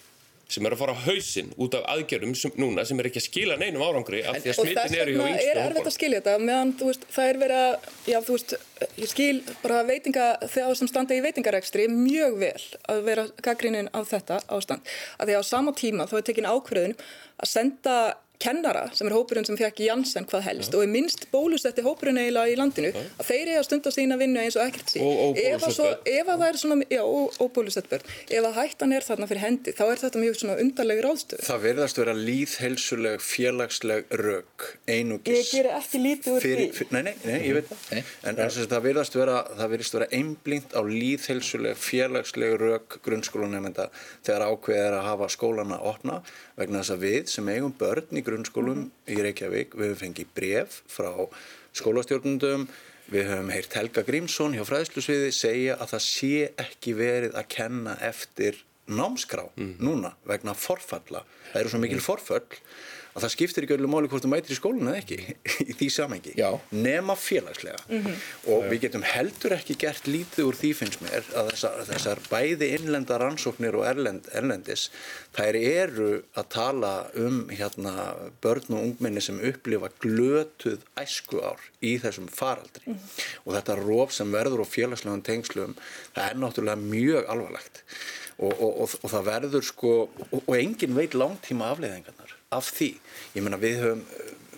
sem 0.51 0.67
er 0.67 0.75
að 0.75 0.83
fara 0.83 0.95
á 0.97 1.05
hausinn 1.07 1.53
út 1.57 1.77
af 1.79 1.85
aðgerðum 1.95 2.35
sem, 2.37 2.53
núna 2.61 2.85
sem 2.89 2.99
er 3.01 3.09
ekki 3.09 3.23
að 3.23 3.27
skila 3.29 3.59
neinum 3.61 3.85
árangri 3.87 4.23
af 4.27 4.41
því 4.43 4.53
að 4.53 4.59
smitin 4.59 4.97
eru 4.99 5.15
hjá 5.17 5.29
yngstu 5.31 5.53
er 5.53 5.61
erfitt 5.63 5.89
að 5.91 5.97
skilja 5.97 6.21
þetta 6.21 6.35
meðan 6.43 6.73
veist, 6.83 7.07
það 7.15 7.31
er 7.31 7.41
verið 7.43 7.63
að, 7.63 7.89
já 8.13 8.19
þú 8.27 8.37
veist, 8.37 8.55
ég 9.03 9.13
skil 9.13 9.37
bara 9.63 9.83
veitinga 9.89 10.27
þegar 10.45 10.81
sem 10.81 10.91
standa 10.91 11.17
í 11.17 11.23
veitingarekstri 11.25 11.87
mjög 11.93 12.37
vel 12.43 12.67
að 12.93 13.03
vera 13.07 13.27
gaggrinin 13.45 13.93
á 13.95 14.01
þetta 14.09 14.43
ástand. 14.53 14.93
Að 15.19 15.31
því 15.31 15.39
að 15.39 15.47
á 15.47 15.53
sama 15.53 15.77
tíma 15.79 16.09
þá 16.11 16.19
er 16.19 16.27
tekin 16.29 16.51
ákveðun 16.51 16.99
að 17.43 17.53
senda 17.53 17.97
kennara 18.43 18.85
sem 18.97 19.07
er 19.09 19.15
hópurinn 19.17 19.47
sem 19.49 19.57
fekk 19.61 19.83
Janssen 19.87 20.27
hvað 20.31 20.45
helst 20.49 20.75
og 20.75 20.83
er 20.85 20.91
minnst 20.91 21.29
bólusetti 21.33 21.85
hópurinn 21.87 22.19
eiginlega 22.21 22.53
í 22.53 22.59
landinu 22.59 22.91
að 22.93 23.29
þeir 23.29 23.53
eiga 23.53 23.61
að 23.63 23.67
stunda 23.69 23.93
sína 23.95 24.19
vinnu 24.21 24.43
eins 24.43 24.59
og 24.59 24.67
ekkert 24.67 24.93
sín. 24.97 25.07
Og- 25.07 25.21
og 25.29 25.39
Ef 25.43 25.67
að 25.69 25.77
svo-. 25.77 25.93
Ef 26.13 26.27
að 26.33 26.43
það 26.43 26.49
er 26.49 26.59
svona, 26.63 26.79
já, 26.91 27.03
og, 27.03 27.39
og 27.41 27.53
bólusett 27.57 27.89
börn. 27.91 28.07
Ef 28.31 28.49
að 28.51 28.59
hættan 28.61 28.93
er 28.97 29.07
þarna 29.07 29.29
fyrir 29.31 29.45
hendi 29.47 29.75
þá 29.79 29.85
er 29.93 30.03
þetta 30.03 30.23
mjög 30.23 30.39
svona 30.43 30.57
undarleg 30.63 31.03
ráðstöð. 31.07 31.45
Það 31.47 31.63
verðast 31.69 32.01
vera 32.03 32.15
líðhelsuleg, 32.19 33.21
félagsleg 33.23 34.05
rök, 34.23 34.67
einugis. 34.89 35.39
Ég 35.39 35.51
geri 35.53 35.73
ekki 35.79 36.03
lítið 36.03 36.33
úr 36.37 36.41
fyrir, 36.45 36.69
því. 36.69 36.77
fyrir, 36.81 36.93
nei, 36.93 37.03
nei, 37.03 37.15
nei, 37.25 37.39
ég 37.49 37.57
veit 37.59 37.69
það. 37.71 37.83
Nei. 37.93 38.03
En 38.31 38.37
þess 38.43 38.61
að 38.65 38.71
það 38.75 38.85
verðast 38.89 39.17
vera, 39.19 39.37
það 39.59 39.73
verðast 39.77 39.97
vera 39.99 40.09
einblínt 40.19 40.77
á 40.77 40.81
líðhelsuleg, 40.87 41.77
félagsleg 41.83 42.57
rök 42.61 42.99
grunnskólanemenda 43.07 43.89
þegar 44.27 44.47
ákveðið 44.51 44.87
er 44.87 44.97
að 44.99 45.07
hafa 45.11 45.29
skólana 45.33 45.79
opna 45.93 46.21
vegna 46.59 46.83
þess 46.83 46.95
að 46.97 47.05
við 47.07 47.31
sem 47.33 47.49
eigum 47.53 47.75
börn 47.79 48.19
í 48.19 48.25
grunnskólum 48.33 48.89
í 49.07 49.21
Reykjavík, 49.21 49.77
við 49.77 49.93
höfum 49.93 50.01
fengið 50.07 50.33
bref 50.35 50.81
frá 50.91 51.13
skólastjórnundum, 51.77 52.67
við 53.13 53.29
höfum 53.29 53.53
heyrt 53.53 53.77
Helga 53.77 54.05
Grímsson 54.09 54.57
hjá 54.57 54.65
fræðslusviði 54.67 55.31
segja 55.37 55.77
að 55.79 55.95
það 55.95 56.05
sé 56.09 56.35
ekki 56.65 56.97
verið 56.97 57.37
að 57.37 57.49
kenna 57.53 57.97
eftir 58.03 58.59
námskrá 58.91 59.45
núna 59.57 60.15
vegna 60.29 60.57
forfalla. 60.59 61.23
Það 61.53 61.61
eru 61.61 61.73
svo 61.73 61.81
mikil 61.83 62.03
forföll 62.03 62.59
að 63.13 63.25
það 63.25 63.33
skiptir 63.35 63.67
ekki 63.67 63.75
öllu 63.77 63.91
máli 63.93 64.09
hvort 64.09 64.25
þú 64.25 64.31
mætir 64.33 64.55
í 64.55 64.57
skólinu 64.57 64.93
eða 64.93 65.01
ekki 65.03 65.19
í 65.71 65.77
því 65.77 65.89
samengi, 65.93 66.33
nema 66.73 67.17
félagslega. 67.19 67.83
Og 68.53 68.67
við 68.71 68.87
getum 68.87 69.05
heldur 69.07 69.57
ekki 69.57 69.77
gert 69.81 70.09
lítið 70.09 70.49
úr 70.49 70.59
því 70.59 70.73
finnst 70.79 71.03
mér 71.05 71.29
að 71.37 71.53
þessar, 71.53 71.83
þessar 71.91 72.23
bæði 72.33 72.71
innlenda 72.79 73.19
rannsóknir 73.21 73.77
og 73.79 73.87
erlend, 73.91 74.31
erlendis 74.33 74.89
þær 75.37 75.59
eru 75.61 76.09
að 76.39 76.49
tala 76.57 76.93
um 77.21 77.45
hérna 77.53 77.95
börn 78.45 78.79
og 78.79 78.89
ungminni 78.89 79.25
sem 79.25 79.41
upplifa 79.53 79.93
glötuð 80.03 80.83
æsku 81.01 81.43
ár 81.45 81.61
í 81.85 81.99
þessum 82.01 82.31
faraldri. 82.33 82.97
Og 83.45 83.55
þetta 83.57 83.79
róf 83.83 84.17
sem 84.17 84.33
verður 84.33 84.65
á 84.65 84.67
félagslegum 84.73 85.25
tengslum 85.27 85.77
það 86.15 86.29
er 86.29 86.41
náttúrulega 86.41 86.81
mjög 86.81 87.33
alvarlegt. 87.33 87.85
Og, 88.43 88.53
og, 88.57 88.71
og, 88.83 88.95
og 89.05 89.11
það 89.13 89.27
verður 89.29 89.67
sko 89.67 89.91
og, 90.03 90.39
og 90.41 90.55
engin 90.57 90.97
veit 90.97 91.13
langtíma 91.15 91.69
afleiðingarnar 91.75 92.39
af 92.53 92.71
því, 92.77 92.91
ég 93.37 93.45
meina 93.45 93.61
við 93.61 93.81
höfum 93.83 94.05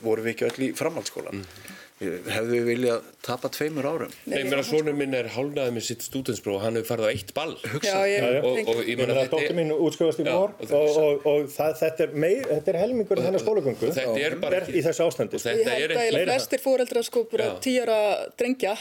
vorum 0.05 0.27
við 0.27 0.35
ekki 0.35 0.49
öll 0.49 0.67
í 0.67 0.73
framhaldsskólan 0.77 1.45
við 1.45 1.64
hefðu 2.03 2.57
við 2.57 2.65
viljað 2.67 3.05
tapa 3.23 3.49
tveimur 3.55 3.87
árum? 3.87 4.15
Nei, 4.27 4.41
ég 4.41 4.49
meina 4.49 4.65
sonur 4.67 4.97
minn 4.99 5.15
er 5.15 5.29
hálnaði 5.31 5.77
með 5.77 5.85
sitt 5.87 6.03
stúdenspróf 6.03 6.59
og 6.59 6.65
hann 6.65 6.79
hefur 6.79 6.89
farið 6.91 7.07
á 7.07 7.11
eitt 7.15 7.31
ball. 7.37 7.53
Já, 7.85 7.99
ég, 8.11 8.25
já. 8.25 8.41
og, 8.41 8.59
og 8.73 8.81
ég 8.83 8.99
meina 8.99 9.15
að 9.15 9.21
þetta 9.21 9.37
dóttir 9.37 9.53
er, 9.53 9.59
mín 9.61 9.71
útskrifast 9.77 10.23
í 10.23 10.27
vor 10.27 10.57
og 10.59 10.75
og, 10.75 10.99
og, 11.05 11.29
og 11.31 11.47
þetta, 11.55 12.09
er 12.09 12.17
þetta 12.51 12.73
er 12.73 12.79
helmingur 12.83 13.23
hennar 13.23 13.45
skólagöngu. 13.45 13.93
þetta 13.95 14.25
er 14.27 14.37
bara 14.43 14.61
í 14.67 14.83
þessu 14.89 15.07
ástandi. 15.07 15.39
og 15.39 15.45
þetta 15.45 15.63
Ég 15.63 15.71
held 15.71 15.85
er 15.87 15.95
að 15.95 16.03
eiginlega 16.03 16.27
flestir 16.33 16.65
fóreldrar 16.65 17.07
sko 17.07 17.25
bara 17.31 17.47
Já. 17.47 17.55
tíjara 17.69 18.01
drengja, 18.43 18.75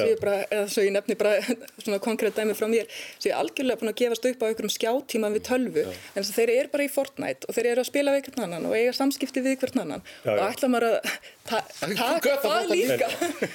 ég, 0.00 0.24
eða 0.24 0.64
svo 0.72 0.86
ég 0.88 0.96
nefni 0.96 1.18
bara 1.20 1.36
svona 1.84 2.00
konkrétt 2.08 2.40
dæmi 2.40 2.56
frá 2.56 2.66
mér, 2.72 2.88
svo 3.18 3.28
ég 3.28 3.38
algjörlega 3.42 3.82
búin 3.82 3.92
að 3.92 4.00
gefast 4.00 4.30
upp 4.32 4.40
á 4.40 4.48
einhverjum 4.48 4.74
skjáttíma 4.78 5.32
við 5.36 5.46
tölvu, 5.50 5.86
en 5.92 6.18
þess 6.18 6.32
að 6.32 6.40
þeir 6.40 6.54
eru 6.56 6.74
bara 6.74 6.88
í 6.88 6.92
Fortnite 6.96 7.48
og 7.48 7.58
þeir 7.58 7.70
eru 7.74 7.84
að 7.84 7.90
spila 7.92 8.16
við 8.16 8.28
hvern 8.30 8.48
annan 8.48 8.68
og 8.70 8.76
eiga 8.78 8.96
samskipti 8.96 9.44
við 9.44 9.58
hvern 9.60 9.84
annan. 9.84 10.04
Já, 10.24 10.32
og 10.34 10.44
ætla 10.48 10.72
maður 10.72 10.94
að 10.94 11.14
Göta 11.44 12.38
það 12.40 12.68
þetta 12.70 12.76
líka. 12.78 13.08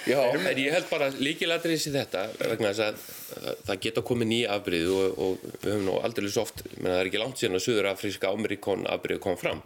Já, 0.05 0.19
En 0.37 0.59
ég 0.61 0.73
held 0.75 0.85
bara 0.91 1.07
líkilatrið 1.17 1.79
sér 1.81 1.95
þetta 2.03 2.21
vegna 2.51 2.69
þess 2.69 2.83
að 2.85 2.99
það- 3.29 3.63
það 3.69 3.79
geta 3.85 4.03
komið 4.09 4.29
nýja 4.29 4.51
afbrið 4.57 4.89
og, 4.93 5.17
og 5.25 5.47
við 5.63 5.71
höfum 5.71 5.85
nú 5.87 5.95
aldrei 6.05 6.29
svo 6.29 6.43
oft, 6.45 6.61
menn 6.77 6.91
það 6.93 6.99
er 7.01 7.09
ekki 7.09 7.21
langt 7.23 7.41
síðan 7.41 7.57
að 7.59 7.63
Suður 7.65 7.89
Afríska 7.93 8.33
Amerikon 8.33 8.85
afbrið 8.93 9.19
kom 9.25 9.37
fram. 9.41 9.63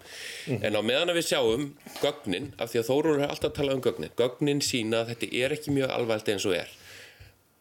En 0.47 0.75
á 0.75 0.81
meðan 0.81 1.11
að 1.11 1.19
við 1.19 1.27
sjáum 1.33 1.67
gögnin, 2.01 2.51
af 2.59 2.71
því 2.71 2.79
að 2.83 2.87
Þórur 2.93 3.19
er 3.23 3.27
alltaf 3.33 3.51
að 3.51 3.57
tala 3.59 3.75
um 3.75 3.83
gögnin 3.89 4.15
gögnin 4.23 4.63
sína 4.63 5.03
að 5.03 5.13
þetta 5.15 5.31
er 5.43 5.57
ekki 5.57 5.75
mjög 5.75 5.91
alvælt 5.97 6.31
eins 6.33 6.45
og 6.47 6.55
er 6.61 6.71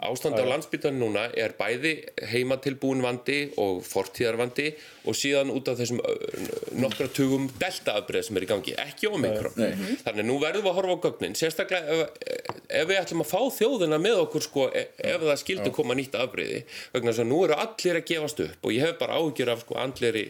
Ástand 0.03 0.35
á 0.39 0.45
landsbytarni 0.45 0.99
núna 0.99 1.29
er 1.39 1.55
bæði 1.59 1.93
heimatilbúin 2.33 3.03
vandi 3.05 3.39
og 3.63 3.83
fortíðarvandi 3.87 4.69
og 5.07 5.17
síðan 5.19 5.53
út 5.55 5.71
af 5.71 5.79
þessum 5.79 6.01
nokkra 6.83 7.09
tugum 7.15 7.49
deltaafbreið 7.61 8.27
sem 8.29 8.39
er 8.41 8.47
í 8.47 8.51
gangi, 8.51 8.75
ekki 8.83 9.11
omikron. 9.11 9.57
Þannig 10.03 10.29
nú 10.29 10.39
verðum 10.43 10.67
við 10.67 10.71
að 10.73 10.79
horfa 10.81 10.97
á 10.99 11.03
gögnin, 11.07 11.37
sérstaklega 11.39 11.97
ef, 11.97 12.23
ef 12.83 12.89
við 12.91 13.03
ætlum 13.03 13.25
að 13.25 13.33
fá 13.33 13.41
þjóðina 13.59 14.01
með 14.03 14.23
okkur 14.27 14.47
sko, 14.49 14.69
e- 14.75 14.89
ef 15.13 15.27
það 15.27 15.43
skildi 15.45 15.75
koma 15.75 15.99
nýtt 15.99 16.19
afbreyði, 16.19 16.65
vegna 16.95 17.13
þess 17.13 17.25
að 17.25 17.31
nú 17.33 17.43
eru 17.47 17.61
allir 17.65 18.01
að 18.01 18.09
gefast 18.13 18.47
upp 18.47 18.67
og 18.67 18.75
ég 18.75 18.87
hef 18.89 18.99
bara 19.03 19.21
áhyggjur 19.21 19.55
af 19.55 19.65
sko 19.67 19.79
andleri 19.83 20.27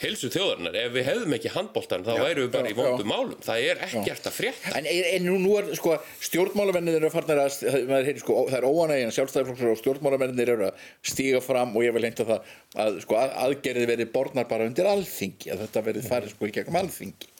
helsu 0.00 0.30
þjóðarinnar. 0.32 0.76
Ef 0.80 0.94
við 0.96 1.06
hefðum 1.08 1.34
ekki 1.36 1.52
handboltan 1.52 2.06
þá 2.06 2.12
værum 2.16 2.46
við 2.46 2.50
bara 2.54 2.70
já, 2.70 2.72
í 2.72 2.78
vondum 2.78 3.10
málum. 3.12 3.42
Það 3.44 3.66
er 3.68 3.82
ekkert 3.86 4.28
að 4.30 4.36
frétta. 4.38 4.74
En, 4.78 4.88
en 4.88 5.28
nú, 5.28 5.52
er 5.60 5.70
sko 5.78 5.96
stjórnmálamennir 6.28 6.98
eru 6.98 7.10
að 7.12 8.06
heyri, 8.08 8.16
sko, 8.22 8.38
það 8.50 8.58
er 8.58 8.68
óanægin 8.68 9.14
sjálfstæðarflokkur 9.18 9.74
og 9.74 9.82
stjórnmálamennir 9.82 10.54
eru 10.56 10.70
að 10.70 10.86
stíga 11.12 11.42
fram 11.44 11.76
og 11.76 11.86
ég 11.86 11.94
vil 11.96 12.06
heimta 12.08 12.28
það 12.28 12.54
að 12.86 13.02
sko 13.04 13.20
að, 13.20 13.36
aðgerði 13.46 13.90
verið 13.92 14.12
borðnar 14.14 14.48
bara 14.50 14.68
undir 14.68 14.88
alþingi 14.90 15.52
að 15.52 15.66
þetta 15.66 15.86
verið 15.90 16.08
farið 16.08 16.34
sko 16.36 16.48
í 16.48 16.56
gegnum 16.56 16.80
alþingi 16.82 17.31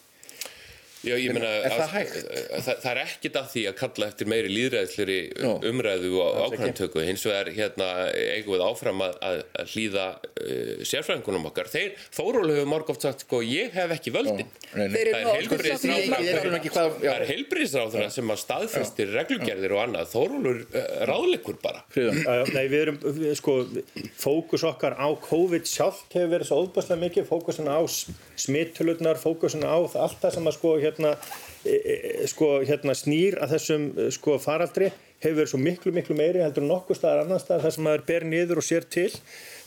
Já, 1.03 1.17
ég 1.19 1.33
meina, 1.35 1.49
er 1.67 1.73
það 1.73 1.83
að- 1.83 1.95
hægt? 1.97 2.17
Það, 2.63 2.77
það 2.83 2.91
er 2.93 3.01
ekkit 3.03 3.39
að 3.41 3.47
því 3.53 3.63
að 3.69 3.75
kalla 3.81 4.07
eftir 4.13 4.29
meiri 4.31 4.51
líðræðsleri 4.53 5.17
Já. 5.35 5.49
umræðu 5.71 6.11
og 6.23 6.37
ákvæmtöku 6.47 7.03
hins 7.07 7.25
vegar 7.27 7.51
hérna 7.57 7.89
eigum 8.37 8.55
við 8.55 8.63
áfram 8.69 9.03
að, 9.03 9.17
að, 9.29 9.41
að 9.63 9.73
hlýða 9.73 10.07
uh, 10.23 10.85
sérfræðingunum 10.87 11.49
okkar. 11.51 11.71
Þeir, 11.73 11.97
Þóról 12.15 12.53
hefur 12.53 12.71
margóft 12.71 13.03
sagt 13.07 13.25
sko, 13.27 13.41
ég 13.47 13.75
hef 13.75 13.97
ekki 13.97 14.15
völdin. 14.15 14.53
Það 14.73 14.97
er 14.97 15.11
er 17.13 17.27
heilbriðisráðuna 17.33 18.09
sem 18.15 18.33
að 18.33 18.41
staðfestir 18.45 19.13
reglugerðir 19.17 19.75
og 19.77 19.83
annað. 19.87 20.11
Þórólur 20.13 20.63
uh, 20.71 20.87
ráðleikur 21.11 21.59
bara. 21.63 21.83
Nei, 21.93 22.65
við 22.71 22.79
erum, 22.79 23.01
við, 23.03 23.35
sko, 23.41 23.59
fókus 24.23 24.63
okkar 24.71 24.97
á 25.03 25.09
COVID 25.27 25.67
sjálft 25.69 26.15
hefur 26.15 26.31
verið 26.37 26.51
svo 26.53 26.63
óbærslega 26.63 27.03
mikið, 27.03 27.29
fókusin 27.29 27.71
á 27.71 27.81
smittulurnar, 28.43 29.19
fókusin 29.21 29.67
á 29.67 29.77
allt 29.77 30.19
það 30.23 30.37
sem 30.37 30.49
að 30.51 30.57
sko 30.57 30.75
hérna, 30.93 31.17
e, 31.65 31.75
e, 31.75 32.27
sko, 32.31 32.61
hérna 32.69 32.95
snýr 32.99 33.39
að 33.43 33.57
þessum 33.57 33.89
e, 33.97 34.11
sko 34.15 34.37
faraldri 34.43 34.93
hefur 35.23 35.39
verið 35.41 35.51
svo 35.55 35.63
miklu, 35.63 35.95
miklu 35.95 36.17
meiri 36.19 36.43
heldur 36.45 36.67
nokkuð 36.67 36.99
staðar 36.99 37.25
annar 37.25 37.43
staðar 37.43 37.67
þar 37.67 37.75
sem 37.77 37.87
maður 37.89 38.07
ber 38.13 38.29
niður 38.29 38.63
og 38.63 38.67
sér 38.67 38.87
til. 38.91 39.11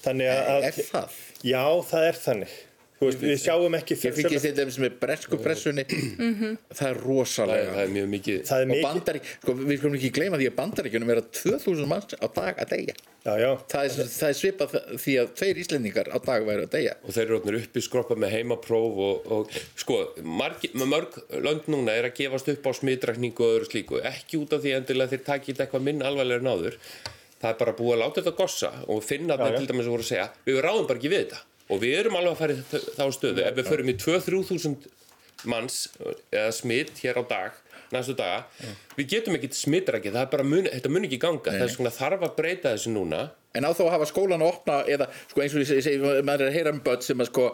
Þannig 0.06 0.32
að, 0.32 0.70
Er 0.70 0.80
það? 0.92 1.20
Já, 1.46 1.64
það 1.90 2.08
er 2.12 2.20
þannig. 2.26 2.56
Þú 2.96 3.10
veist, 3.10 3.24
við 3.26 3.40
sjáum 3.44 3.74
ekki 3.76 3.98
Ég 4.00 4.16
fylgist 4.16 4.46
þetta 4.48 4.66
sem 4.72 4.86
er 4.88 4.94
bresku 5.00 5.40
pressunni 5.44 5.84
það 5.90 6.46
er 6.46 6.78
það, 6.80 7.00
rosalega 7.02 7.74
það 7.74 7.82
er 7.82 7.90
mjög 7.96 8.06
mikið 8.14 8.38
Það 8.48 8.62
er 8.64 8.70
og 8.72 8.86
bandarík, 8.86 9.32
sko 9.42 9.56
við 9.60 9.80
skulum 9.82 9.98
ekki 9.98 10.12
gleyma 10.16 10.40
því 10.40 10.48
að 10.48 10.56
bandaríkjunum 10.60 11.12
er 11.12 11.20
að 11.20 11.28
2000 11.42 11.90
manns 11.92 12.16
á 12.16 12.28
dag 12.38 12.62
að 12.64 12.72
deyja. 12.72 12.96
Já, 13.26 13.34
já. 13.42 13.50
það 13.72 13.88
er, 13.88 14.12
það 14.14 14.30
er 14.30 14.38
svipað 14.40 14.76
því 15.02 15.16
að 15.22 15.34
tveir 15.42 15.60
íslendingar 15.64 16.12
á 16.14 16.18
dag 16.24 16.46
væri 16.48 16.68
að 16.68 16.76
deyja. 16.76 16.94
Og 17.02 17.16
þeir 17.16 17.24
eru 17.26 17.38
orðnir 17.40 17.58
uppi 17.60 17.84
skroppa 17.84 18.18
með 18.22 18.36
heimapróf 18.36 19.02
og, 19.08 19.28
og 19.36 19.58
sko, 19.82 19.98
margi, 20.24 20.70
mörg 20.78 21.18
lönd 21.42 21.68
núna 21.74 21.98
er 21.98 22.10
að 22.12 22.16
gefast 22.22 22.52
upp 22.54 22.70
á 22.70 22.72
smitrakningu 22.78 23.44
og 23.48 23.58
öðru 23.58 23.70
slíku, 23.72 24.00
ekki 24.06 24.40
út 24.40 24.56
af 24.56 24.64
því 24.64 24.78
endilega 24.78 25.16
þeir 25.16 25.26
takið 25.32 25.66
eitthvað 25.66 25.88
minn 25.90 26.06
alvarlega 26.06 26.46
en 26.46 26.54
áður. 26.54 26.80
Það 27.42 27.50
er 27.52 27.60
bara 27.60 27.76
búið 27.82 27.98
að 27.98 28.02
láta 28.04 28.22
þetta 28.22 28.38
gossa 28.38 28.72
og 28.86 29.04
finna 29.04 29.36
Já, 29.36 29.42
þetta 29.42 29.60
til 29.60 29.70
dæmis 29.74 29.90
að 29.90 29.96
voru 29.98 30.06
að 30.06 30.12
segja 30.14 30.30
við 30.46 30.62
ráðum 30.64 30.88
bara 30.88 31.02
ekki 31.02 31.12
við 31.12 31.26
þetta 31.26 31.42
og 31.70 31.82
við 31.82 32.00
erum 32.02 32.18
alveg 32.20 32.36
að 32.36 32.42
fara 32.44 32.56
í 32.56 32.84
þá 32.96 33.06
stöðu. 33.18 33.46
Ef 33.46 33.60
við 33.60 33.72
förum 33.72 33.92
í 33.92 33.98
2-3 34.02 34.42
þúsund 34.50 34.90
manns 35.46 35.86
eða 36.34 36.52
smitt 36.56 37.00
hér 37.04 37.22
á 37.22 37.24
dag 37.28 37.62
næstu 37.94 38.16
daga, 38.18 38.44
við 38.98 39.10
getum 39.16 39.38
ekki 39.38 39.52
smitrakið, 39.56 40.16
það 40.16 40.26
er 40.26 40.30
bara 40.34 40.46
mun, 40.48 40.70
þetta 40.70 40.92
mun 40.92 41.08
ekki 41.08 41.22
ganga. 41.22 41.56
Þess 41.62 41.80
vegna 41.80 41.96
þarf 41.96 42.28
að 42.28 42.38
breyta 42.40 42.76
þessu 42.76 42.94
núna. 42.96 43.26
En 43.56 43.64
á 43.64 43.72
þá 43.72 43.86
að 43.86 43.94
hafa 43.94 44.08
skólan 44.10 44.44
að 44.44 44.50
opna 44.52 44.78
eða 44.92 45.06
sko 45.30 45.44
eins 45.44 45.54
og 45.56 45.62
ég 45.64 45.84
segi, 45.86 46.00
maður 46.28 46.44
er 46.44 46.50
að 46.50 46.58
heyra 46.58 46.74
um 46.76 46.82
börn 46.84 47.06
sem 47.06 47.24
að 47.24 47.30
sko 47.30 47.46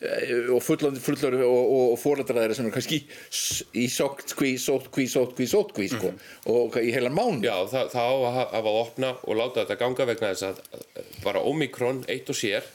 eh, 0.00 0.32
og 0.50 0.64
fullor, 0.66 0.96
fullor 1.04 1.36
og, 1.38 1.52
og, 1.60 1.84
og 1.92 2.00
fóreldrar 2.02 2.40
þeirra 2.40 2.56
sem 2.58 2.66
er 2.66 2.74
kannski 2.74 2.98
í 3.04 3.86
sóttkví, 3.94 4.56
sóttkví, 4.58 5.06
sóttkví, 5.12 5.46
sóttkví 5.52 5.86
sko, 5.92 6.10
og 6.50 6.80
í 6.82 6.90
heilan 6.96 7.14
mán 7.14 7.38
Já, 7.44 7.54
það, 7.70 7.92
það 7.94 8.10
á 8.10 8.14
að 8.16 8.38
hafa 8.40 8.64
að 8.64 8.80
opna 8.80 9.12
og 9.22 9.38
láta 9.38 9.62
þetta 9.62 9.78
ganga 9.84 10.08
vegna 10.10 10.32
þess 10.34 10.48
að 10.48 10.62
að 10.74 11.18
bara 11.22 11.46
Omikron 11.52 12.02
eitt 12.10 12.34
og 12.34 12.40
sér 12.40 12.66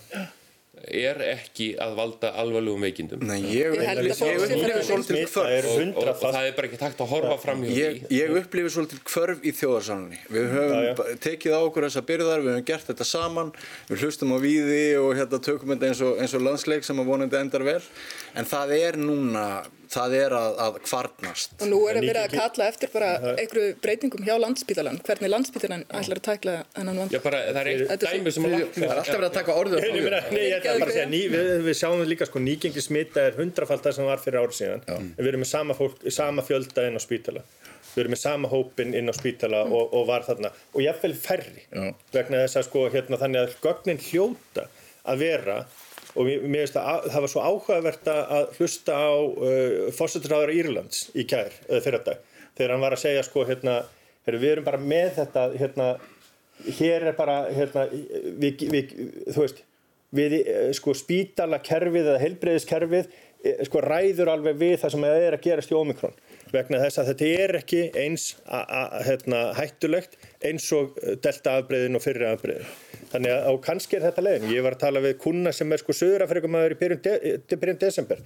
er 0.87 1.19
ekki 1.35 1.67
að 1.81 1.95
valda 1.97 2.29
alvarlegum 2.39 2.81
veikindum. 2.85 3.23
Nei, 3.27 3.39
ég, 3.41 3.73
Ég 3.75 3.83
held 3.87 3.99
að 3.99 4.07
ég, 4.09 4.15
fólk 4.17 4.29
sé 4.29 4.45
upplifi 4.45 4.69
bara- 4.69 4.83
svolítið 4.89 5.19
Smita 5.19 5.43
er 5.49 5.63
kvörf 5.63 5.97
og, 5.97 5.97
og, 5.97 6.07
og 6.09 6.33
það 6.33 6.47
er 6.47 6.53
bara 6.59 6.67
ekki 6.69 6.79
takt 6.79 6.99
að 7.03 7.09
horfa 7.13 7.37
fram 7.43 7.63
hjá 7.63 7.71
Ég, 7.75 7.99
því. 8.03 8.19
ég 8.19 8.37
upplifi 8.39 8.73
svolítið 8.75 9.01
kvörf 9.09 9.39
í 9.43 9.51
þjóðarsálinni. 9.59 10.19
Við 10.29 10.47
höfum 10.55 10.95
ba- 11.01 11.09
tekið 11.27 11.55
á 11.55 11.59
okkur 11.65 11.87
þessa 11.89 12.05
byrðar, 12.09 12.39
við 12.45 12.51
höfum 12.55 12.65
gert 12.71 12.87
þetta 12.91 13.05
saman, 13.05 13.51
við 13.89 14.05
hlustum 14.05 14.31
á 14.33 14.37
víði 14.39 14.83
og 15.03 15.11
hérna 15.19 15.41
tökum 15.49 15.73
þetta 15.75 15.89
eins 15.91 16.01
og, 16.01 16.15
eins 16.23 16.33
og 16.33 16.41
landsleik 16.47 16.83
sem 16.87 16.99
að 17.03 17.05
vonandi 17.11 17.37
endar 17.39 17.63
vel. 17.67 17.81
En 18.35 18.45
það 18.45 18.75
er 18.79 18.97
núna, 18.97 19.45
það 19.89 20.15
er 20.19 20.35
að, 20.37 20.57
að 20.65 20.77
kvarnast. 20.85 21.55
Og 21.59 21.69
nú 21.71 21.79
er 21.89 21.99
að 21.99 22.07
vera 22.09 22.23
að 22.27 22.35
kalla 22.35 22.67
eftir 22.69 22.91
bara 22.93 23.09
einhverju 23.33 23.75
breytingum 23.83 24.25
hjá 24.27 24.35
landsbítalan, 24.41 24.99
hvernig 25.07 25.31
landsbítalan 25.33 25.85
ætlar 25.87 26.21
að 26.21 26.25
tækla 26.27 26.55
þennan 26.75 27.01
vand. 27.03 27.15
Já, 27.15 27.21
bara, 27.23 27.41
það 27.57 27.71
er 27.71 28.01
dæmi 28.03 28.33
sem 28.35 28.47
að 28.49 28.55
það 28.59 28.85
er 28.85 28.93
alltaf 28.95 29.15
verið 29.15 29.29
að 29.29 29.37
taka 29.39 29.57
orðið 29.63 29.79
Nei, 29.79 29.89
ég 29.89 30.11
nei, 30.35 30.43
ég 30.43 30.57
ætla 30.59 30.75
bara 30.83 30.93
að 30.93 30.99
segja, 30.99 31.09
ný, 31.09 31.21
við, 31.33 31.49
við 31.65 31.79
sjáum 31.81 32.03
líka 32.09 32.29
sko 32.29 32.43
nýgengi 32.43 32.83
smita 32.85 33.25
er 33.29 33.39
hundrafald 33.39 33.85
það 33.85 33.97
sem 33.97 34.09
var 34.09 34.21
fyrir 34.21 34.43
árið 34.43 34.59
síðan. 34.59 34.85
En 34.93 35.09
við 35.17 35.31
erum 35.33 35.43
með 35.45 35.51
sama, 35.53 35.77
fólk, 35.77 36.05
sama 36.13 36.45
fjölda 36.45 36.85
inn 36.89 36.99
á 36.99 37.01
spítala. 37.01 37.43
Við 37.89 38.03
erum 38.03 38.13
með 38.13 38.21
sama 38.21 38.51
hópin 38.51 38.93
inn 38.97 39.09
á 39.09 39.13
spítala 39.17 39.63
og, 39.65 39.95
og 39.97 40.05
var 40.09 40.27
þarna. 40.27 40.51
Og 40.75 40.83
jafnvel 40.85 41.15
færri. 41.17 41.65
Já. 41.73 41.89
vegna 42.13 42.43
þess 42.45 42.59
að 42.61 42.67
sko 42.69 42.85
hérna 42.93 43.19
þannig 43.21 43.47
að 43.47 43.55
gögnin 43.63 44.03
hljóta 44.09 44.67
að 45.09 45.23
vera 45.23 45.57
og 46.15 46.25
mér 46.25 46.63
finnst 46.63 46.79
að 46.81 47.09
það 47.13 47.25
var 47.25 47.31
svo 47.33 47.45
áhugavert 47.45 48.11
að 48.13 48.53
hlusta 48.57 48.97
á 48.97 49.11
uh, 49.13 49.89
fórseturháður 49.95 50.53
Írlands 50.55 51.07
í 51.13 51.25
kær, 51.29 51.53
eða 51.69 51.83
fyrir 51.85 52.05
dag. 52.05 52.23
Þegar 52.57 52.75
hann 52.75 52.85
var 52.85 52.95
að 52.95 53.03
segja 53.03 53.25
sko 53.27 53.45
hérna 53.47 53.81
heyrðu, 54.25 54.41
við 54.41 54.53
erum 54.55 54.67
bara 54.67 54.81
með 54.81 55.11
þetta 55.19 55.45
hérna 55.59 55.89
hér 56.79 57.09
er 57.11 57.17
bara 57.17 57.39
hérna, 57.53 57.85
við, 58.41 58.65
við, 58.71 58.93
þú 59.29 59.43
veist 59.45 59.63
við 60.15 60.35
eh, 60.39 60.69
sko 60.75 60.95
spítala 60.97 61.59
kerfið 61.63 62.07
eða 62.07 62.21
heilbreyðiskerfið 62.23 63.11
sko 63.67 63.81
ræður 63.85 64.33
alveg 64.33 64.57
við 64.59 64.73
það 64.81 64.93
sem 64.95 65.05
er 65.07 65.37
að 65.37 65.43
gerast 65.45 65.71
í 65.71 65.77
Omikron 65.77 66.17
vegna 66.51 66.81
þess 66.81 66.99
að 66.99 67.11
þetta 67.11 67.29
er 67.45 67.55
ekki 67.61 67.83
eins 68.01 68.25
a, 68.43 68.59
a, 68.59 68.81
hérna, 69.05 69.43
hættulegt 69.55 70.17
eins 70.45 70.67
og 70.75 70.95
delta 71.23 71.57
afbreyðin 71.59 71.99
og 71.99 72.03
fyrri 72.03 72.27
afbreyðin. 72.29 72.69
Þannig 73.11 73.33
að 73.33 73.49
og 73.51 73.59
kannski 73.65 73.97
er 73.97 74.05
þetta 74.07 74.23
leiðin. 74.23 74.53
Ég 74.53 74.63
var 74.65 74.77
að 74.77 74.83
tala 74.85 75.01
við 75.03 75.17
kuna 75.23 75.53
sem 75.55 75.73
er 75.73 75.81
sko 75.81 75.95
Suður-Afrikumæður 75.97 76.75
í 76.75 76.79
byrjun, 76.79 77.01
de, 77.03 77.57
byrjun 77.57 77.81
desember 77.81 78.21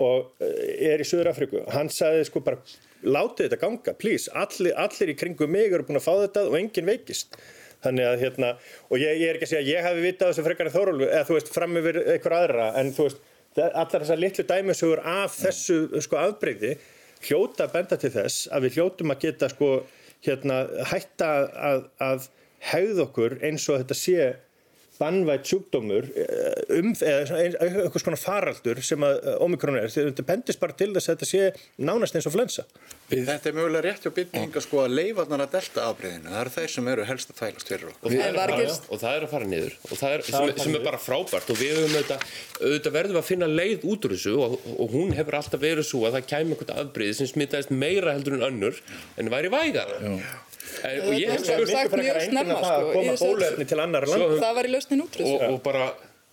og 0.00 0.44
eh, 0.44 0.92
er 0.92 1.02
í 1.02 1.08
Suður-Afriku. 1.08 1.64
Hann 1.74 1.90
sagði 1.92 2.28
sko 2.28 2.44
bara 2.44 2.60
látið 3.02 3.48
þetta 3.48 3.60
ganga, 3.64 3.96
please. 3.98 4.30
Allir, 4.36 4.76
allir 4.78 5.12
í 5.12 5.16
kringum 5.18 5.50
mig 5.52 5.72
eru 5.72 5.88
búin 5.88 6.00
að 6.00 6.06
fá 6.06 6.12
þetta 6.22 6.46
og 6.48 6.56
enginn 6.60 6.88
veikist. 6.88 7.40
Þannig 7.80 8.06
að 8.06 8.22
hérna, 8.26 8.48
og 8.92 9.00
ég, 9.00 9.18
ég 9.22 9.30
er 9.30 9.38
ekki 9.38 9.46
að 9.48 9.52
segja 9.54 9.64
að 9.64 9.70
ég 9.72 9.86
hafi 9.88 10.02
vitað 10.04 10.30
þessu 10.30 10.42
frekar 10.44 10.68
en 10.68 10.74
Þórólfu, 10.74 11.06
eða 11.08 11.26
þú 11.30 11.36
veist, 11.38 11.52
fram 11.54 11.78
yfir 11.80 11.98
einhver 12.02 12.34
aðra, 12.36 12.66
en 12.76 12.90
þú 12.92 13.06
veist, 13.06 13.22
allar 13.58 14.04
þessar 14.04 14.20
litlu 14.20 14.44
dæmisugur 14.46 15.00
af 15.00 15.38
þessu 15.40 16.02
sko 16.04 16.18
afbreyði 16.20 16.74
hljóta 17.24 17.66
benda 17.72 17.98
til 18.00 18.12
þess 18.14 18.48
að 18.52 18.66
við 18.66 18.78
hljótum 18.78 19.12
að 19.12 19.24
geta 19.24 19.48
sko 19.50 19.70
hérna 20.26 20.62
hætta 20.90 21.30
að, 21.70 21.84
að 22.02 22.28
hegð 22.70 23.02
okkur 23.06 23.38
eins 23.46 23.66
og 23.70 23.80
þetta 23.80 23.96
sé 23.96 24.28
bannvætt 25.00 25.48
sjúkdómur 25.48 26.06
eh, 26.12 26.78
um, 26.78 26.92
eða 26.94 27.40
einhvers 27.64 28.04
konar 28.04 28.20
faraldur 28.20 28.80
sem 28.84 29.02
að 29.06 29.16
eh, 29.24 29.38
Omikron 29.46 29.78
er, 29.80 29.88
þetta 29.92 30.24
bendist 30.28 30.60
bara 30.60 30.76
til 30.76 30.90
þess 30.94 31.08
að 31.08 31.16
þetta 31.16 31.28
sé 31.30 31.46
nánast 31.88 32.18
eins 32.18 32.28
og 32.28 32.34
flensa. 32.34 32.66
Þetta 33.10 33.50
er 33.50 33.56
mögulega 33.56 33.82
rétt 33.88 34.04
hjá 34.06 34.12
bytninga 34.14 34.62
sko 34.62 34.84
að 34.84 34.92
leifarnar 34.98 35.42
að 35.46 35.54
delta 35.56 35.86
afbreyðinu, 35.90 36.30
það 36.30 36.42
eru 36.44 36.52
þeir 36.56 36.72
sem 36.74 36.90
eru 36.92 37.06
helst 37.08 37.32
að 37.32 37.40
þælast 37.40 37.72
fyrir 37.72 37.88
okkur. 37.90 38.04
Og 38.04 38.12
það, 38.14 38.52
er, 38.60 38.74
og 38.94 39.00
það 39.02 39.16
er 39.16 39.26
að 39.26 39.32
fara 39.34 39.48
niður 39.50 39.78
og 39.88 39.94
það 40.02 40.14
er, 40.14 40.24
sem, 40.28 40.52
sem 40.60 40.76
er 40.78 40.84
bara 40.84 41.00
frábært 41.02 41.50
og 41.50 41.58
við 41.58 41.72
höfum 41.80 41.96
auðvitað, 41.96 42.28
auðvitað 42.60 42.96
verðum 43.00 43.20
að 43.22 43.26
finna 43.32 43.50
leið 43.50 43.88
út 43.90 44.06
úr 44.06 44.14
þessu 44.14 44.36
og, 44.44 44.54
og 44.76 44.94
hún 44.94 45.16
hefur 45.18 45.40
alltaf 45.40 45.64
verið 45.64 45.88
svo 45.90 46.04
að 46.06 46.20
það 46.20 46.30
kæmi 46.34 46.54
einhvern 46.54 46.76
aðbreyði 46.84 47.18
sem 47.18 47.32
smittaðist 47.32 47.74
meira 47.74 48.14
heldur 48.14 48.38
en 48.38 48.46
önnur 48.52 48.78
en 49.18 49.32
væri 49.34 49.50
vægara. 49.56 49.98
Já. 50.04 50.49
En, 50.84 51.00
og 51.06 51.16
ég 51.16 51.32
hef 51.34 51.42
spurt 51.46 51.72
sagt 51.72 51.96
mjög 51.98 52.20
snemma 52.26 52.60
sko, 52.60 52.76
að 52.76 52.92
koma 52.94 53.16
bólefni 53.24 53.66
til 53.70 53.82
annar 53.84 54.06
land 54.10 54.38
það 54.42 54.54
var 54.60 54.68
í 54.68 54.72
lausnin 54.74 55.04
út 55.06 55.18
og, 55.24 55.44
og 55.48 55.58
bara 55.64 55.90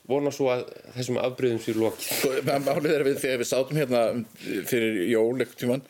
vona 0.07 0.31
svo 0.31 0.51
að 0.53 0.69
þessum 0.95 1.17
afbreyðum 1.19 1.63
sér 1.63 1.81
lokið. 1.81 2.11
Sko, 2.21 2.29
Málið 2.63 2.93
er 2.93 3.03
við 3.09 3.17
þegar 3.25 3.41
við 3.41 3.49
sátum 3.49 3.81
hérna 3.81 4.03
fyrir 4.69 5.01
jól 5.11 5.35
ekkert 5.43 5.59
tíman 5.63 5.83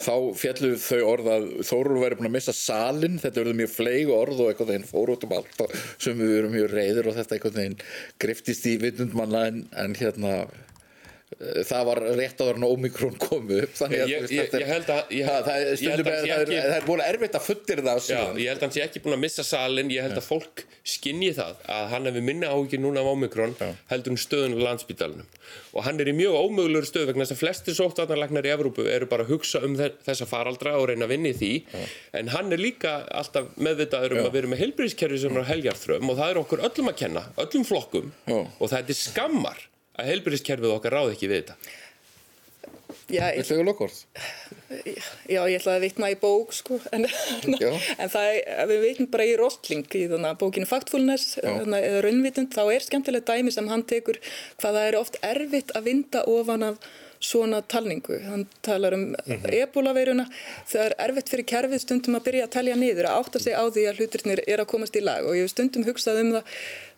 þá 0.00 0.14
fjallu 0.40 0.70
þau 0.80 1.00
orð 1.10 1.28
að 1.28 1.46
Þórur 1.68 2.00
væri 2.00 2.16
búin 2.18 2.30
að 2.30 2.36
missa 2.38 2.54
salin 2.56 3.20
þetta 3.20 3.42
verður 3.42 3.58
mjög 3.60 3.72
fleig 3.74 4.10
orð 4.14 4.40
og 4.40 4.50
eitthvað 4.50 4.72
þeim 4.74 4.88
fór 4.88 5.12
út 5.14 5.26
um 5.28 5.36
allt 5.36 5.62
sem 6.00 6.16
við 6.16 6.34
verum 6.38 6.56
mjög 6.56 6.72
reyður 6.72 7.10
og 7.10 7.18
þetta 7.20 7.36
eitthvað 7.36 7.60
þeim 7.60 7.76
griftist 8.24 8.66
í 8.70 8.74
vittundmanna 8.80 9.44
en, 9.50 9.62
en 9.84 9.96
hérna 10.00 10.34
Eh, 10.38 10.69
það 11.38 11.84
var 11.86 12.00
rétt 12.18 12.40
áður 12.42 12.58
en 12.58 12.66
Omikron 12.66 13.14
komu 13.22 13.60
upp 13.62 13.76
þannig 13.78 14.00
að 14.02 14.10
það, 14.10 15.50
er, 15.54 15.76
það 15.78 16.74
er 16.74 16.86
búin 16.88 17.02
erfitt 17.04 17.38
að 17.38 17.44
futtir 17.46 17.82
það 17.86 18.00
já, 18.10 18.18
ég 18.34 18.50
held 18.50 18.58
að 18.58 18.66
hans 18.66 18.78
ég 18.80 18.88
ekki 18.88 19.02
búin 19.04 19.14
að 19.14 19.22
missa 19.22 19.44
salin 19.46 19.92
ég 19.94 20.04
held 20.04 20.18
að 20.18 20.26
fólk 20.26 20.64
skinni 20.82 21.30
það 21.36 21.62
að 21.70 21.86
hann 21.94 22.10
hefur 22.10 22.26
minna 22.26 22.50
áhugir 22.50 22.82
núna 22.82 23.04
af 23.04 23.12
Omikron 23.12 23.54
já. 23.60 23.70
heldur 23.92 24.16
um 24.16 24.20
stöðun 24.20 24.58
á 24.58 24.60
landsbytalanum 24.66 25.30
og 25.70 25.86
hann 25.86 26.02
er 26.02 26.10
í 26.10 26.14
mjög 26.18 26.34
ómögulegur 26.34 26.88
stöð 26.88 27.08
vegna 27.10 27.24
þess 27.24 27.36
að 27.36 27.40
flestir 27.44 27.76
sóttvarnarlegnar 27.78 28.48
í 28.48 28.52
Evrópu 28.52 28.86
eru 28.90 29.06
bara 29.10 29.26
að 29.26 29.36
hugsa 29.36 29.62
um 29.66 29.76
þessa 29.78 30.26
faraldra 30.28 30.76
og 30.80 30.88
reyna 30.90 31.06
að 31.06 31.14
vinni 31.14 31.32
því. 31.36 31.52
Já. 31.70 31.86
en 32.20 32.32
hann 32.34 32.54
er 32.54 32.62
líka 32.62 32.96
alltaf 33.20 33.52
meðvitaður 33.54 34.16
um 34.18 34.24
að 34.26 34.38
vera 34.38 34.50
með 34.50 34.64
heilbríðskerfi 34.64 35.22
sem 35.24 35.38
er 35.38 35.48
heljarþröm 35.50 36.10
og 36.10 36.18
það 36.18 36.32
er 36.32 36.42
okkur 36.42 36.64
öllum 36.70 36.92
að 36.92 37.00
kenna, 37.04 37.26
öllum 37.44 37.66
flokkum. 37.68 38.14
Og 38.30 38.66
það 38.66 38.80
er 38.94 38.98
skammar 38.98 39.66
að 40.00 40.10
heilbyrðiskerfið 40.10 40.74
okkar 40.78 40.98
ráð 40.98 41.14
ekki 41.14 41.30
við 41.30 41.42
þetta 41.42 41.78
Já, 43.10 43.26
ég, 43.34 43.44
já, 45.26 45.40
ég 45.50 45.58
ætlaði 45.58 45.74
að 45.74 45.84
vitna 45.84 46.10
í 46.12 46.16
bók 46.20 46.52
sko, 46.54 46.78
en, 46.94 47.06
en 48.02 48.12
það 48.12 48.28
er, 48.28 48.62
við 48.70 48.82
vitnum 48.84 49.10
bara 49.10 49.26
í 49.26 49.34
Rostling 49.38 49.86
í 49.98 50.04
þannig 50.10 50.30
að 50.30 50.40
bókinu 50.42 50.68
Factfulness 50.70 51.36
eða 51.42 52.02
Raunvitund, 52.06 52.54
þá 52.54 52.62
er 52.68 52.86
skemmtilegt 52.86 53.30
dæmi 53.30 53.54
sem 53.54 53.70
hann 53.70 53.82
tekur 53.90 54.20
hvað 54.60 54.78
það 54.78 54.86
er 54.86 54.98
oft 55.00 55.20
erfitt 55.26 55.74
að 55.74 55.88
vinda 55.90 56.24
ofan 56.30 56.68
af 56.70 56.90
svona 57.20 57.60
talningu. 57.68 58.16
Hann 58.24 58.46
talar 58.62 58.94
um 58.96 59.00
mm 59.00 59.14
-hmm. 59.26 59.54
ebolaveiruna. 59.62 60.26
Það 60.66 60.84
er 60.86 60.94
erfitt 60.98 61.28
fyrir 61.28 61.44
kerfið 61.44 61.80
stundum 61.80 62.16
að 62.16 62.24
byrja 62.24 62.44
að 62.44 62.50
telja 62.50 62.76
niður, 62.76 63.06
að 63.06 63.18
átta 63.18 63.38
sig 63.38 63.52
á 63.52 63.64
því 63.68 63.82
að 63.88 63.96
hlutirnir 63.98 64.40
er 64.46 64.60
að 64.60 64.70
komast 64.72 64.96
í 64.96 65.02
lag 65.04 65.26
og 65.26 65.36
ég 65.36 65.42
hef 65.42 65.50
stundum 65.50 65.84
hugsað 65.84 66.20
um 66.20 66.32
það 66.32 66.44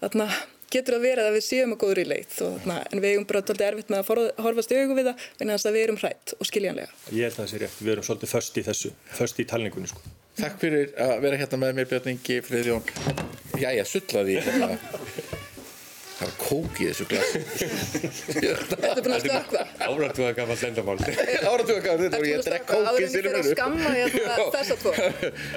þarna 0.00 0.28
getur 0.72 0.96
að 0.98 1.04
vera 1.06 1.26
að 1.28 1.36
við 1.36 1.44
séum 1.46 1.74
að 1.74 1.80
góður 1.82 2.02
í 2.02 2.06
leið 2.08 2.40
og, 2.46 2.56
na, 2.68 2.78
en 2.88 3.02
við 3.04 3.10
erum 3.12 3.28
bara 3.28 3.42
alltaf 3.42 3.62
erfitt 3.68 3.92
með 3.92 3.98
að 4.02 4.06
horfast 4.46 4.72
í 4.72 4.80
augu 4.80 4.96
við 4.98 5.06
það 5.10 5.16
en 5.38 5.52
þess 5.52 5.68
að 5.68 5.76
við 5.76 5.86
erum 5.86 6.00
hrætt 6.02 6.34
og 6.38 6.44
skiljanlega. 6.48 6.90
Ég 7.12 7.22
held 7.28 7.36
að 7.36 7.40
það 7.42 7.52
sé 7.52 7.56
rétt, 7.62 7.78
við 7.82 7.94
erum 7.96 8.08
svolítið 8.08 8.34
först 8.36 8.54
í 8.58 8.66
þessu, 8.70 8.90
först 9.20 9.36
í 9.42 9.48
talningunni 9.52 9.92
sko. 9.92 10.00
Takk 10.38 10.56
fyrir 10.62 10.86
að 10.96 11.14
vera 11.26 11.38
hérna 11.42 11.56
með 11.60 11.70
mér 11.76 11.88
Björn 11.90 12.12
Ingi 12.14 12.36
Friðjón. 12.46 12.84
Jæja, 13.60 13.84
sullaði 13.84 14.38
ég 14.38 14.48
hérna. 14.48 14.68
Það 16.22 16.30
var 16.30 16.36
kók 16.38 16.78
í 16.78 16.86
þessu 16.86 17.04
glas. 17.10 17.30
Þetta 18.30 18.76
er 18.92 19.00
búin 19.02 19.14
að 19.16 19.22
stökka. 19.24 19.62
Áratuga 19.88 20.30
gafall 20.38 20.60
lendamál. 20.62 20.98
Áratuga 21.50 21.80
gafall 21.82 22.02
lendamál, 22.06 22.28
ég 22.30 22.38
drekk 22.46 22.66
kók 22.70 22.94
í 22.94 23.10
sinu 23.10 23.28
munu. 23.28 23.42
Það 23.42 23.42
er 23.42 23.56
skamma 23.58 23.90
hérna 23.98 24.34
þess 24.56 24.70
að 24.70 24.78
tvo. 24.86 24.92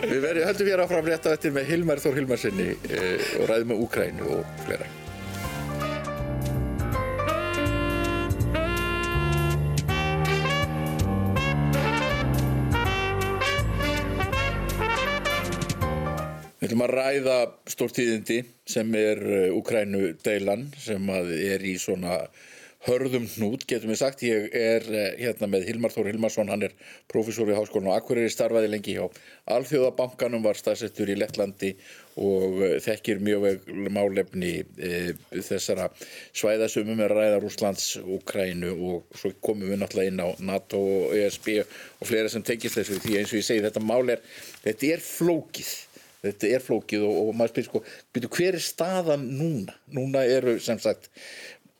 Við 0.09 0.19
verðum 0.25 0.45
höldum 4.73 5.04
Við 16.65 16.71
ætlum 16.71 16.81
að 16.81 16.91
ræða 16.97 17.33
stórtíðindi 17.69 18.35
sem 18.73 18.95
er 18.97 19.19
Ukrænu 19.53 19.99
uh, 20.01 20.13
deilan 20.25 20.63
sem 20.81 21.11
er 21.13 21.61
í 21.61 21.75
svona 21.77 22.15
hörðum 22.87 23.27
hnút, 23.35 23.67
getum 23.69 23.91
við 23.93 23.99
sagt. 23.99 24.23
Ég 24.25 24.49
er 24.49 24.87
uh, 24.89 25.03
hérna 25.19 25.45
með 25.51 25.67
Hilmar 25.69 25.93
Þór 25.93 26.09
Hilmarsson, 26.09 26.49
hann 26.49 26.65
er 26.65 26.73
profesor 27.13 27.53
í 27.53 27.53
Háskólan 27.53 27.91
og 27.91 27.99
Akureyri 27.99 28.33
starfaði 28.33 28.73
lengi 28.73 28.97
hjá 28.97 29.05
Alþjóðabankanum, 29.53 30.41
var 30.41 30.57
staðsettur 30.57 31.13
í 31.13 31.19
Lettlandi 31.21 31.75
og 32.17 32.57
uh, 32.57 32.75
þekkir 32.81 33.21
mjög 33.29 33.45
vel 33.45 33.89
málefni 33.93 34.57
þessara 35.45 35.91
svæðasumum 36.33 36.97
með 36.97 37.13
ræða 37.13 37.39
Rúslands, 37.45 37.91
Ukrænu 38.01 38.73
og 38.73 39.19
svo 39.21 39.35
komum 39.37 39.69
við 39.69 39.83
náttúrulega 39.83 40.15
inn 40.15 40.25
á 40.25 40.29
NATO 40.49 40.81
og 40.81 41.13
ESB 41.13 41.59
og 41.61 42.09
fleira 42.09 42.33
sem 42.33 42.41
tengist 42.41 42.81
þessu 42.81 43.03
því 43.05 43.19
eins 43.21 43.35
og 43.35 43.43
ég 43.43 43.51
segi 43.53 43.67
þetta 43.69 43.85
mál 43.85 44.15
er, 44.17 44.25
þetta 44.65 44.95
er 44.95 45.11
flókið 45.13 45.75
þetta 46.29 46.53
er 46.55 46.63
flókið 46.63 47.07
og, 47.07 47.17
og 47.21 47.35
maður 47.35 47.53
spyrir 47.53 47.69
sko 47.69 47.83
byrju, 48.15 48.31
hver 48.37 48.57
er 48.57 48.63
staðan 48.63 49.27
núna? 49.39 49.75
Núna 49.95 50.23
eru 50.29 50.55
sem 50.63 50.79
sagt 50.81 51.09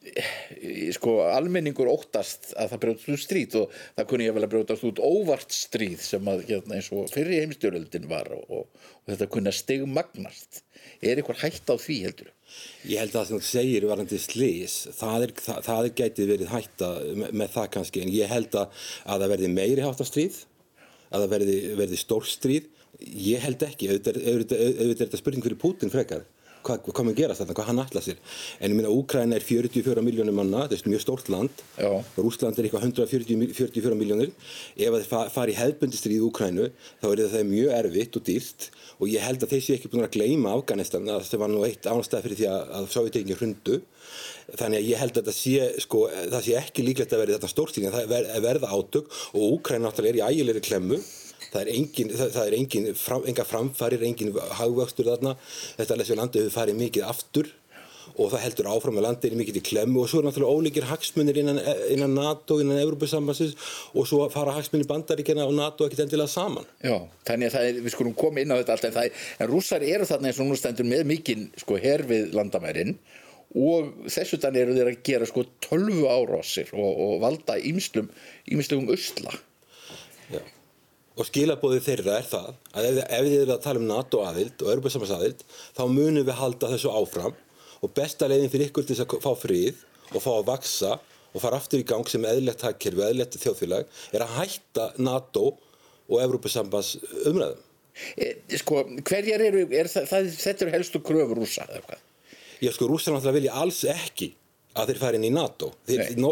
eh, 0.06 0.92
sko 0.96 1.18
almenningur 1.32 1.90
óttast 1.92 2.54
að 2.54 2.74
það 2.74 2.84
brjóðast 2.86 3.12
út 3.16 3.24
stríð 3.26 3.58
og 3.62 3.76
það 3.98 4.10
kunni 4.12 4.30
ég 4.30 4.38
vel 4.38 4.46
að 4.46 4.54
brjóðast 4.54 4.88
út 4.92 5.04
óvart 5.04 5.56
stríð 5.56 6.06
sem 6.06 6.32
að 6.32 6.46
hérna, 6.50 6.78
eins 6.78 6.92
og 6.94 7.12
fyrir 7.14 7.44
heimstjóröldin 7.44 8.08
var 8.12 8.32
og, 8.38 8.46
og, 8.50 8.88
og 9.04 9.14
þetta 9.14 9.32
kunni 9.34 9.52
að 9.52 9.60
stegmagnast 9.62 10.64
er 11.02 11.20
eitthvað 11.20 11.44
hægt 11.44 11.70
á 11.70 11.76
því 11.82 12.00
heldur? 12.06 12.32
Ég 12.86 13.02
held 13.02 13.12
að 13.12 13.16
það 13.18 13.30
sem 13.30 13.40
þú 13.40 13.48
segir 13.50 13.86
varandi 13.90 14.18
slís, 14.22 14.74
það 14.96 15.24
það, 15.42 15.62
það 15.66 15.88
gætið 16.00 16.30
verið 16.32 16.52
hægt 16.54 16.84
með, 17.18 17.32
með 17.42 17.56
það 17.56 17.72
kannski 17.74 18.04
en 18.04 18.12
ég 18.14 18.30
held 18.32 18.58
að, 18.62 18.84
að 19.04 19.24
það 19.24 19.34
verði 19.34 19.50
meiri 19.56 19.86
hátt 19.86 20.04
á 20.04 20.06
stríð 20.08 20.38
að 21.10 21.24
það 21.24 21.34
verði, 21.34 21.58
verði 21.82 22.00
stór 22.00 22.28
stríð 22.30 22.70
Ég 23.04 23.44
held 23.44 23.64
ekki, 23.68 23.92
auðvitað 23.92 24.64
er 24.64 24.96
þetta 25.02 25.20
spurning 25.20 25.46
fyrir 25.46 25.60
Putin 25.60 25.92
frekar. 25.94 26.26
Hvað, 26.66 26.88
hvað 26.88 27.06
maður 27.06 27.18
gerast 27.20 27.42
þarna, 27.44 27.56
hvað 27.60 27.68
hann 27.70 27.80
ætla 27.84 28.02
sér? 28.02 28.22
En 28.58 28.72
ég 28.72 28.78
minna 28.80 28.90
Úkræna 28.90 29.36
er 29.38 29.44
44 29.46 30.02
miljónir 30.02 30.34
manna. 30.34 30.64
Þetta 30.66 30.88
er 30.88 30.94
mjög 30.96 31.02
stórt 31.04 31.28
land. 31.30 31.60
Rúsland 32.18 32.58
er 32.58 32.66
eitthvað 32.66 32.88
144 32.88 33.98
miljónir 34.00 34.32
ef 34.74 34.96
það 35.12 35.30
fari 35.36 35.58
hefðbundistri 35.60 36.18
í 36.18 36.24
Úkrænu 36.26 36.72
þá 37.04 37.06
er 37.12 37.22
það 37.36 37.52
mjög 37.52 37.76
erfitt 37.78 38.18
og 38.18 38.26
dýrt. 38.32 38.66
Og 38.98 39.12
ég 39.12 39.26
held 39.28 39.46
að 39.46 39.54
þeir 39.54 39.62
séu 39.68 39.76
ekki 39.78 39.92
búin 39.94 40.08
að 40.08 40.16
gleima 40.16 40.56
Afganistan 40.56 41.12
að 41.12 41.28
það 41.30 41.44
var 41.44 41.54
nú 41.54 41.62
eitt 41.68 41.90
ánstæð 41.92 42.26
fyrir 42.26 42.40
því 42.40 42.50
að, 42.50 42.74
að 42.80 42.90
Sovjetekingi 42.96 43.38
hrundu. 43.38 43.78
Þannig 44.56 44.80
að 44.80 44.90
ég 44.90 45.04
held 45.04 45.20
að 45.22 45.30
það 45.30 45.38
sé, 45.38 45.70
sko, 45.86 46.02
það 46.34 46.48
sé 46.48 46.58
ekki 46.64 46.88
líklegt 46.88 47.14
að 47.14 47.22
verði 47.26 47.38
þetta 47.38 47.54
stórt 47.54 47.78
það 47.78 48.42
verða 48.48 48.74
átök. 48.74 49.14
Og 49.38 49.60
Úkræna 49.60 49.86
náttúrulega 49.86 50.16
er 50.16 50.22
í 50.24 50.40
ægilegri 50.40 50.66
klemmu 50.66 51.02
það 51.52 51.62
er 51.62 51.74
engin, 51.76 52.16
það, 52.16 52.32
það 52.38 52.48
er 52.48 52.58
engin 52.60 52.90
fram, 53.00 53.28
enga 53.30 53.46
framfarir, 53.48 54.08
engin 54.08 54.34
hagvöxtur 54.60 55.12
þarna 55.12 55.36
þetta 55.78 56.00
lesið 56.02 56.20
landið 56.22 56.46
hefur 56.46 56.58
farið 56.60 56.82
mikið 56.82 57.08
aftur 57.10 57.54
og 58.16 58.30
það 58.32 58.44
heldur 58.44 58.70
áfram 58.72 59.00
að 59.00 59.06
landið 59.08 59.32
er 59.32 59.40
mikið 59.40 59.58
í 59.60 59.64
klemmu 59.66 60.04
og 60.04 60.10
svo 60.12 60.22
er 60.22 60.28
náttúrulega 60.28 60.60
ólíkir 60.60 60.88
hagsmunir 60.90 61.40
innan, 61.42 61.60
innan 61.92 62.16
NATO, 62.16 62.60
innan 62.64 62.80
Európa-sambansins 62.84 63.56
og 63.94 64.08
svo 64.08 64.28
fara 64.34 64.54
hagsmunir 64.56 64.88
bandaríkjana 64.90 65.48
og 65.48 65.56
NATO 65.58 65.88
ekkert 65.88 66.06
endilega 66.06 66.32
saman. 66.32 66.68
Já, 66.86 66.96
þannig 67.28 67.52
að 67.52 67.68
er, 67.72 67.82
við 67.84 67.96
skulum 67.96 68.16
koma 68.18 68.44
inn 68.44 68.54
á 68.54 68.60
þetta 68.62 68.78
alltaf 68.78 69.02
en, 69.02 69.20
en 69.42 69.52
rússar 69.52 69.86
eru 69.86 70.08
þarna 70.08 70.32
eins 70.32 70.42
og 70.42 70.50
nú 70.50 70.60
stendur 70.60 70.88
með 70.88 71.06
mikinn 71.12 71.50
sko 71.60 71.80
herfið 71.82 72.36
landamærin 72.38 72.96
og 73.56 73.92
þessu 74.12 74.40
þannig 74.44 74.66
eru 74.66 74.78
þeir 74.78 74.92
að 74.92 75.04
gera 75.10 75.28
sko 75.30 75.46
12 75.68 76.06
ára 76.12 76.40
á 76.40 76.44
sér 76.46 76.72
og, 76.76 77.04
og 77.08 77.20
valda 77.24 77.60
ímslum 77.60 78.10
ímslum 78.52 78.90
usla. 78.96 79.36
Og 81.16 81.28
skilabóðið 81.30 81.86
þeirra 81.86 82.16
er 82.20 82.26
það 82.28 82.48
að 82.76 82.88
ef, 82.90 82.98
ef 83.06 83.26
þið 83.26 83.36
eru 83.40 83.54
að 83.56 83.64
tala 83.64 83.82
um 83.82 83.88
NATO 83.88 84.22
aðild 84.28 84.64
og 84.66 84.72
Europasamars 84.74 85.14
aðild 85.16 85.44
þá 85.48 85.84
munum 85.88 86.26
við 86.28 86.40
halda 86.42 86.72
þessu 86.74 86.92
áfram 86.92 87.38
og 87.80 87.94
besta 87.96 88.28
leiðin 88.28 88.52
fyrir 88.52 88.72
ykkur 88.72 88.88
til 88.88 88.98
þess 88.98 89.06
að 89.06 89.24
fá 89.24 89.32
frið 89.40 89.84
og 90.12 90.24
fá 90.24 90.32
að 90.34 90.48
vaksa 90.50 90.92
og 91.36 91.44
fara 91.44 91.60
aftur 91.60 91.80
í 91.80 91.88
gang 91.88 92.08
sem 92.12 92.26
eðlert 92.28 92.64
hagkerfi 92.68 93.04
og 93.04 93.08
eðlert 93.10 93.40
þjóðfélag 93.40 93.96
er 94.16 94.26
að 94.26 94.36
hætta 94.42 94.90
NATO 95.00 95.48
og 96.06 96.20
Europasamars 96.22 96.96
umræðum. 97.26 97.64
E, 98.20 98.34
sko, 98.60 98.84
hverjar 99.08 99.44
eru, 99.44 99.64
er 99.72 99.88
það, 99.92 100.10
það, 100.12 100.32
þetta 100.42 100.66
eru 100.66 100.74
helstu 100.76 101.02
kröfur 101.04 101.40
rúsa 101.40 101.64
eða 101.70 101.84
hvað? 101.88 102.02
Já, 102.60 102.72
sko, 102.76 102.88
rússar 102.92 103.16
náttúrulega 103.16 103.40
vilja 103.40 103.60
alls 103.64 103.82
ekki 103.92 104.34
að 104.76 104.92
þeir 104.92 105.00
fara 105.02 105.20
inn 105.20 105.28
í 105.30 105.34
NATO. 105.34 105.72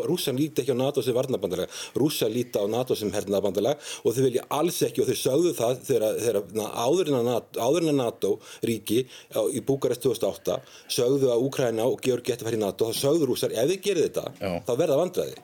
Rússar 0.08 0.36
líti 0.38 0.64
ekki 0.64 0.76
á 0.76 0.78
NATO 0.80 1.04
sem 1.06 1.16
varnabandalag, 1.16 1.72
rússar 2.00 2.32
líti 2.34 2.60
á 2.60 2.66
NATO 2.70 2.98
sem 3.00 3.12
hernabandalag 3.14 3.80
og 4.04 4.16
þeir 4.16 4.28
vilja 4.28 4.46
alls 4.60 4.82
ekki 4.88 5.04
og 5.04 5.10
þeir 5.10 5.22
sögðu 5.22 5.54
það 5.58 5.82
þegar, 5.90 6.20
þegar 6.24 6.42
áður 6.84 7.14
en 7.14 7.30
NATO, 7.30 7.94
NATO 7.94 8.34
ríki 8.68 9.04
í 9.04 9.64
Búkarest 9.66 10.04
2008 10.06 10.60
sögðu 10.92 11.32
að 11.34 11.48
Úkræna 11.48 11.88
og 11.88 12.04
Georgi 12.04 12.34
geti 12.34 12.44
að 12.44 12.52
fara 12.52 12.60
í 12.60 12.64
NATO, 12.64 12.92
þá 12.92 13.04
sögðu 13.08 13.32
rússar 13.32 13.56
ef 13.56 13.72
þið 13.72 13.82
gerir 13.88 14.08
þetta, 14.10 14.28
Já. 14.40 14.54
þá 14.68 14.74
verða 14.80 15.00
vandræði 15.02 15.42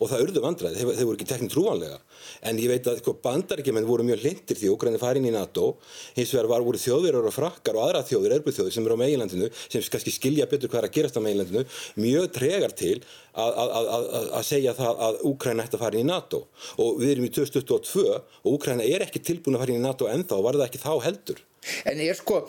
og 0.00 0.08
það 0.08 0.22
urðu 0.24 0.42
vandræði, 0.44 0.78
þeir, 0.80 0.90
þeir 0.96 1.08
voru 1.08 1.18
ekki 1.18 1.28
teknið 1.28 1.52
trúanlega. 1.54 1.98
En 2.48 2.60
ég 2.60 2.70
veit 2.72 2.88
að 2.88 3.00
sko, 3.02 3.14
bandaríkjumenn 3.24 3.88
voru 3.88 4.06
mjög 4.08 4.22
lindir 4.24 4.58
því 4.58 4.70
Úkrænið 4.72 5.02
farin 5.02 5.28
í 5.28 5.32
NATO. 5.34 5.66
Hins 6.16 6.32
vegar 6.34 6.48
var, 6.50 6.64
voru 6.64 6.80
þjóðverjar 6.80 7.28
og 7.28 7.36
frakkar 7.36 7.76
og 7.76 7.84
aðra 7.84 8.02
þjóður, 8.08 8.36
erbuþjóður 8.38 8.74
sem 8.76 8.88
eru 8.88 8.96
á 8.96 9.02
meginlandinu 9.02 9.50
sem 9.60 9.84
kannski 9.92 10.14
skilja 10.14 10.48
betur 10.50 10.72
hvað 10.72 10.82
er 10.82 10.88
að 10.88 10.96
gerast 10.96 11.20
á 11.20 11.24
meginlandinu 11.24 11.64
mjög 12.00 12.30
tregar 12.38 12.74
til 12.80 12.96
að, 12.96 13.60
að, 13.60 13.92
að, 13.98 14.08
að 14.40 14.48
segja 14.48 14.76
það 14.80 15.04
að 15.06 15.22
Úkræna 15.30 15.68
ætti 15.68 15.78
að 15.78 15.84
fara 15.84 16.00
inn 16.00 16.08
í 16.08 16.10
NATO. 16.10 16.42
Og 16.80 17.00
við 17.02 17.14
erum 17.14 17.28
í 17.28 17.32
2022 17.36 18.08
og 18.16 18.50
Úkræna 18.56 18.88
er 18.88 19.04
ekki 19.06 19.22
tilbúin 19.22 19.58
að 19.58 19.66
fara 19.66 19.76
inn 19.76 19.84
í 19.84 19.86
NATO 19.86 20.10
ennþá 20.10 20.42
var 20.44 20.58
það 20.58 20.68
ekki 20.70 20.82
þá 20.82 20.92
heldur. 21.04 21.44
En 21.84 22.00
er 22.00 22.16
sko, 22.16 22.40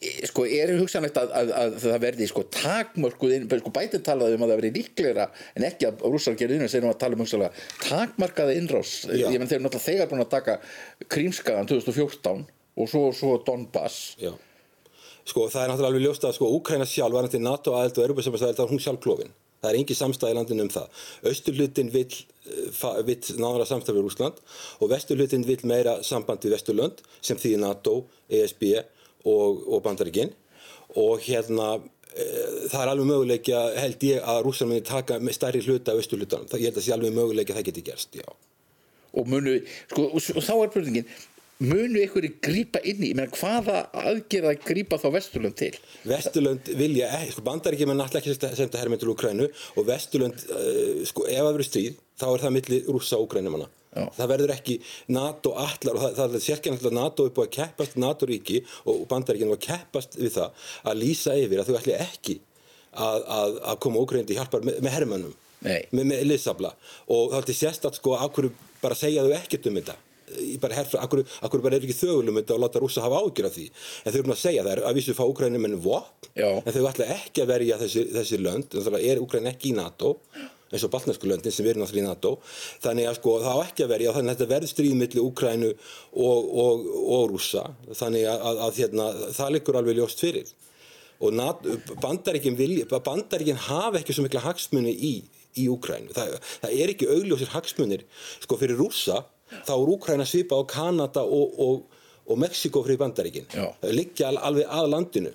sko 0.00 0.46
er 0.48 0.70
hugsanlegt 0.78 1.18
að, 1.20 1.32
að, 1.36 1.50
að 1.60 1.74
það 1.82 1.98
verði 2.06 2.28
sko 2.30 2.44
takmörkuð 2.56 3.34
inn, 3.36 3.48
sko 3.60 3.72
bætið 3.74 4.04
talaði 4.06 4.38
um 4.38 4.44
að 4.46 4.52
það 4.52 4.60
verði 4.62 4.70
líklegra 4.78 5.26
en 5.58 5.66
ekki 5.68 5.88
að 5.90 6.04
rússar 6.08 6.38
gerði 6.40 6.56
inn 6.56 6.64
en 6.64 6.72
segjum 6.72 6.88
að 6.88 7.00
tala 7.02 7.18
um 7.18 7.24
hugsanlega 7.24 7.66
takmarkaða 7.84 8.54
innrás 8.56 8.94
Já. 9.04 9.26
ég 9.28 9.36
menn 9.36 9.50
þeir 9.50 9.58
eru 9.58 9.66
náttúrulega 9.66 9.88
þegar 9.90 10.08
búin 10.12 10.24
að 10.24 10.30
taka 10.32 10.56
Krímskaðan 11.12 11.68
2014 11.68 12.46
og 12.80 12.88
svo, 12.88 13.02
svo 13.12 13.34
Donbass 13.44 14.14
Já. 14.22 14.32
Sko 15.28 15.50
það 15.52 15.66
er 15.66 15.70
náttúrulega 15.74 15.92
alveg 15.92 16.06
ljóst 16.06 16.24
að 16.24 16.36
sko 16.38 16.48
Úkræna 16.56 16.88
sjálf 16.88 17.18
var 17.18 17.26
náttúrulega 17.26 17.50
NATO 17.50 17.74
aðeld 17.76 18.00
og 18.00 18.06
Europasamastæðeld 18.06 18.56
þá 18.56 18.64
er 18.64 18.72
hún 18.72 18.82
sjálf 18.82 19.02
klófin. 19.04 19.34
Það 19.60 19.68
er 19.68 19.78
engin 19.82 19.98
samstæði 19.98 20.36
landin 20.38 20.62
um 20.64 20.70
það. 20.72 21.02
Östurlutin 21.28 21.90
vill, 21.92 22.16
eh, 22.48 23.02
vill 23.04 23.36
náðara 23.36 23.66
samstæði 23.68 23.98
við 23.98 24.06
Rúsland 24.06 24.40
og 24.80 24.90
vesturlutin 24.94 25.44
vill 25.44 25.60
meira 25.68 25.98
samband 26.00 26.40
við 26.40 26.56
Vesturlönd 26.56 27.04
sem 27.20 27.36
þýðir 27.36 27.60
NATO, 27.66 27.94
ESB 28.32 28.64
og, 29.24 29.64
og 29.68 29.82
Bandaríkin 29.84 30.32
og 30.98 31.22
hérna 31.24 31.72
e, 31.78 32.26
það 32.70 32.82
er 32.82 32.92
alveg 32.92 33.10
möguleiki 33.10 33.56
að 33.56 33.80
held 33.80 34.06
ég 34.08 34.30
að 34.34 34.44
rússar 34.46 34.70
muni 34.70 34.84
taka 34.86 35.20
stærri 35.34 35.62
hluta 35.64 35.94
af 35.94 36.02
Östurlutan. 36.02 36.46
Ég 36.54 36.70
held 36.70 36.76
að 36.76 36.80
það 36.80 36.86
sé 36.88 36.94
alveg 36.96 37.18
möguleiki 37.18 37.54
að 37.54 37.60
það 37.60 37.68
geti 37.70 37.86
gerst, 37.90 38.16
já. 38.18 38.26
og 39.10 39.28
munu, 39.28 39.58
sko, 39.90 40.06
og, 40.06 40.18
og 40.36 40.46
þá 40.46 40.54
er 40.56 40.72
spurningin 40.72 41.12
munu 41.60 42.00
ykkur 42.00 42.24
grípa 42.40 42.80
inn 42.88 43.02
í, 43.04 43.10
meina 43.16 43.28
hvaða 43.36 43.82
aðgerða 44.00 44.54
grípa 44.64 44.96
þá 45.00 45.10
Vesturlönd 45.16 45.58
til? 45.60 45.74
Vesturlönd 46.08 46.70
vilja, 46.78 47.10
ekki, 47.18 47.34
sko 47.34 47.44
bandaríkjum 47.50 47.92
er 47.92 47.98
náttúrulega 47.98 48.32
ekki 48.32 48.48
að 48.48 48.62
senda 48.62 48.80
hermið 48.80 49.02
til 49.02 49.10
Ukrænu 49.12 49.48
og 49.50 49.88
Vesturlönd, 49.90 50.46
uh, 50.54 51.02
sko 51.10 51.26
ef 51.28 51.36
það 51.36 51.50
verður 51.50 51.68
stríð 51.68 52.00
þá 52.16 52.26
er 52.30 52.46
það 52.46 52.56
milli 52.56 52.80
rússa 52.88 53.20
og 53.20 53.28
Ukrænumanna 53.28 53.68
Já. 53.90 54.04
það 54.14 54.30
verður 54.30 54.52
ekki 54.54 54.76
NATO 55.10 55.52
allar 55.58 55.96
og 55.96 56.02
það, 56.04 56.12
það 56.20 56.34
er 56.38 56.44
sérkennilegt 56.44 56.86
að 56.86 56.94
NATO 56.94 57.24
er 57.26 57.32
búið 57.34 57.48
að 57.48 57.54
keppast 57.56 57.96
NATO-ríki 57.98 58.60
og 58.86 59.00
bandaríkjum 59.10 59.54
að 59.56 59.64
keppast 59.64 60.14
við 60.20 60.36
það 60.36 60.68
að 60.86 61.00
lýsa 61.00 61.34
yfir 61.40 61.62
að 61.62 61.70
þau 61.70 61.78
ætli 61.80 61.96
ekki 61.96 62.36
að, 62.94 63.24
að, 63.38 63.56
að 63.72 63.80
koma 63.82 64.04
Ukrændi 64.04 64.36
hjálpar 64.38 64.62
með, 64.66 64.78
með 64.86 64.94
hermönnum 64.94 65.34
Nei. 65.66 65.80
með, 65.90 66.04
með 66.12 66.22
liðsabla 66.30 66.70
og 67.10 67.34
það 67.34 67.50
er 67.50 67.58
sérstætt 67.64 67.98
sko 67.98 68.14
að 68.14 68.30
hverju 68.36 68.52
bara 68.80 68.98
segja 68.98 69.26
þau 69.26 69.34
ekkert 69.40 69.68
um 69.70 69.80
þetta 69.80 69.98
bara 70.62 70.76
herfra, 70.78 71.00
akkur, 71.02 71.24
akkur 71.42 71.62
bara 71.64 71.74
er 71.74 71.84
ekki 71.86 71.96
þögulum 71.98 72.38
þetta 72.38 72.54
og 72.54 72.62
láta 72.62 72.82
rússa 72.82 73.02
hafa 73.02 73.18
ágjur 73.24 73.48
af 73.48 73.56
því 73.56 73.66
en 73.66 74.14
þau 74.14 74.20
eru 74.20 74.34
að 74.36 74.40
segja 74.44 74.64
það 74.66 74.72
er 74.76 74.82
að 74.86 74.96
vísu 75.00 75.16
fá 75.18 75.24
Úkrænum 75.26 75.66
en 75.66 75.76
vopn 75.82 76.30
Já. 76.38 76.48
en 76.60 76.76
þau 76.76 76.86
ætla 76.92 77.10
ekki 77.16 77.42
að 77.42 77.50
verja 77.50 77.78
þessi, 77.80 78.06
þessi 78.14 78.40
lönd 78.40 78.70
þannig 78.76 78.98
að 79.00 79.08
er 79.10 79.22
Úkræn 79.24 79.50
ekki 79.50 79.72
í 79.72 79.76
NATO 79.78 80.14
eins 80.70 80.84
og 80.86 80.92
baltnesku 80.92 81.28
löndin 81.28 81.54
sem 81.54 81.66
eru 81.66 81.82
náttúrulega 81.82 82.06
í 82.06 82.08
NATO. 82.08 82.36
Þannig 82.84 83.10
að 83.10 83.18
sko 83.18 83.36
það 83.42 83.58
á 83.58 83.64
ekki 83.66 83.84
að 83.84 83.92
verja 83.94 84.14
þannig 84.16 84.32
að 84.32 84.38
þetta 84.38 84.52
verður 84.54 84.72
stríð 84.72 84.96
milli 85.00 85.24
Úkrænu 85.24 85.70
og, 85.70 86.50
og, 86.64 86.86
og 87.16 87.24
rússa. 87.32 87.64
Þannig 87.90 88.26
að, 88.30 88.46
að, 88.50 88.62
að 88.66 88.80
hérna, 88.82 89.08
það 89.38 89.52
liggur 89.56 89.80
alveg 89.80 89.98
ljóst 89.98 90.22
fyrir. 90.22 90.54
Og 91.20 91.34
NATO, 91.36 91.76
bandaríkin, 92.00 92.56
vilja, 92.56 92.86
bandaríkin 92.88 93.58
hafa 93.66 94.00
ekki 94.00 94.16
svo 94.16 94.24
mikla 94.24 94.44
hagsmuni 94.46 94.94
í, 94.94 95.14
í 95.60 95.66
Úkrænu 95.68 96.14
það, 96.16 96.38
það 96.62 96.78
er 96.78 96.94
ekki 96.94 97.10
augljósir 97.12 97.52
hagsmunir. 97.52 98.06
Sko 98.40 98.60
fyrir 98.60 98.80
rússa 98.80 99.24
þá 99.66 99.74
er 99.74 99.92
Úkræna 99.96 100.28
svipa 100.28 100.56
á 100.56 100.64
Kanada 100.70 101.26
og, 101.26 101.58
og, 101.60 102.00
og 102.30 102.40
Mexiko 102.40 102.86
fyrir 102.86 103.02
bandaríkin. 103.02 103.50
Liggja 103.90 104.30
al, 104.30 104.40
alveg 104.48 104.70
að 104.70 104.92
landinu 104.94 105.34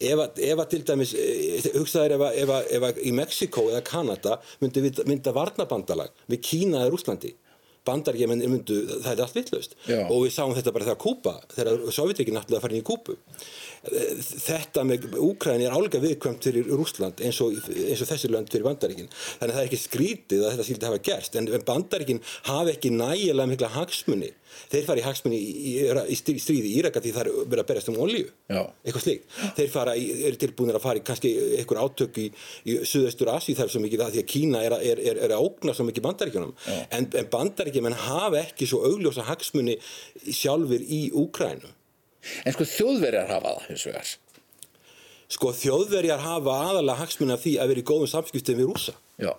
ef 0.00 0.20
að, 0.26 0.68
til 0.72 0.82
dæmis 0.88 1.14
eh, 1.16 1.70
hugsaður 1.78 2.16
ef 2.28 2.52
að, 2.58 3.00
í 3.08 3.12
Mexiko 3.16 3.68
eða 3.70 3.82
Kanada 3.86 4.38
myndi 4.60 4.82
við- 4.84 5.04
mynda 5.08 5.32
varnabandalag 5.36 6.10
við 6.28 6.42
Kína 6.44 6.82
eða 6.84 6.92
Rúslandi 6.92 7.32
bandaríkjumenn 7.86 8.40
myndu, 8.50 8.76
það 9.04 9.12
er 9.12 9.20
allt 9.22 9.36
vitlaust. 9.38 9.76
Já. 9.86 10.00
og 10.10 10.24
við 10.24 10.32
sáum 10.34 10.54
þetta 10.56 10.72
bara 10.74 10.88
þegar 10.88 10.98
Kúpa 11.04 11.34
þegar 11.54 11.84
Sovjetrikin 11.94 12.34
náttúrulega 12.34 12.64
farin 12.64 12.80
í 12.80 12.86
Kúpu 12.88 13.14
þetta 13.86 14.84
með 14.88 15.04
Úkræni 15.22 15.66
er 15.68 15.74
álega 15.76 16.00
viðkvæmt 16.02 16.46
fyrir 16.48 16.70
Rúsland 16.72 17.20
eins 17.24 17.38
og, 17.44 17.54
eins 17.70 18.02
og 18.02 18.08
þessi 18.10 18.30
lönd 18.32 18.50
fyrir 18.52 18.66
bandaríkin. 18.66 19.10
Þannig 19.10 19.52
að 19.52 19.56
það 19.58 19.62
er 19.62 19.68
ekki 19.70 19.82
skrítið 19.82 20.42
að 20.46 20.54
þetta 20.56 20.66
skildi 20.70 20.88
hafa 20.90 21.02
gerst. 21.10 21.38
En 21.40 21.50
bandaríkin 21.68 22.22
hafa 22.48 22.74
ekki 22.74 22.92
nægilega 22.96 23.50
mikla 23.52 23.70
hagsmunni 23.76 24.32
þeir 24.70 24.86
fara 24.86 25.02
í 25.02 25.04
hagsmunni 25.04 25.36
í, 25.36 25.50
í, 25.68 25.72
í 25.84 26.16
strí- 26.16 26.38
stríði 26.40 26.70
í 26.70 26.76
Íraka 26.80 27.02
því 27.04 27.10
það 27.12 27.26
er 27.28 27.48
verið 27.52 27.60
að 27.62 27.68
berast 27.70 27.90
um 27.92 27.98
olíu. 28.00 28.28
Já. 28.48 28.62
eitthvað 28.86 29.02
slíkt. 29.04 29.26
Þeir 29.58 29.68
fara 29.74 29.96
í, 30.00 30.06
eru 30.30 30.40
tilbúinir 30.40 30.78
að 30.78 30.84
fara 30.86 31.00
í 31.00 31.04
kannski 31.04 31.32
einhver 31.58 31.80
átök 31.82 32.20
í, 32.22 32.26
í 32.72 32.78
Suðaustur 32.88 33.30
Asi 33.34 33.54
þar 33.58 33.68
svo 33.74 33.82
mikið 33.84 34.04
að 34.06 34.14
því 34.16 34.22
að 34.24 34.28
Kína 34.32 34.62
er, 34.64 34.76
að- 34.78 34.86
er, 34.94 35.02
er, 35.12 35.20
er 35.28 35.34
að 35.36 35.44
ógna 35.50 35.74
svo 35.76 35.84
mikið 35.90 36.06
bandaríkjunum. 36.08 36.54
En, 36.88 37.08
en 37.20 37.30
bandaríkjumenn 37.36 37.98
hafa 38.06 38.40
ekki 38.46 38.70
svo 38.70 38.80
augljósa 38.88 39.26
hagsmunni 39.28 39.76
sjálfur 40.32 40.80
í 40.88 41.02
Úkrænu 41.20 41.74
En 42.44 42.56
sko 42.56 42.68
þjóðverjar 42.72 43.30
hafa 43.32 43.56
það 43.56 43.68
hins 43.70 43.86
vegar 43.90 44.14
sko 45.36 45.50
þjóðverjar 45.58 46.22
hafa 46.22 46.58
aðalega 46.68 47.00
hagsmunni 47.00 47.34
af 47.34 47.42
því 47.42 47.56
að 47.58 47.72
vera 47.72 47.82
í 47.82 47.86
góðum 47.90 48.10
samskiptum 48.10 48.60
við 48.60 48.68
rúsa 48.70 48.94
Já, 49.18 49.32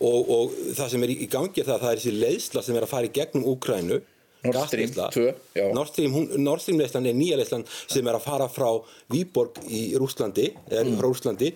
og, 0.00 0.30
og 0.32 0.54
það 0.78 0.94
sem 0.94 1.04
er 1.04 1.12
í, 1.12 1.16
gangi 1.28 1.64
það 1.64 1.74
að 1.74 1.82
það 1.82 1.90
er 1.90 2.00
þessi 2.00 2.14
leiðsla 2.22 2.62
sem 2.64 2.78
er 2.78 2.86
að 2.86 2.92
fara 2.94 3.10
í 3.10 3.12
gegnum 3.18 3.50
Úkrænu 3.52 3.98
Nord 4.46 4.68
Stream 4.70 4.92
gasleiðsla. 4.92 5.08
2, 5.12 5.26
já. 5.58 5.64
Nord 5.74 5.90
Stream, 5.90 6.14
Stream 6.62 6.80
leyslan 6.80 7.08
er 7.10 7.16
nýja 7.18 7.38
leyslan 7.40 7.66
sem 7.90 8.06
er 8.06 8.16
að 8.16 8.24
fara 8.28 8.46
frá 8.52 8.68
Výborg 9.10 9.58
í 9.66 9.82
Rúslandi 9.98 10.52
frá 10.70 10.92
Rúslandi 11.02 11.50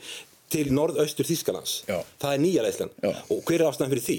til 0.52 0.66
norðaustur 0.74 1.26
Þískalands 1.28 1.74
Já. 1.88 1.98
það 2.22 2.34
er 2.34 2.42
nýja 2.42 2.64
leyslan 2.66 2.92
og 3.02 3.42
hver 3.48 3.58
er 3.58 3.68
ástæðan 3.70 3.92
fyrir 3.94 4.04
því? 4.06 4.18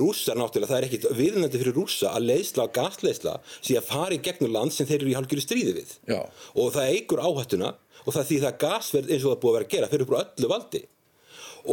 Rússar 0.00 0.38
náttúrulega, 0.40 0.70
það 0.72 0.78
er 0.80 0.86
ekkit 0.88 1.06
viðnandi 1.18 1.60
fyrir 1.60 1.76
rússa 1.78 2.14
að 2.14 2.28
leiðsla 2.30 2.66
og 2.66 2.74
gasleiðsla 2.78 3.36
sé 3.58 3.78
að 3.78 3.88
fara 3.90 4.16
í 4.16 4.22
gegnum 4.24 4.54
land 4.54 4.74
sem 4.74 4.88
þeir 4.88 5.00
eru 5.02 5.12
í 5.12 5.16
hálfgjöru 5.18 5.44
stríði 5.44 5.76
við. 5.78 5.94
Já. 6.10 6.20
og 6.56 6.74
það 6.74 6.90
eigur 6.96 7.22
áhættuna 7.24 7.70
og 8.04 8.10
það 8.16 8.26
því 8.30 8.40
það 8.42 8.58
gasverð 8.64 9.14
eins 9.14 9.24
og 9.24 9.32
það 9.32 9.40
búið 9.44 9.52
að 9.52 9.56
vera 9.58 9.68
að 9.68 9.74
gera 9.76 9.92
fyrir 9.92 10.18
öllu 10.20 10.50
valdi. 10.50 10.82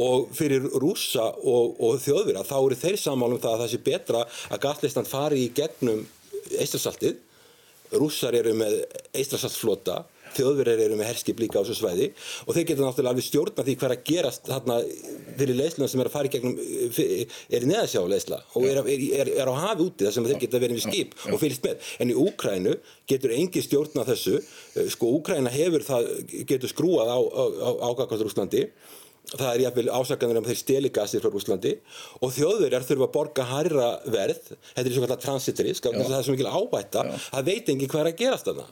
Og 0.01 0.29
fyrir 0.31 0.67
rússa 0.79 1.25
og, 1.35 1.73
og 1.83 1.97
þjóðvira 1.99 2.45
þá 2.47 2.55
eru 2.61 2.77
þeir 2.79 2.99
sammálum 3.01 3.41
það 3.43 3.57
að 3.57 3.63
það 3.63 3.71
sé 3.73 3.79
betra 3.89 4.21
að 4.47 4.61
gasleistan 4.63 5.09
fari 5.09 5.41
í 5.43 5.49
gegnum 5.55 6.05
eistrasaltið 6.55 7.19
rússar 7.99 8.35
eru 8.39 8.53
með 8.55 8.77
eistrasaltflota 9.17 10.01
þjóðverðir 10.37 10.83
eru 10.87 10.99
með 10.99 11.09
herskip 11.11 11.41
líka 11.41 11.59
á 11.59 11.63
þessu 11.63 11.77
svæði 11.79 12.09
og 12.45 12.55
þeir 12.55 12.67
geta 12.69 12.85
náttúrulega 12.85 13.13
alveg 13.15 13.27
stjórna 13.27 13.65
því 13.67 13.75
hvað 13.77 13.89
er 13.89 13.95
að 13.97 14.05
gerast 14.11 14.51
þarna 14.51 14.77
fyrir 15.41 15.59
leiðsluna 15.59 15.89
sem 15.91 16.03
er 16.03 16.09
að 16.09 16.15
fara 16.15 16.29
í 16.29 16.33
gegnum 16.35 16.55
er 16.61 17.65
í 17.65 17.69
neðasjá 17.71 18.03
leiðsla 18.13 18.39
og 18.55 18.67
er, 18.69 18.81
er, 18.81 19.05
er, 19.21 19.33
er 19.43 19.51
á 19.51 19.55
hafi 19.65 19.87
úti 19.87 20.07
þar 20.07 20.15
sem 20.17 20.29
þeir 20.29 20.41
geta 20.45 20.63
verið 20.63 20.79
við 20.79 20.87
skip 20.87 21.17
og 21.31 21.41
fylgst 21.41 21.67
með. 21.67 21.91
En 22.01 22.13
í 22.13 22.17
Úkrænu 22.21 22.77
getur 23.09 23.35
engi 23.35 23.63
stjórna 23.65 24.05
þessu. 24.07 24.39
Sko 24.93 25.11
Úkræna 25.19 25.51
hefur 25.53 25.85
það 25.85 26.09
getur 26.49 26.71
skrúað 26.71 27.11
á, 27.11 27.19
á, 27.19 27.43
á, 27.43 27.69
á 27.81 27.87
ágakast 27.91 28.25
Rúslandi 28.25 28.65
það 29.31 29.51
er 29.51 29.61
jafnvel 29.65 29.91
ásakanir 29.93 30.39
um 30.39 30.47
þeir 30.47 30.59
steli 30.59 30.89
gasið 30.93 31.23
frá 31.23 31.31
Rúslandi 31.31 31.75
og 32.19 32.33
þjóðverjar 32.35 32.87
þurfa 32.87 33.07
að 33.07 33.13
borga 33.15 33.45
hærra 33.51 33.91
verð. 34.11 34.49
Þetta 34.73 34.87
er 34.87 34.95
svo 34.95 35.05
kallar 35.05 35.21
transitrisk 35.21 35.87
það 35.87 36.17
er 36.17 36.25
svo 36.25 36.35
mikil 36.35 36.51
ábætta 36.51 37.05
það 37.19 37.47
veit 37.51 37.71
engin 37.71 37.91
hvað 37.91 38.03
er 38.03 38.11
að 38.11 38.19
gerast 38.23 38.49
þarna 38.49 38.67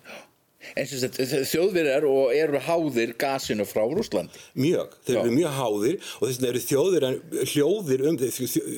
þjóðverjar 0.60 2.06
og 2.10 2.36
eru 2.36 2.60
háðir 2.66 3.16
gasinu 3.20 3.66
frá 3.68 3.86
Rúslandi 3.88 4.42
mjög, 4.60 4.96
þeir 5.08 5.20
eru 5.24 5.36
mjög 5.36 5.58
háðir 5.60 6.00
og 6.20 6.24
þess 6.28 6.40
vegna 6.40 6.54
eru 6.54 6.64
þjóðir 6.68 7.10
hljóðir 7.54 8.08
um 8.10 8.24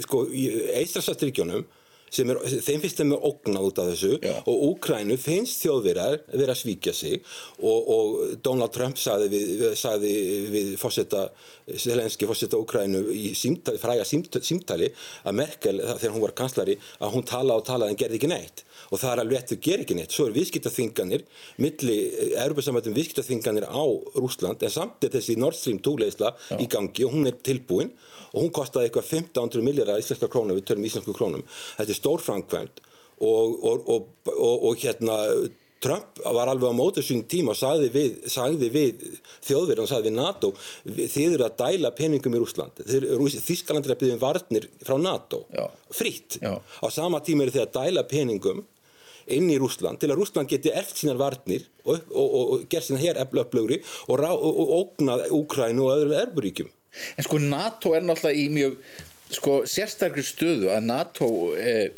sko, 0.05 0.25
í 0.29 0.47
Eistrasaltríkjónum 0.81 1.65
sem 2.11 2.31
er, 2.31 2.39
þeim 2.43 2.81
finnst 2.83 2.99
þeim 2.99 3.13
er 3.15 3.25
ógnað 3.29 3.67
út 3.69 3.79
af 3.81 3.89
þessu 3.93 4.11
Já. 4.19 4.33
og 4.43 4.63
Úkrænu 4.67 5.15
finnst 5.21 5.63
þjóðverðar 5.63 6.17
vera 6.33 6.55
að 6.55 6.59
svíkja 6.59 6.93
sig 6.95 7.21
og, 7.63 7.91
og 7.95 8.33
Donald 8.43 8.73
Trump 8.75 8.99
sagði 8.99 9.29
við, 9.31 9.63
sagði 9.79 10.13
við 10.51 10.73
fósetta, 10.81 11.29
selenski 11.71 12.27
fósetta 12.29 12.59
Úkrænu 12.59 13.05
í 13.15 13.31
símtali, 13.37 13.79
fræga 13.81 14.07
símtali, 14.07 14.47
símtali 14.47 14.91
að 15.23 15.39
Merkel 15.39 15.77
þegar 15.93 16.17
hún 16.17 16.25
var 16.25 16.35
kanslari 16.43 16.77
að 16.99 17.15
hún 17.15 17.27
talaði 17.31 17.63
og 17.63 17.69
talaði 17.71 17.95
en 17.95 18.01
gerði 18.03 18.19
ekki 18.19 18.33
neitt 18.33 18.65
og 18.91 18.99
það 18.99 19.11
er 19.11 19.21
alveg 19.23 19.37
rétt 19.37 19.53
þau 19.53 19.61
ger 19.67 19.83
ekki 19.83 19.97
neitt. 19.97 20.13
Svo 20.15 20.27
er 20.27 20.35
viðskiptaþvinganir 20.35 21.23
milli 21.63 21.97
Európa-samvættum 22.35 22.95
viðskiptaþvinganir 22.97 23.67
á 23.71 23.83
Rúsland 24.19 24.65
en 24.67 24.73
samt 24.73 25.07
er 25.07 25.13
þessi 25.15 25.37
Nord 25.39 25.55
Stream 25.55 25.79
2 25.83 25.95
leysla 26.03 26.33
í 26.59 26.67
gangi 26.71 27.07
og 27.07 27.15
hún 27.15 27.31
er 27.31 27.39
tilbúin. 27.39 27.93
Og 28.31 28.45
hún 28.45 28.53
kostaði 28.55 28.87
eitthvað 28.87 29.09
1500 29.21 29.63
miljardar 29.65 29.99
íslenska 29.99 30.29
krónum 30.31 30.55
við 30.59 30.69
tölum 30.69 30.85
íslensku 30.87 31.15
krónum. 31.15 31.43
Þetta 31.79 31.91
er 31.91 31.99
stór 31.99 32.23
framkvæmt 32.23 32.83
og, 33.21 33.57
og, 33.67 33.89
og, 33.91 34.53
og 34.69 34.79
hérna 34.81 35.17
Trump 35.81 36.19
var 36.21 36.49
alveg 36.51 36.69
á 36.69 36.75
mótu 36.77 37.01
sín 37.01 37.23
tíma 37.25 37.55
og 37.55 37.57
sagði 37.57 37.87
við, 37.89 38.17
við 38.69 39.05
þjóðverðin 39.47 39.83
og 39.83 39.89
sagði 39.89 40.11
við 40.11 40.17
NATO 40.19 40.51
þið 40.85 41.37
eru 41.37 41.47
að 41.47 41.55
dæla 41.63 41.91
peningum 41.97 42.35
í 42.37 42.41
Rúsland 42.43 42.83
Þískaland 42.85 43.87
er 43.87 43.95
að 43.95 44.03
byggja 44.03 44.17
um 44.17 44.21
varnir 44.21 44.67
frá 44.85 44.99
NATO. 45.01 45.45
Já. 45.49 45.65
fritt 45.89 46.37
Já. 46.37 46.53
á 46.61 46.87
sama 46.93 47.23
tíma 47.25 47.47
eru 47.47 47.55
þið 47.55 47.65
að 47.65 47.73
dæla 47.79 48.05
peningum 48.11 48.61
inn 49.27 49.49
í 49.51 49.59
Rúsland 49.61 50.01
til 50.01 50.11
að 50.11 50.21
Rúsland 50.21 50.49
geti 50.51 50.73
eftir 50.73 51.05
sínar 51.05 51.21
varnir 51.21 51.67
og, 51.85 52.01
og, 52.09 52.27
og, 52.27 52.43
og 52.55 52.67
gerð 52.71 52.89
sína 52.89 53.01
hér 53.01 53.21
upplögri 53.21 53.81
og, 54.07 54.17
rá- 54.19 54.35
og, 54.35 54.51
og 54.63 54.75
ógnað 54.81 55.27
Úkrænu 55.35 55.87
og 55.87 55.95
öðru 55.97 56.19
erburíkjum 56.25 56.71
En 57.17 57.23
sko 57.23 57.39
NATO 57.39 57.93
er 57.95 58.03
náttúrulega 58.03 58.35
í 58.35 58.49
mjög 58.51 58.75
sko 59.31 59.61
sérstakri 59.69 60.23
stöðu 60.27 60.71
að 60.73 60.87
NATO 60.89 61.27
eh, 61.55 61.91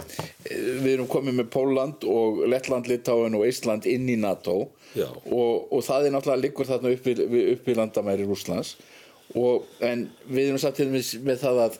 við 0.46 0.92
erum 0.96 1.10
komið 1.10 1.40
með 1.40 1.48
Póland 1.54 2.06
og 2.06 2.44
Lettland, 2.50 2.90
Litáin 2.92 3.38
og 3.38 3.48
Ísland 3.50 3.88
inn 3.90 4.06
í 4.12 4.18
NATO 4.22 4.58
og, 5.26 5.72
og 5.74 5.82
það 5.86 6.08
er 6.08 6.14
náttúrulega 6.14 6.44
liggur 6.44 6.70
þarna 6.70 6.94
upp 6.94 7.08
við, 7.10 7.24
upp 7.56 7.70
við 7.70 7.80
landamæri 7.80 8.28
Rúslands 8.30 8.76
og, 9.34 9.66
en 9.82 10.08
við 10.30 10.52
erum 10.52 10.62
satt 10.62 10.78
til 10.78 10.92
með, 10.94 11.10
með 11.26 11.42
það 11.42 11.62
að, 11.64 11.80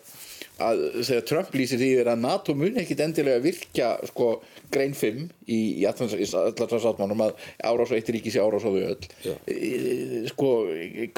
að 0.66 0.84
þegar 1.04 1.28
Trump 1.30 1.58
lýsir 1.60 1.82
því 1.84 1.92
að 2.02 2.24
NATO 2.24 2.58
mun 2.58 2.82
ekkit 2.82 3.06
endilega 3.06 3.44
virkja 3.44 3.94
sko 4.10 4.34
grein 4.74 4.96
5 4.98 5.28
í, 5.46 5.60
í 5.82 5.86
allarsáttmánum 5.90 7.26
að 7.28 7.36
árás 7.64 7.94
á 7.94 7.98
eitt 7.98 8.12
ríki 8.14 8.34
sé 8.34 8.42
árás 8.44 8.66
á 8.66 8.70
þau 8.70 8.82
öll 8.82 9.10
Já. 9.26 9.36
Eh, 9.48 10.24
sko 10.34 10.54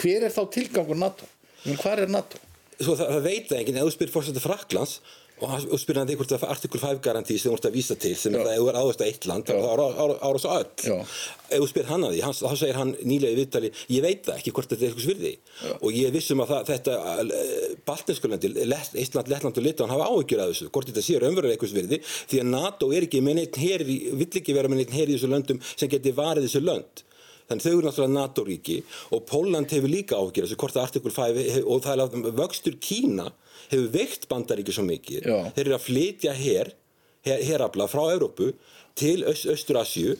hver 0.01 0.28
er 0.28 0.36
þá 0.36 0.43
tilgangur 0.58 0.99
NATO? 0.99 1.30
Hvar 1.82 2.03
er 2.03 2.12
NATO? 2.12 2.41
Svo 2.76 2.97
það, 2.99 3.14
það 3.16 3.28
veit 3.30 3.47
það 3.49 3.60
enginn, 3.62 3.78
ef 3.80 3.88
þú 3.88 3.95
spyrir 3.95 4.14
fórsættu 4.14 4.43
Fraklands 4.43 4.97
og 5.42 5.52
því 5.52 6.16
hvort 6.16 6.32
það 6.32 6.44
er 6.46 6.52
artikul 6.54 6.80
5 6.80 7.00
garantí 7.04 7.36
sem 7.36 7.52
þú 7.52 7.58
ert 7.58 7.66
að 7.68 7.74
vísa 7.76 7.96
til 8.00 8.14
sem 8.16 8.32
Já. 8.32 8.40
er 8.40 8.46
það 8.46 8.54
ef 8.56 8.62
þú 8.62 8.70
er 8.72 8.78
áðast 8.80 9.02
að 9.02 9.10
eitt 9.10 9.26
land, 9.28 9.46
þá 9.46 9.54
er 9.56 9.82
það 9.82 10.14
árás 10.24 10.46
á 10.48 10.52
öll. 10.56 10.70
Já. 10.86 10.96
ef 11.46 11.60
þú 11.60 11.68
spyrir 11.72 11.90
hann 11.92 12.06
að 12.08 12.14
því, 12.16 12.22
hann, 12.26 12.36
þá 12.40 12.56
segir 12.62 12.80
hann 12.80 12.94
nýlega 13.04 13.36
í 13.36 13.40
viðtali, 13.42 13.72
ég 13.92 14.06
veit 14.06 14.22
það 14.26 14.40
ekki 14.40 14.54
hvort 14.56 14.72
þetta 14.72 14.86
er 14.86 14.88
eitthvað 14.90 15.08
svirði 15.10 15.34
og 15.76 15.90
ég 15.92 16.08
er 16.08 16.16
viss 16.16 16.32
um 16.32 16.44
að 16.46 16.54
það, 16.54 16.72
þetta 16.72 16.94
baltinskulandi, 17.90 18.52
Ísland, 19.04 19.32
Lettland 19.34 19.60
og 19.60 19.66
Litáin 19.66 19.92
hafa 19.92 20.08
áhyggjur 20.10 20.44
af 20.46 20.54
þessu, 20.54 20.70
hvort 20.72 20.92
þetta 20.92 21.04
sé 21.06 21.20
raunverulega 21.22 21.58
eitthvað 21.58 21.74
svirði, 21.76 22.00
því 22.32 22.42
að 22.42 22.50
NATO 22.56 22.92
er 22.96 23.08
ekki 23.10 23.22
með 23.26 23.40
neitt 23.42 23.60
heri, 23.60 24.00
vill 24.16 24.32
ekki 24.42 24.56
vera 24.56 24.72
með 24.72 24.82
neitt 24.84 24.96
heri 24.96 25.14
í 25.14 25.20
þessu 25.20 25.32
löndum 25.36 25.62
sem 25.76 25.92
geti 25.92 26.16
varið 26.16 26.48
þessu 26.48 26.64
lönd. 26.64 27.04
Þannig 27.46 27.62
þau 27.62 27.72
eru 27.76 27.86
náttúrulega 27.86 28.16
NATO-ríki 28.16 28.76
og 29.14 29.26
Póland 29.30 29.70
hefur 29.70 29.92
líka 29.92 30.18
áhyggjur 30.18 30.48
þessu 30.48 30.56
hvort 30.64 30.78
að 30.80 30.86
artikul 30.88 31.12
5 31.14 31.42
hef- 31.54 31.68
og 31.70 31.84
það 31.86 31.94
er 31.94 32.02
að 32.08 32.30
vöxtur 32.40 32.78
Kína 32.82 33.28
hefur 33.72 33.91
veikt 33.93 34.28
bandaríki 34.32 34.76
svo 34.76 34.86
mikið. 34.88 35.26
Já. 35.26 35.38
Þeir 35.55 35.66
eru 35.68 35.78
að 35.78 35.86
flytja 35.88 36.34
her, 36.38 36.72
her 37.26 37.43
herafla 37.49 37.88
frá 37.91 38.03
Evrópu 38.13 38.51
til 38.95 39.26
Öst, 39.28 39.47
Östur-Asju 39.51 40.16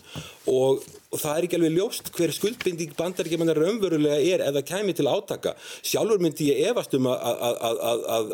og, 0.52 0.84
og 1.16 1.22
það 1.24 1.38
er 1.40 1.48
ekki 1.48 1.58
alveg 1.60 1.74
ljóst 1.78 2.10
hver 2.16 2.34
skuldbinding 2.36 2.92
bandaríkjumanna 3.00 3.56
raunverulega 3.56 4.18
er 4.36 4.44
það 4.60 4.66
kæmi 4.72 4.96
til 4.98 5.08
átaka. 5.10 5.54
Sjálfur 5.86 6.20
myndi 6.24 6.50
ég 6.52 6.68
efast 6.72 6.94
um 6.98 7.08
að, 7.08 7.18
að, 7.24 7.56
að, 7.70 7.80
að, 7.80 8.34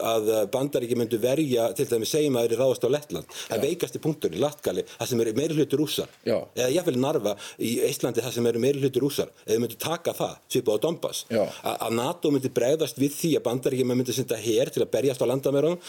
myndu 1.02 1.20
verja 1.22 1.68
til 1.78 1.86
dæmis 1.92 2.12
segjum 2.16 2.38
að 2.40 2.48
þeir 2.48 2.56
eru 2.56 2.62
ráðast 2.64 2.86
á 2.88 2.90
Lettland. 2.96 3.36
Það 3.48 3.58
er 3.58 3.64
veikasti 3.68 4.02
punktur 4.04 4.34
í 4.36 4.42
Latgali, 4.42 4.84
það 4.98 5.12
sem 5.12 5.24
eru 5.26 5.34
meiri 5.38 5.58
hluti 5.60 5.80
rússar. 5.80 6.10
Já. 6.28 6.38
Eða 6.58 6.70
jáfnvel 6.76 7.00
Narva 7.02 7.36
í 7.62 7.72
Íslandi 7.90 8.24
það 8.26 8.36
sem 8.38 8.50
eru 8.52 8.64
meiri 8.66 8.82
hluti 8.84 9.04
rússar. 9.04 9.30
Eða 9.46 9.64
myndu 9.66 9.78
taka 9.82 10.16
það, 10.18 10.36
svipað 10.52 10.80
á. 10.82 11.26
A- 11.64 11.78
Að 11.82 11.96
NATO 11.98 12.32
myndi 12.34 12.50
bregðast 12.54 12.98
við 13.02 13.14
því 13.20 13.32
að 13.38 13.46
bandaríkjum 13.48 13.94
myndi 13.96 14.14
senda 14.16 14.38
her 14.42 14.70
til 14.74 14.84
að 14.86 14.92
berjast 14.96 15.22
á 15.22 15.30
landamærunum. 15.30 15.80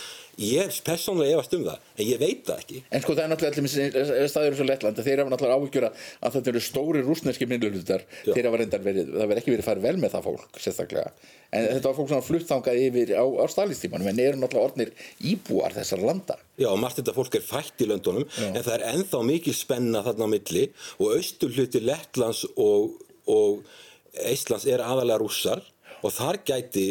Ég 0.42 0.78
persónulega 0.86 1.36
efast 1.38 1.52
um 1.58 1.64
það, 1.66 1.78
en 1.98 2.06
ég 2.08 2.18
veit 2.22 2.44
það 2.48 2.60
ekki. 2.62 2.82
En 2.90 3.02
sko 3.04 3.12
það 3.12 3.24
er 3.26 3.30
náttúrulega 3.32 3.52
stóri 6.82 7.02
rúsneski 7.06 7.46
minnlutar 7.46 8.02
Já. 8.26 8.32
þeir 8.34 8.48
hafa 8.48 8.60
reyndar 8.60 8.82
verið, 8.82 9.12
það 9.14 9.30
verið 9.30 9.42
ekki 9.42 9.54
verið 9.54 9.68
farið 9.68 9.86
vel 9.86 9.94
með 10.02 10.14
það 10.16 10.26
fólk 10.26 10.58
sérstaklega, 10.62 11.12
en 11.52 11.68
þetta 11.68 11.88
var 11.88 11.96
fólk 11.98 12.10
sem 12.10 12.18
var 12.18 12.26
flutt 12.26 12.48
þangað 12.48 12.80
yfir 12.82 13.12
á, 13.14 13.24
á 13.24 13.44
stalistímanum 13.52 14.10
en 14.10 14.22
eru 14.24 14.40
náttúrulega 14.40 14.68
orðnir 14.70 14.92
íbúar 15.32 15.76
þessar 15.76 16.02
landa. 16.02 16.38
Já, 16.58 16.70
margt 16.78 16.98
þetta 17.00 17.16
fólk 17.16 17.38
er 17.38 17.46
fætt 17.46 17.84
í 17.84 17.88
löndunum 17.90 18.26
en 18.48 18.58
það 18.58 18.74
er 18.78 18.86
ennþá 18.90 19.22
mikil 19.28 19.56
spenna 19.56 20.02
þarna 20.06 20.28
á 20.28 20.32
milli 20.34 20.66
og 20.98 21.14
austur 21.16 21.54
hluti 21.54 21.82
Lettlands 21.84 22.44
og, 22.56 22.98
og 23.30 23.62
Íslands 24.28 24.66
er 24.68 24.82
aðalega 24.84 25.22
rússar 25.22 25.62
og 26.02 26.12
þar 26.12 26.42
gæti 26.44 26.86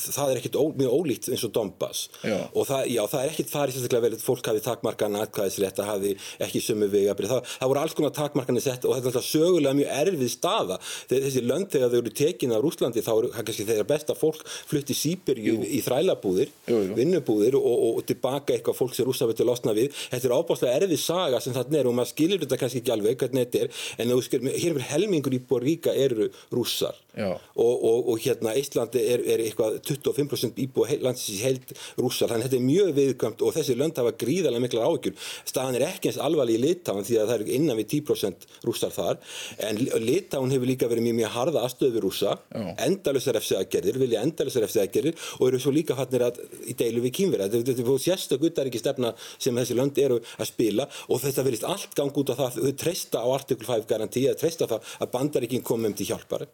það 0.00 0.32
er 0.32 0.40
ekkit 0.40 0.58
ó, 0.58 0.64
mjög 0.78 0.94
ólíkt 0.98 1.28
eins 1.32 1.44
og 1.46 1.52
Donbass 1.54 2.04
Já. 2.24 2.36
og 2.52 2.66
það, 2.68 2.82
já, 2.94 3.02
það 3.12 3.24
er 3.24 3.32
ekkit 3.32 3.52
farið 3.52 3.76
sérstaklega 3.78 4.04
vel 4.08 4.18
fólk 4.24 4.50
hafi 4.50 4.62
takmarkan 4.64 5.18
atkvæðisrétt 5.20 5.80
að 5.82 5.90
hafi 5.90 6.12
ekki 6.46 6.62
sömu 6.64 6.88
vegabrið, 6.92 7.32
það, 7.34 7.52
það 7.60 7.72
voru 7.72 7.82
alls 7.84 7.96
konar 7.98 8.14
takmarkanir 8.18 8.64
sett 8.64 8.84
og 8.88 8.96
þetta 8.96 9.08
er 9.08 9.12
alltaf 9.12 9.28
sögulega 9.28 9.78
mjög 9.78 9.92
erfið 10.02 10.32
staða 10.34 10.78
þessi 11.12 11.44
lönd 11.44 11.70
þegar 11.74 11.92
þau 11.94 11.98
eru 12.02 12.14
tekin 12.22 12.54
af 12.56 12.64
Rúslandi 12.64 13.04
þá 13.04 13.12
eru 13.14 13.32
kannski 13.34 13.68
þeirra 13.68 13.86
besta 13.94 14.16
fólk 14.18 14.42
flutti 14.48 14.96
Sýberju 14.98 15.56
í 15.64 15.80
þrælabúðir 15.84 16.52
Jú, 16.70 16.80
jú. 16.88 16.96
vinnubúðir 16.98 17.58
og, 17.60 17.66
og, 17.70 18.00
og 18.00 18.08
tilbaka 18.08 18.56
eitthvað 18.56 18.78
fólk 18.80 18.96
sem 18.96 19.06
rússa 19.08 19.28
vilja 19.30 19.46
losna 19.48 19.74
við 19.76 19.94
þetta 20.10 20.28
er 20.30 20.36
ábáslega 20.38 20.78
erfið 20.80 21.02
saga 21.04 21.40
sem 21.44 21.54
þarna 21.56 21.80
er 21.82 21.90
og 21.90 21.96
maður 21.98 22.12
skilur 22.14 22.44
þetta 22.44 22.60
kannski 22.64 22.82
ekki 22.82 22.94
alveg 22.94 23.18
hvernig 23.20 23.46
þetta 23.48 23.64
er 23.64 23.82
en 24.04 24.14
þú 24.14 24.20
skil, 24.26 24.42
hér 24.54 24.78
er 24.78 24.88
helmingur 24.94 25.36
í 25.36 25.42
Boríka 25.48 25.92
eru 25.94 26.30
rússar. 26.54 26.96
Og, 27.14 27.74
og, 27.74 28.08
og 28.12 28.22
hérna 28.24 28.54
Íslandi 28.58 29.02
er, 29.14 29.22
er 29.34 29.42
eitthvað 29.44 29.78
25% 29.86 30.60
íbúa 30.64 30.98
landsins 31.02 31.38
í 31.38 31.42
heild 31.44 31.74
rússar 32.00 32.32
þannig 32.32 32.48
að 32.48 32.50
þetta 32.50 32.60
er 32.60 32.66
mjög 32.68 32.92
viðkvæmt 32.98 33.44
og 33.44 33.54
þessi 33.56 33.78
lönd 33.78 34.00
hafa 34.00 34.14
gríðarlega 34.20 34.64
miklar 34.64 34.88
áhyggjur. 34.88 35.16
Staðan 35.48 35.78
er 35.78 35.86
ekki 35.88 36.10
eins 36.10 36.20
alvarleg 36.22 36.58
í 36.58 36.62
Litáin 36.64 37.06
því 37.06 37.20
að 37.20 37.30
það 37.30 37.36
eru 37.38 37.56
innan 37.58 37.80
við 37.80 37.90
10% 37.94 38.48
rússar 38.66 38.94
þar 38.94 39.20
en 39.68 39.80
Litáin 40.04 40.54
hefur 40.54 40.70
líka 40.70 40.90
verið 40.90 41.08
mjög 41.08 41.18
mjög 41.20 41.34
harða 41.38 41.64
aðstöðu 41.68 41.96
við 41.96 42.04
rússa. 42.04 42.36
Endalusar 42.84 43.38
eftir 43.40 43.60
aðgerðir, 43.60 44.00
vilja 44.02 44.24
endalusar 44.24 44.66
eftir 44.66 44.84
aðgerðir 44.84 45.22
og 45.38 45.46
eru 45.48 45.62
svo 45.62 45.74
líka 45.74 45.96
fannir 45.98 46.26
að 46.28 46.42
í 46.66 46.76
deilu 46.78 47.04
við 47.04 47.16
kýmverða 47.20 47.50
þetta 47.54 47.76
er 47.76 47.88
fóð 47.88 48.02
sérstök 48.04 48.46
uttaríki 48.48 48.80
stefna 48.82 49.14
sem 49.38 49.56
þessi 49.56 49.78
lönd 49.78 50.00
eru 50.02 50.20
að 50.38 50.50
spila 50.50 50.88
og 51.08 51.22
þetta 51.24 51.46
verðist 51.46 51.68
allt 51.70 51.96
gang 51.98 52.20
út 52.20 52.34
á 52.34 52.40
það 52.42 52.60
þau 52.60 52.76
treysta 52.84 53.24
á 53.24 53.28
artikul 53.34 53.70
5 53.70 53.88
garantí 53.90 54.26
eða 54.26 54.40
treysta 54.42 54.70
það 54.70 54.94
að 55.00 55.12
bandaríkin 55.16 55.66
komum 55.66 55.96
til 55.96 56.10
hjálpar 56.10 56.48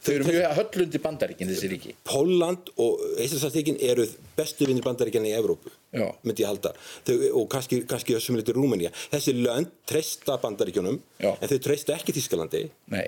þau 0.00 0.12
eru 0.14 0.26
mjög 0.28 0.56
höllundi 0.58 1.00
bandaríkin 1.04 1.50
þessi 1.50 1.70
ríki. 1.72 1.94
Pólland 2.08 2.72
og 2.80 3.02
Íslandsartíkin 3.20 3.78
eru 3.84 4.06
bestu 4.36 4.68
vinnir 4.68 4.84
bandaríkjana 4.86 5.28
í 5.30 5.36
Evrópu 5.36 5.72
Já. 5.92 6.06
myndi 6.24 6.44
ég 6.44 6.50
halda. 6.50 6.72
Þau, 7.06 7.14
og 7.42 7.48
kannski, 7.52 7.82
kannski 7.90 8.16
össum 8.16 8.38
litur 8.38 8.56
Rúmenía 8.58 8.92
þessi 9.12 9.36
lönd 9.36 9.72
treysta 9.90 10.38
bandaríkjunum 10.42 11.00
Já. 11.20 11.34
en 11.36 11.52
þau 11.52 11.58
treysta 11.68 11.96
ekki 11.96 12.16
Þískalandi 12.16 12.64
nei, 12.94 13.06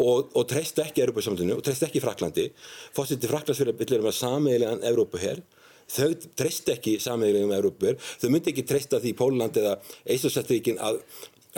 og, 0.00 0.30
og 0.34 0.46
treysta 0.48 0.86
ekki 0.86 1.04
Evrópusamlunni 1.04 1.56
og 1.56 1.64
treysta 1.66 1.88
ekki 1.88 2.02
Fraklandi 2.04 2.50
fórseti 2.96 3.30
Fraklands 3.30 3.60
fyrir 3.60 3.74
að 3.74 3.82
byrja 3.82 4.04
með 4.04 4.16
sameigilegan 4.20 4.84
Evrópuher 4.90 5.42
þau 5.90 6.12
treysta 6.38 6.76
ekki 6.76 6.98
sameigilegum 7.02 7.56
Evrópuher 7.56 7.98
þau 8.00 8.30
myndi 8.30 8.54
ekki 8.54 8.66
treysta 8.68 9.02
því 9.02 9.16
Póland 9.18 9.58
eða 9.60 9.76
Íslandsartíkin 10.06 10.80
að, 10.80 11.02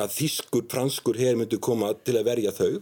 að 0.00 0.16
Þískur, 0.16 0.66
Franskur 0.72 1.20
her 1.20 1.36
myndi 1.38 1.60
koma 1.62 1.92
til 2.02 2.16
að 2.18 2.30
verja 2.32 2.54
þau 2.56 2.80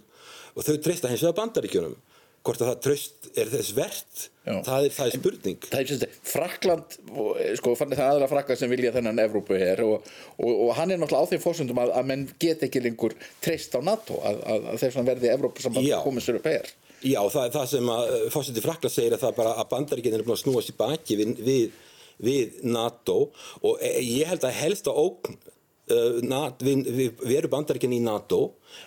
og 0.61 0.67
þau 0.67 0.77
treysta 0.85 1.11
hins 1.11 1.25
vegar 1.25 1.39
bandaríkjunum. 1.41 1.97
Hvort 2.41 2.63
að 2.63 2.71
það 2.71 2.85
tröst 2.87 3.27
er 3.37 3.51
þess 3.53 3.73
verðt 3.77 4.21
það 4.65 4.87
er, 4.87 4.93
það 4.97 5.07
er 5.07 5.15
spurning. 5.19 5.67
er 6.01 6.15
Frakland, 6.31 6.95
eh, 7.37 7.51
sko 7.61 7.75
fann 7.77 7.93
það 7.93 8.13
aðra 8.15 8.29
Frakland 8.31 8.61
sem 8.63 8.73
vilja 8.73 8.93
þennan 8.95 9.21
Evrópu 9.27 9.59
her 9.61 9.83
og, 9.85 10.09
og, 10.39 10.49
og 10.51 10.73
hann 10.79 10.95
er 10.95 11.03
náttúrulega 11.03 11.29
á 11.29 11.31
þeim 11.35 11.43
fórsöndum 11.45 11.83
að, 11.83 11.93
að 12.01 12.09
menn 12.09 12.25
get 12.41 12.65
ekki 12.65 12.81
lengur 12.85 13.17
treyst 13.45 13.77
á 13.77 13.81
NATO 13.85 14.17
að, 14.25 14.41
að, 14.41 14.71
að 14.73 14.81
þeir 14.83 14.97
svona 14.97 15.11
verði 15.11 15.33
Evrópu 15.35 15.67
komið 16.07 16.27
sér 16.27 16.41
upp 16.41 16.49
her. 16.49 16.73
Já, 17.01 17.21
það 17.33 17.45
er 17.45 17.55
það 17.59 17.69
sem 17.75 17.93
að 17.95 18.17
fórseti 18.33 18.65
Frakland 18.65 18.97
segir 18.97 19.17
að 19.17 19.25
það 19.27 19.39
bara 19.43 19.55
að 19.61 19.71
bandaríkinn 19.75 20.17
er 20.19 20.25
búin 20.25 20.37
að 20.37 20.43
snúa 20.43 20.65
sér 20.65 20.81
baki 20.81 21.21
við, 21.21 21.37
við, 21.45 21.79
við 22.25 22.59
NATO. 22.73 23.21
Og 23.61 23.81
e- 23.85 23.97
ég 24.05 24.33
held 24.33 24.45
að 24.49 24.59
helsta 24.65 24.97
ógn 24.97 25.37
uh, 25.37 25.60
nat, 26.27 26.63
við, 26.65 26.89
við, 26.89 27.23
við 27.25 27.37
erum 27.39 27.55
bandaríkjan 27.55 27.97
í 27.97 28.01
NATO 28.05 28.41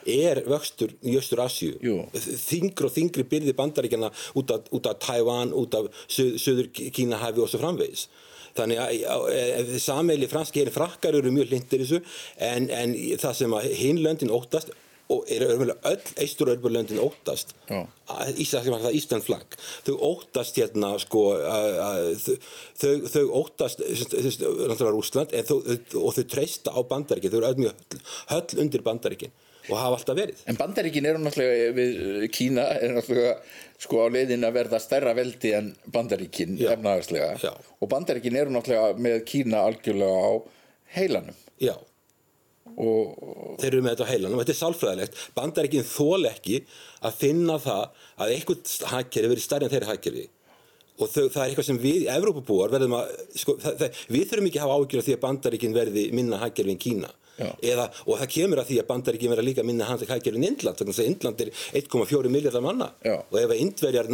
er 0.10 0.43
vöxtur 0.47 0.93
í 1.04 1.16
Östur 1.20 1.43
Asju 1.43 1.78
Jú. 1.84 1.97
þingri 2.16 2.88
og 2.88 2.93
þingri 2.95 3.26
byrði 3.30 3.56
bandaríkjana 3.58 4.12
út 4.39 4.54
af, 4.56 4.70
út 4.74 4.91
af 4.91 4.99
Taiwan, 5.04 5.54
út 5.58 5.76
af 5.80 5.89
Suð, 6.08 6.38
Suður 6.41 6.72
Kínahafi 6.74 7.43
og 7.43 7.51
svo 7.51 7.62
framvegis 7.64 8.08
þannig 8.54 8.82
að 9.10 9.74
sammeili 9.82 10.30
franski 10.30 10.62
hér 10.62 10.74
frakkar 10.74 11.18
eru 11.18 11.32
mjög 11.34 11.51
hlindir 11.51 11.84
þessu 11.84 12.01
en, 12.38 12.70
en 12.70 12.93
það 13.22 13.38
sem 13.39 13.56
að 13.58 13.70
hinn 13.80 14.01
löndin 14.04 14.34
óttast 14.34 14.74
og 15.12 15.26
eru 15.28 15.45
örmulega 15.51 15.91
öll 15.91 16.14
eistur 16.24 16.49
og 16.54 16.64
löndin 16.72 16.99
óttast 17.04 17.51
Já. 17.70 17.82
Ísland, 18.39 18.88
Ísland 18.95 19.24
flagg. 19.24 19.56
Þau 19.86 19.95
óttast 19.99 20.56
hérna 20.58 20.93
sko 20.99 21.24
að- 21.36 21.80
að 21.84 22.38
þau, 22.80 22.93
þau 23.12 23.26
óttast 23.43 23.84
náttúrulega 23.84 24.93
Rúsland 24.95 25.34
þau, 25.47 25.60
og 25.99 26.14
þau 26.16 26.24
treysta 26.32 26.72
á 26.72 26.80
bandaríkin. 26.88 27.32
Þau 27.32 27.39
eru 27.41 27.51
öll 27.51 27.62
mjög 27.66 27.76
höll 28.32 28.62
undir 28.64 28.82
bandaríkin 28.86 29.32
og 29.70 29.78
hafa 29.80 29.95
alltaf 29.99 30.18
verið. 30.18 30.41
En 30.47 30.58
bandaríkin 30.60 31.06
eru 31.08 31.20
náttúrulega 31.24 31.70
við 31.78 31.91
uh, 32.24 32.28
Kína 32.36 32.66
er 32.82 32.95
náttúrulega 32.97 33.38
sko 33.84 34.01
á 34.04 34.08
leiðin 34.12 34.43
að 34.47 34.58
verða 34.58 34.80
stærra 34.84 35.14
veldi 35.16 35.54
en 35.56 35.70
bandaríkin 35.91 36.58
Já. 37.43 37.54
og 37.80 37.89
bandaríkin 37.91 38.36
eru 38.39 38.51
náttúrulega 38.56 38.97
með 38.99 39.24
Kína 39.30 39.64
algjörlega 39.68 40.20
á 40.20 40.32
heilanum. 40.97 41.36
Já 41.60 41.76
og 42.78 43.57
þeir 43.61 43.69
eru 43.71 43.82
með 43.84 43.95
þetta 43.95 44.07
á 44.07 44.11
heilanum, 44.11 44.43
þetta 44.43 44.53
er 44.55 44.59
sálfræðilegt. 44.59 45.19
Bandaríkin 45.38 45.88
þól 45.88 46.30
ekki 46.30 46.61
að 47.03 47.19
finna 47.19 47.57
það 47.61 47.84
að 48.17 48.38
einhvern 48.38 48.93
hagkerfi 48.93 49.34
verið 49.34 49.45
stærri 49.47 49.67
en 49.67 49.74
þeirri 49.74 49.91
hagkerfi. 49.91 50.30
Og 51.01 51.09
þau, 51.09 51.26
það 51.34 51.41
er 51.41 51.49
eitthvað 51.49 51.67
sem 51.71 51.82
við, 51.82 52.05
Evrópubúar, 52.13 52.71
verðum 52.74 52.99
að 52.99 53.11
sko, 53.41 53.57
það, 53.61 53.80
það, 53.82 53.99
við 54.13 54.30
þurfum 54.30 54.47
ekki 54.49 54.61
að 54.61 54.67
hafa 54.67 54.80
ágjur 54.80 55.01
af 55.01 55.07
því 55.07 55.15
að 55.15 55.21
bandaríkin 55.24 55.76
verði 55.76 56.07
minna 56.13 56.41
hagkerfi 56.41 56.74
en 56.76 56.82
Kína. 56.84 57.09
Eða, 57.65 57.88
og 58.05 58.19
það 58.19 58.30
kemur 58.30 58.59
að 58.61 58.67
því 58.69 58.76
að 58.78 58.88
bandaríkin 58.91 59.32
verða 59.34 59.45
líka 59.47 59.65
minna 59.65 59.88
hagkerfi 59.89 60.38
en 60.38 60.45
Indland, 60.51 60.78
þannig 60.78 60.99
að 60.99 61.09
Indland 61.09 61.41
er 61.41 61.49
1,4 61.82 62.32
miljardar 62.36 62.61
manna. 62.61 62.91
Já. 63.01 63.15
og 63.24 63.39
ef 63.41 63.49
að 63.55 63.63
Indverjar 63.63 64.11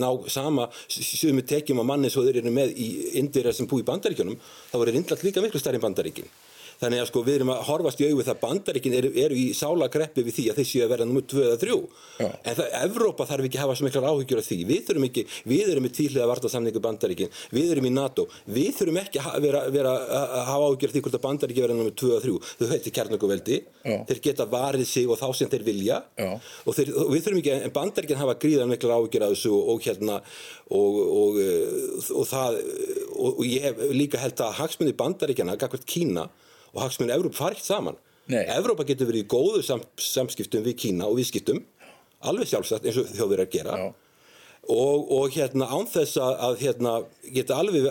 ná 0.00 0.08
sama 0.32 0.70
sumu 0.88 1.44
tekjum 1.44 1.84
á 1.84 1.88
manni 1.92 2.08
svo 2.12 2.24
þeir 2.24 2.40
eru 2.40 2.54
með 2.56 2.72
í 2.80 2.88
Indverjar 3.20 3.58
sem 3.58 3.68
búi 3.68 3.84
í 3.84 3.88
bandaríkjunum 3.90 4.40
þá 4.40 4.76
verður 4.80 5.00
Indland 5.02 5.26
líka 5.28 5.44
miklu 5.44 5.60
stærri 5.60 5.76
en 5.76 5.84
bandaríkin 5.84 6.32
Þannig 6.80 7.02
að 7.02 7.08
sko 7.10 7.22
við 7.24 7.38
erum 7.38 7.52
að 7.54 7.62
horfast 7.70 8.00
í 8.02 8.06
auðvið 8.10 8.28
það 8.28 8.40
bandaríkin 8.42 8.96
eru, 8.98 9.10
eru 9.22 9.36
í 9.38 9.44
sálagreppi 9.56 10.24
við 10.26 10.36
því 10.36 10.44
að 10.50 10.58
þeir 10.60 10.68
séu 10.70 10.82
að 10.84 10.92
vera 10.92 11.06
nummer 11.08 11.24
2 11.32 11.44
eða 11.46 11.58
3. 11.62 11.76
Já. 12.20 12.26
En 12.26 12.58
það, 12.58 12.68
Evrópa 12.82 13.26
þarf 13.30 13.48
ekki 13.48 13.60
að 13.60 13.64
hafa 13.64 13.76
svo 13.78 13.86
miklar 13.86 14.08
áhyggjur 14.10 14.42
af 14.42 14.48
því. 14.50 14.58
Við 14.68 14.82
þurfum 14.88 15.06
ekki, 15.08 15.24
við 15.52 15.72
erum 15.72 15.86
með 15.86 15.94
tvíhliða 15.96 16.28
vartasamningu 16.32 16.82
bandaríkin, 16.84 17.32
við 17.56 17.72
erum 17.76 17.88
í 17.88 17.92
NATO, 17.96 18.26
við 18.52 18.70
þurfum 18.80 19.00
ekki 19.02 19.22
að 19.22 19.46
vera, 19.46 19.62
vera 19.72 19.94
að 20.20 20.44
hafa 20.50 20.68
áhyggjur 20.70 20.92
af 20.92 20.96
því 20.96 21.04
hvort 21.06 21.18
að 21.18 21.24
bandaríkin 21.26 21.66
vera 21.66 21.78
nummer 21.78 21.96
2 22.02 22.12
eða 22.12 22.24
3. 22.26 22.36
Þau 22.60 22.66
heitir 22.74 22.96
kjarnakuveldi, 22.98 23.60
Já. 23.86 23.96
þeir 24.10 24.22
geta 24.28 24.48
varið 24.52 24.86
sig 24.90 25.08
og 25.08 25.20
þá 25.20 25.26
sem 25.40 25.52
þeir 25.52 25.66
vilja 25.66 26.00
Já. 26.18 26.30
og, 26.36 26.72
þeir, 26.76 26.92
við 27.12 27.26
þurfum 27.26 27.42
ekki, 27.42 27.54
en 27.56 27.76
bandaríkin 27.76 28.20
hafa 28.20 28.36
gríðan 28.42 28.72
miklar 28.72 28.96
áhyggjur 29.00 29.26
af 29.26 29.34
þessu 29.34 29.52
og, 29.56 29.70
og 29.72 29.86
hérna 29.86 30.18
og, 30.76 30.98
og, 31.06 31.40
og, 31.40 32.10
og 32.20 32.28
það 32.28 32.58
og, 33.16 33.44
ég 33.46 33.84
líka 33.96 34.20
held 34.20 34.42
að 34.44 34.58
hagsmunni 34.60 34.96
bandaríkjana, 34.98 35.56
gagvart 35.60 35.86
Kína 35.88 36.26
og 36.72 36.82
hagsmunni 36.84 37.14
Evróp 37.16 37.36
fara 37.36 37.56
ekkert 37.56 37.68
saman. 37.68 38.00
Nei. 38.32 38.42
Evrópa 38.56 38.86
getur 38.86 39.10
verið 39.10 39.26
í 39.26 39.28
góðu 39.30 39.62
sam, 39.62 39.84
samskiptum 40.02 40.64
við 40.66 40.80
Kína 40.82 41.06
og 41.06 41.20
viðskiptum. 41.20 41.62
Alveg 42.26 42.50
sjálfsagt 42.50 42.88
eins 42.88 42.98
og 42.98 43.12
þjóðverið 43.12 43.46
að 43.46 43.54
gera 43.54 43.78
og, 44.72 45.10
og 45.12 45.34
hérna 45.34 45.68
án 45.70 45.86
þess 45.90 46.18
að, 46.20 46.56
hérna, 46.60 46.94
geta 47.34 47.58
alveg 47.60 47.86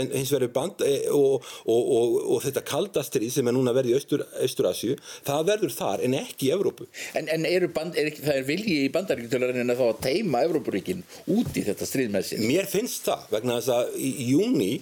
en 0.00 0.10
hins 0.14 0.32
vegar 0.34 0.52
band 0.54 0.82
e, 0.84 0.94
og, 1.14 1.44
og, 1.64 1.92
og, 1.98 2.16
og 2.34 2.42
þetta 2.44 2.64
kaldastrið 2.66 3.32
sem 3.36 3.46
er 3.46 3.56
núna 3.56 3.74
verið 3.76 3.94
í 3.94 3.98
Austur, 4.00 4.24
Austur-Asju 4.42 4.96
það 5.26 5.46
verður 5.52 5.76
þar 5.76 6.04
en 6.06 6.18
ekki 6.18 6.48
í 6.48 6.52
Evrópu. 6.56 6.88
En, 7.18 7.30
en 7.32 7.46
eru 7.48 7.70
band, 7.74 7.98
er 7.98 8.10
það 8.16 8.40
er 8.40 8.48
vilji 8.48 8.80
í 8.84 8.90
bandaríkin 8.94 9.32
til 9.32 9.42
að 9.42 9.54
reyna 9.54 9.78
þá 9.78 9.86
að 9.88 10.02
teima 10.08 10.42
Evrópuríkin 10.48 11.06
út 11.36 11.54
í 11.54 11.64
þetta 11.68 11.88
stríð 11.88 12.12
með 12.16 12.28
sér? 12.30 12.44
Mér 12.46 12.70
finnst 12.70 13.06
það 13.06 13.30
vegna 13.36 13.60
þess 13.60 13.74
að 13.76 13.96
í 14.02 14.30
júni 14.32 14.72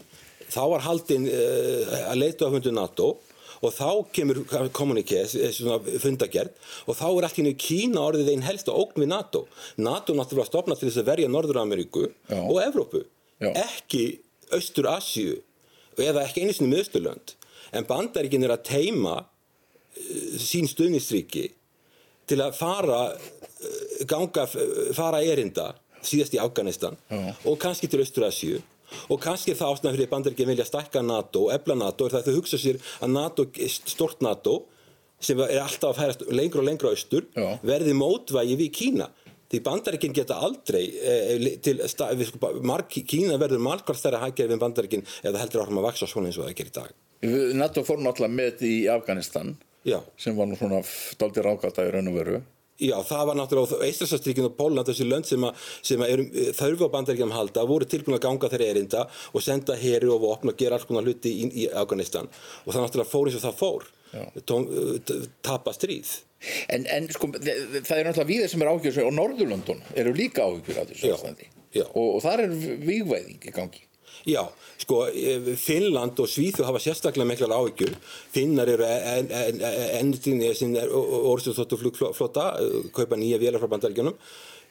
þá 0.54 0.62
var 0.74 0.84
haldin 0.86 1.28
uh, 1.28 1.94
að 2.08 2.20
leita 2.20 2.48
á 2.48 2.52
fundu 2.54 2.74
NATO 2.74 3.14
og 3.14 3.32
þá 3.72 3.88
kemur 4.12 4.40
kommunikið, 4.76 5.34
svona 5.56 5.78
fundagerð 6.02 6.52
og 6.84 6.98
þá 6.98 7.06
er 7.08 7.26
allt 7.28 7.38
í 7.38 7.42
henni 7.42 7.54
Kína 7.60 8.02
orðið 8.02 8.30
einn 8.34 8.44
helsta 8.44 8.74
ógn 8.74 9.04
við 9.04 9.10
NATO. 9.12 9.44
NATO 9.80 10.16
náttúrulega 10.16 10.50
stopnað 10.50 10.82
til 10.82 10.90
þess 10.90 11.02
að 11.02 11.10
verja 11.12 11.30
Norður-Ameríku 11.32 12.04
og 12.42 12.58
Evrópu, 12.64 13.04
Já. 13.40 13.52
ekki 13.64 14.04
Austur-Asju 14.54 15.38
eða 16.02 16.26
ekki 16.26 16.44
einu 16.44 16.54
sinni 16.56 16.74
miðsturlönd. 16.74 17.36
En 17.74 17.86
bandaríkin 17.88 18.44
er 18.46 18.54
að 18.54 18.66
teima 18.68 19.16
uh, 19.22 20.36
sín 20.42 20.68
stuðnistríki 20.70 21.48
til 22.28 22.40
að 22.42 22.58
fara 22.58 23.00
uh, 23.14 24.04
ganga, 24.10 24.46
fara 24.96 25.22
erinda 25.24 25.72
síðast 26.04 26.36
í 26.36 26.42
Afganistan 26.42 26.98
Já. 27.08 27.32
og 27.48 27.58
kannski 27.62 27.88
til 27.90 28.02
Austur-Asju 28.04 28.60
og 29.08 29.20
kannski 29.22 29.56
það 29.56 29.74
ástæðan 29.74 29.96
fyrir 29.96 30.12
bandaríkinn 30.12 30.52
vilja 30.52 30.68
stækka 30.68 31.02
NATO 31.04 31.48
og 31.48 31.56
ebla 31.56 31.76
NATO 31.78 32.06
er 32.06 32.14
það 32.14 32.22
að 32.22 32.30
þau 32.30 32.38
hugsa 32.40 32.60
sér 32.60 32.80
að 33.00 33.12
NATO, 33.14 33.48
stort 33.90 34.24
NATO 34.24 34.56
sem 35.24 35.40
er 35.44 35.60
alltaf 35.62 35.92
að 35.92 36.00
færast 36.00 36.24
lengra 36.30 36.62
og 36.62 36.68
lengra 36.68 36.94
austur 36.94 37.28
Já. 37.34 37.58
verði 37.64 37.94
mótvægi 37.96 38.58
við 38.60 38.72
Kína 38.78 39.10
því 39.52 39.60
bandaríkinn 39.64 40.16
geta 40.16 40.40
aldrei 40.42 40.82
eh, 40.98 41.48
til, 41.62 41.76
sta, 41.90 42.10
við, 42.16 42.32
sko, 42.32 42.50
marg, 42.66 42.90
Kína 42.90 43.38
verður 43.40 43.62
margar 43.64 43.98
stærra 43.98 44.22
hækjað 44.24 44.54
við 44.54 44.62
bandaríkinn 44.64 45.06
eða 45.22 45.44
heldur 45.44 45.64
áfram 45.64 45.82
að 45.82 45.88
vaksa 45.90 46.10
svona 46.10 46.30
eins 46.30 46.40
og 46.40 46.48
það 46.48 46.58
gerir 46.60 46.72
í 46.72 46.78
dag 46.80 47.00
NATO 47.56 47.84
fór 47.86 48.02
náttúrulega 48.04 48.36
með 48.36 48.66
í 48.68 48.74
Afganistan 48.92 49.54
Já. 49.84 50.00
sem 50.20 50.36
var 50.36 50.48
nú 50.48 50.58
svona 50.58 50.82
daldi 51.20 51.44
rákata 51.44 51.86
í 51.86 51.92
raun 51.92 52.10
og 52.10 52.18
veru 52.18 52.42
Já, 52.82 52.96
það 53.06 53.26
var 53.28 53.36
náttúrulega 53.38 53.76
Eistræsastríkin 53.86 54.48
og 54.48 54.56
Póland, 54.58 54.88
þessi 54.88 55.04
lönd 55.06 55.28
sem, 55.28 55.44
sem 55.86 56.00
eru 56.02 56.24
þörfu 56.58 56.88
á 56.90 56.94
bandaríkjum 56.96 57.30
halda, 57.36 57.62
voru 57.70 57.86
tilbúin 57.86 58.16
að 58.18 58.24
ganga 58.26 58.50
þeirra 58.50 58.70
erinda 58.72 59.04
og 59.30 59.44
senda 59.46 59.76
heri 59.78 60.08
og 60.10 60.18
vopn 60.24 60.50
og 60.50 60.56
gera 60.58 60.74
alls 60.80 60.88
konar 60.88 61.06
hluti 61.06 61.30
í, 61.44 61.46
í 61.62 61.68
Afganistan. 61.70 62.26
Og 62.66 62.74
það 62.74 62.88
náttúrulega 62.88 63.12
fór 63.12 63.30
eins 63.30 63.38
og 63.38 63.44
það 63.46 63.60
fór, 63.62 63.86
Tóm, 64.46 64.66
t- 65.06 65.20
tapa 65.42 65.72
stríð. 65.74 66.10
En, 66.70 66.84
en 66.86 67.06
sko, 67.14 67.30
það 67.34 67.96
er 67.98 68.06
náttúrulega 68.10 68.28
víðir 68.28 68.50
sem 68.52 68.62
er 68.62 68.68
áhugjur 68.70 69.00
og 69.08 69.14
Norðurlöndun 69.16 69.80
eru 69.98 70.12
líka 70.14 70.44
áhugjur 70.46 70.82
af 70.82 70.90
þessu 70.90 71.08
og, 71.94 72.04
og 72.18 72.20
þar 72.26 72.42
er 72.44 72.52
vígvæðing 72.84 73.48
í 73.50 73.54
gangi 73.56 73.80
Já, 74.24 74.40
sko, 74.78 75.06
eh, 75.06 75.52
Finnland 75.56 76.20
og 76.20 76.28
Svíþjóð 76.28 76.64
hafa 76.64 76.80
sérstaklega 76.80 77.28
miklar 77.28 77.52
áhyggjur. 77.52 77.92
Finnar 78.32 78.70
eru 78.72 78.86
enn 78.88 80.14
sin 80.16 80.76
orðsjóðsóttu 80.80 81.76
flugflota, 81.76 82.46
eh, 82.56 82.88
kaupa 82.92 83.16
nýja 83.16 83.38
vélar 83.38 83.60
frá 83.60 83.68
bandaríkjunum. 83.68 84.14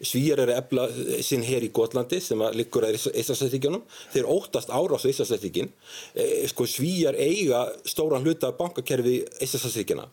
Svíjar 0.01 0.39
eru 0.39 0.51
efla 0.51 0.89
sinn 1.21 1.43
her 1.43 1.61
í 1.61 1.71
Gotlandi 1.71 2.19
sem 2.19 2.39
að 2.39 2.55
liggur 2.55 2.83
að 2.83 2.97
Íslandslættíkjunum. 3.13 3.83
Þeir 4.11 4.25
óttast 4.25 4.69
árás 4.69 5.05
á 5.05 5.11
Íslandslættíkin. 5.13 5.69
Sko, 6.47 6.65
Svíjar 6.65 7.15
eiga 7.15 7.71
stóran 7.85 8.23
hluta 8.23 8.47
af 8.47 8.57
bankakerfi 8.57 9.23
Íslandslættíkina. 9.39 10.09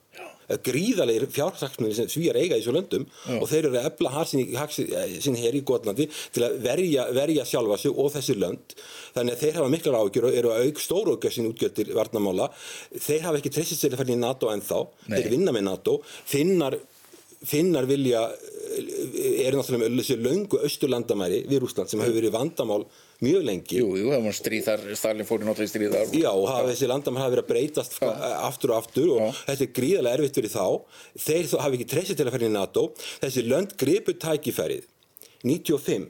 Gríðalegir 0.66 1.26
fjársaksmunni 1.30 1.94
sem 1.96 2.09
Svíjar 2.11 2.38
eiga 2.40 2.59
í 2.59 2.62
þessu 2.62 2.74
löndum 2.74 3.07
og 3.36 3.46
þeir 3.51 3.68
eru 3.68 3.78
að 3.78 3.88
efla 3.90 4.12
har 4.14 4.30
sín, 4.30 4.44
sín 5.22 5.38
her 5.40 5.57
í 5.57 5.62
Gotlandi 5.66 6.09
til 6.34 6.46
að 6.46 6.59
verja, 6.64 7.07
verja 7.16 7.46
sjálfa 7.48 7.78
sig 7.80 7.94
og 7.94 8.12
þessi 8.16 8.36
lönd. 8.38 8.76
Þannig 9.16 9.36
að 9.36 9.44
þeir 9.44 9.59
hafa 9.61 9.72
miklar 9.74 9.98
ágjur 10.01 10.28
og 10.28 10.38
eru 10.40 10.55
að 10.55 10.68
auk 10.68 10.82
stóru 10.82 11.16
aukja 11.16 11.34
sín 11.34 11.51
útgjöldir 11.51 11.92
varnamála. 11.96 12.48
Þeir 12.96 13.26
hafa 13.26 13.40
ekki 13.40 13.55
treyst 13.55 13.76
sér 13.78 13.94
að 13.94 14.03
fara 14.03 14.16
í 14.16 14.20
NATO 14.20 14.51
ennþá. 14.53 14.80
Nei. 15.07 15.18
Þeir 15.18 15.30
vinna 15.36 15.55
með 15.57 15.66
NATO. 15.68 15.98
Finnar, 16.07 16.78
finnar 17.40 17.88
vilja, 17.90 18.24
eru 18.80 19.61
náttúrulega 19.61 19.84
með 19.86 20.03
þessi 20.03 20.18
löngu 20.20 20.64
austurlandamæri 20.66 21.44
við 21.51 21.64
Rúsland 21.64 21.92
sem 21.92 22.03
hefur 22.03 22.18
verið 22.20 22.36
vandamál 22.36 22.84
mjög 23.25 23.47
lengi. 23.47 23.81
Jú, 23.81 23.91
jú, 24.01 24.11
það 24.12 24.27
var 24.27 24.37
stríð 24.37 24.68
þar, 24.68 24.85
Stalin 24.99 25.29
fór 25.29 25.43
í 25.43 25.49
náttúrulega 25.49 25.68
í 25.68 25.73
stríð 25.73 25.97
þar 25.97 26.14
Já, 26.21 26.31
og 26.31 26.47
hafa 26.49 26.71
þessi 26.71 26.91
landamæri 26.91 27.25
hafa 27.25 27.35
verið 27.35 27.45
að 27.45 27.51
breytast 27.51 27.99
ja. 28.01 28.12
aftur 28.47 28.73
og 28.73 28.81
aftur 28.81 29.12
og 29.16 29.43
þetta 29.43 29.66
er 29.66 29.75
gríðarlega 29.81 30.18
erfitt 30.21 30.41
fyrir 30.41 30.55
þá. 30.55 30.66
Þeir 31.27 31.51
hafa 31.64 31.79
ekki 31.79 31.89
treystið 31.95 32.21
til 32.21 32.29
að 32.29 32.37
fara 32.37 32.49
í 32.49 32.55
NATO. 32.55 32.87
Þessi 33.25 33.47
lönd 33.47 33.77
gripu 33.81 34.16
tækifærið 34.25 34.89
95, 35.45 36.09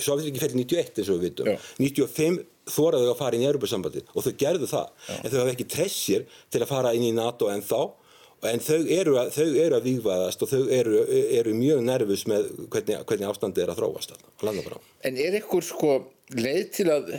svo 0.00 0.18
við 0.18 0.30
ekki 0.30 0.44
fyrir 0.44 0.58
91 0.60 1.00
eins 1.00 1.10
og 1.12 1.18
við 1.18 1.26
vitum. 1.28 1.50
Já. 1.52 1.58
95 1.80 2.40
þóraðu 2.74 3.10
að 3.12 3.18
fara 3.18 3.36
inn 3.36 3.44
í 3.44 3.50
Europasambandið 3.50 4.14
og 4.14 4.24
þau 4.24 4.32
gerðu 4.40 4.70
það. 4.70 4.94
En 5.18 5.28
þau 5.28 5.42
hafa 5.42 5.52
ekki 5.52 5.68
treyst 5.74 6.00
sér 6.00 6.24
til 6.52 6.62
að 6.64 6.70
fara 6.70 6.94
inn 6.96 7.04
í 7.08 7.12
NATO 7.16 7.50
en 7.52 7.64
þá. 7.64 7.80
En 8.44 8.60
þau 8.60 8.80
eru 8.92 9.14
að, 9.16 9.30
þau 9.32 9.60
eru 9.62 9.76
að 9.78 9.86
výgvaðast 9.88 10.42
og 10.44 10.50
þau 10.50 10.64
eru, 10.76 10.98
eru 11.38 11.54
mjög 11.56 11.78
nervus 11.84 12.26
með 12.28 12.50
hvernig, 12.72 12.98
hvernig 13.08 13.30
ástandi 13.30 13.62
er 13.64 13.72
að 13.72 13.78
þróast 13.80 14.12
þarna, 14.12 14.32
á 14.36 14.42
landamæra. 14.48 14.80
En 15.08 15.20
er 15.20 15.38
eitthvað 15.38 15.64
sko 15.70 15.94
leið 16.32 16.64
til 16.78 16.88
að 16.92 17.12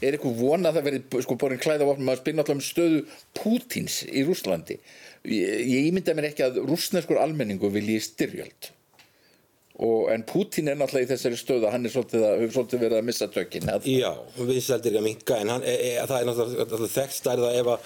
er 0.00 0.16
eitthvað 0.16 0.40
vona 0.40 0.70
að 0.70 0.78
það 0.78 0.86
verði 0.88 1.22
sko 1.26 1.36
borin 1.40 1.60
klæða 1.60 1.88
vopnum? 1.88 2.10
Að 2.10 2.22
spinna 2.22 2.42
alltaf 2.42 2.56
um 2.56 2.64
stöðu 2.64 3.00
Pútins 3.36 4.00
í 4.08 4.24
Rússlandi. 4.26 4.80
Ég, 5.28 5.64
ég 5.68 5.88
ímynda 5.90 6.16
mér 6.16 6.30
ekki 6.30 6.46
að 6.46 6.62
rúsneskur 6.64 7.20
almenningu 7.20 7.68
vilji 7.72 7.98
styrjöld 8.04 8.70
og, 9.80 10.10
en 10.12 10.24
Putin 10.28 10.68
er 10.68 10.78
náttúrulega 10.78 11.08
í 11.08 11.10
þessari 11.14 11.38
stöðu 11.40 11.68
að 11.68 11.74
hann 11.76 11.88
er 11.88 11.94
svolítið, 11.94 12.24
að, 12.26 12.34
hefur 12.42 12.54
svolítið 12.56 12.82
verið 12.84 12.98
að 13.00 13.06
missa 13.08 13.28
tökinn 13.32 13.70
að- 13.72 13.88
Já, 13.90 14.10
vinsældir 14.36 14.92
er 14.92 15.00
að 15.00 15.06
minka 15.06 15.38
en 15.40 15.52
hann, 15.54 15.64
e, 15.64 15.74
e, 15.88 15.92
það 16.10 16.16
er 16.18 16.28
náttúrulega 16.28 17.46
að 17.46 17.60
ef 17.60 17.70
að 17.74 17.78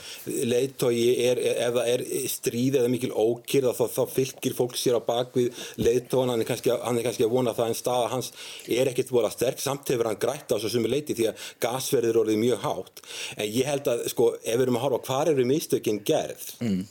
leiðtogi 0.53 1.07
er, 1.28 1.42
ef 1.55 1.76
það 1.78 1.90
er 1.95 2.05
stríð 2.32 2.78
eða 2.80 2.90
mikil 2.92 3.12
ókýrð 3.14 3.70
þá, 3.78 3.84
þá 3.95 4.03
fylgir 4.14 4.57
fólk 4.59 4.76
sér 4.78 4.99
á 4.99 5.03
bakvið 5.07 5.62
leiðtogan, 5.78 6.34
hann 6.34 6.45
er 6.45 6.49
kannski, 6.49 6.74
hann 6.74 6.99
er 6.99 7.07
kannski 7.07 7.26
að 7.28 7.34
vona 7.36 7.55
það 7.57 7.70
en 7.72 7.78
staða 7.78 8.11
hans 8.12 8.32
er 8.66 8.90
ekkert 8.90 9.14
vola 9.14 9.30
sterk. 9.30 9.62
Samt 9.62 9.88
hefur 9.92 10.11
hann 10.11 10.20
grætt 10.20 10.51
á 10.51 10.57
þessu 10.57 10.74
sumi 10.76 10.90
leiti 10.90 11.16
því 11.16 11.30
að 11.30 11.47
gasverðir 11.64 12.14
er 12.14 12.20
orðið 12.24 12.42
mjög 12.42 12.66
hátt. 12.66 13.05
En 13.38 13.47
ég 13.49 13.70
held 13.70 13.88
að 13.95 14.05
sko, 14.12 14.32
ef 14.42 14.59
við 14.59 14.66
erum 14.66 14.80
að 14.80 14.86
horfa 14.88 15.03
hvar 15.09 15.32
eru 15.32 15.47
mistökin 15.49 16.03
gerð 16.07 16.51
mm. 16.61 16.84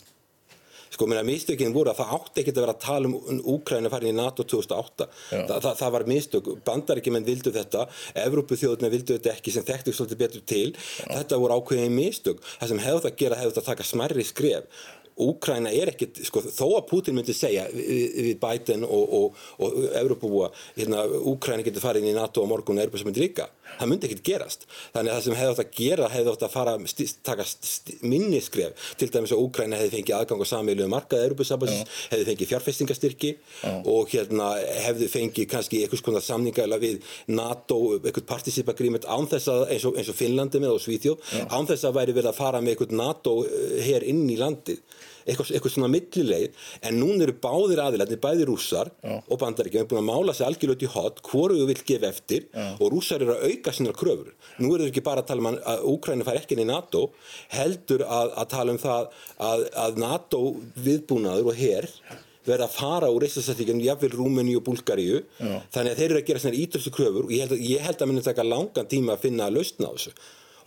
Sko, 0.94 1.08
mér 1.10 1.24
að 1.24 1.30
mistökin 1.32 1.74
voru 1.76 1.92
að 1.92 2.02
það 2.02 2.16
átti 2.18 2.44
ekkert 2.44 2.60
að 2.60 2.66
vera 2.66 2.76
að 2.76 2.84
tala 2.84 3.10
um 3.10 3.40
Úkræna 3.54 3.92
farin 3.94 4.14
í 4.14 4.18
NATO 4.18 4.46
2008. 4.46 5.08
Þa, 5.32 5.56
það, 5.56 5.70
það 5.82 5.94
var 5.98 6.08
mistök. 6.12 6.50
Bandaríkjumenn 6.68 7.28
vildu 7.28 7.54
þetta, 7.56 7.88
Evrópuþjóðuna 8.24 8.92
vildu 8.94 9.18
þetta 9.18 9.34
ekki 9.34 9.54
sem 9.56 9.66
þekktu 9.68 9.96
svolítið 9.98 10.22
betur 10.24 10.46
til. 10.54 10.68
Þetta 11.10 11.40
voru 11.42 11.58
ákveðin 11.60 11.98
mistök. 11.98 12.44
Það 12.60 12.74
sem 12.74 12.84
hefðu 12.88 13.06
það 13.06 13.14
að 13.14 13.24
gera 13.24 13.40
hefðu 13.42 13.56
það 13.56 13.64
að 13.64 13.72
taka 13.72 13.90
smerri 13.90 14.28
skref. 14.28 14.84
Úkræna 15.22 15.70
er 15.74 15.92
ekkert, 15.94 16.22
sko, 16.26 16.42
þó 16.50 16.66
að 16.80 16.88
Putin 16.90 17.18
myndi 17.18 17.36
segja 17.38 17.68
við, 17.74 18.16
við 18.28 18.38
Biden 18.42 18.86
og, 18.88 19.04
og, 19.18 19.42
og 19.62 19.76
Evrópubúa, 20.00 20.50
hérna, 20.78 21.04
Úkræna 21.30 21.66
getur 21.66 21.84
farið 21.84 22.06
inn 22.06 22.14
í 22.14 22.18
NATO 22.18 22.42
og 22.42 22.50
morgun 22.50 22.80
og 22.80 22.88
Evrópa 22.88 23.02
sem 23.02 23.10
myndi 23.12 23.22
líka. 23.22 23.50
Það 23.74 23.90
myndi 23.90 24.08
ekkert 24.10 24.26
gerast. 24.28 24.66
Þannig 24.94 25.12
að 25.12 25.16
það 25.16 25.26
sem 25.26 25.36
hefði 25.40 25.54
átt 25.54 25.62
að 25.64 25.78
gera 25.78 26.10
hefði 26.14 26.34
átt 26.34 26.46
að 26.46 26.54
fara 26.54 26.74
sti, 26.92 27.08
taka 27.26 27.46
sti, 27.48 27.96
minni 28.06 28.42
skref. 28.44 28.90
Til 29.00 29.10
dæmis 29.14 29.34
að 29.34 29.44
Úkræna 29.46 29.80
hefði 29.80 29.98
fengið 29.98 30.18
aðgang 30.18 30.44
á 30.44 30.48
samveilu 30.50 30.90
markaði 30.92 31.30
Evrópusambansins, 31.30 31.96
hefði 32.12 32.28
fengið 32.30 32.52
fjárfestingastyrki 32.52 33.32
og 33.94 34.12
hérna 34.14 34.50
hefði 34.88 35.10
fengið 35.14 35.50
kannski 35.54 35.84
einhvers 35.86 36.06
konar 36.06 36.26
samningaðila 36.26 36.82
við 36.82 37.16
NATO, 37.32 37.80
eitthvað 38.02 38.30
participa 38.30 38.76
agreement 38.76 39.08
án 39.10 39.30
þess 39.32 39.50
að, 39.54 39.66
eins 39.74 39.88
og, 39.90 39.98
eins 39.98 40.12
og 40.12 40.20
Finnlandi 40.20 40.62
með 40.62 40.78
og 40.78 40.84
Svíþjóð, 40.84 41.34
án 41.50 41.70
þess 41.70 41.88
að 41.88 41.98
væri 41.98 42.18
verið 42.20 42.34
að 42.34 42.40
fara 42.40 42.62
með 42.62 42.76
eitthvað 42.76 42.96
NATO 43.00 43.40
hér 43.88 44.06
inn 44.10 44.26
í 44.30 44.38
landið 44.40 44.84
eitthvað, 45.26 45.52
eitthvað 45.54 45.76
svona 45.76 45.92
millileið 45.94 46.66
en 46.88 47.00
núna 47.00 47.28
eru 47.28 47.36
báðir 47.44 47.84
aðilarnir, 47.84 48.22
bæði 48.24 48.48
rússar 48.50 48.92
Já. 49.04 49.16
og 49.22 49.40
bandaríkjum, 49.42 49.88
búin 49.92 50.04
að 50.04 50.10
mála 50.10 50.36
sig 50.38 50.48
algjörlega 50.48 50.78
út 50.78 50.86
í 50.88 50.92
hot 50.96 51.24
hvoru 51.30 51.62
vil 51.70 51.80
gefa 51.86 52.10
eftir 52.12 52.50
Já. 52.50 52.68
og 52.80 52.92
rússar 52.94 53.24
eru 53.24 53.38
að 53.38 53.48
auka 53.52 53.76
sínar 53.76 53.98
kröfur 53.98 54.34
nú 54.60 54.74
eru 54.74 54.88
þau 54.88 54.92
ekki 54.92 55.06
bara 55.06 55.24
að 55.24 55.32
tala 55.32 55.46
um 55.46 55.50
að 55.54 55.88
Úkræna 55.94 56.28
fær 56.28 56.42
ekki 56.42 56.58
inn 56.58 56.66
í 56.66 56.70
NATO 56.70 57.08
heldur 57.54 58.06
að, 58.08 58.36
að 58.42 58.52
tala 58.54 58.76
um 58.76 58.82
það 58.82 59.10
að, 59.50 59.66
að 59.86 60.04
NATO 60.04 60.44
viðbúnaður 60.84 61.52
og 61.54 61.60
herr 61.60 61.90
verða 62.44 62.68
að 62.68 62.76
fara 62.76 63.08
úr 63.14 63.24
reysasættíkjum 63.24 63.82
jafnvel 63.86 64.12
Rúmeni 64.18 64.56
og 64.60 64.66
Búlgaríu 64.68 65.22
þannig 65.40 65.94
að 65.94 66.00
þeir 66.00 66.10
eru 66.10 66.20
að 66.20 66.26
gera 66.28 66.44
svona 66.44 66.60
ídröstu 66.60 66.92
kröfur 66.92 67.28
og 67.28 67.32
ég 67.32 67.46
held 67.46 67.56
að, 67.56 67.62
ég 67.70 67.86
held 67.88 68.02
að 68.04 68.10
minna 68.12 68.24
taka 68.26 68.44
langan 68.44 68.90
tíma 68.92 69.16
að 69.16 69.24
finna 69.28 69.48
að 69.48 69.60
lausna 69.62 69.88
á 69.88 69.94
þessu 69.96 70.12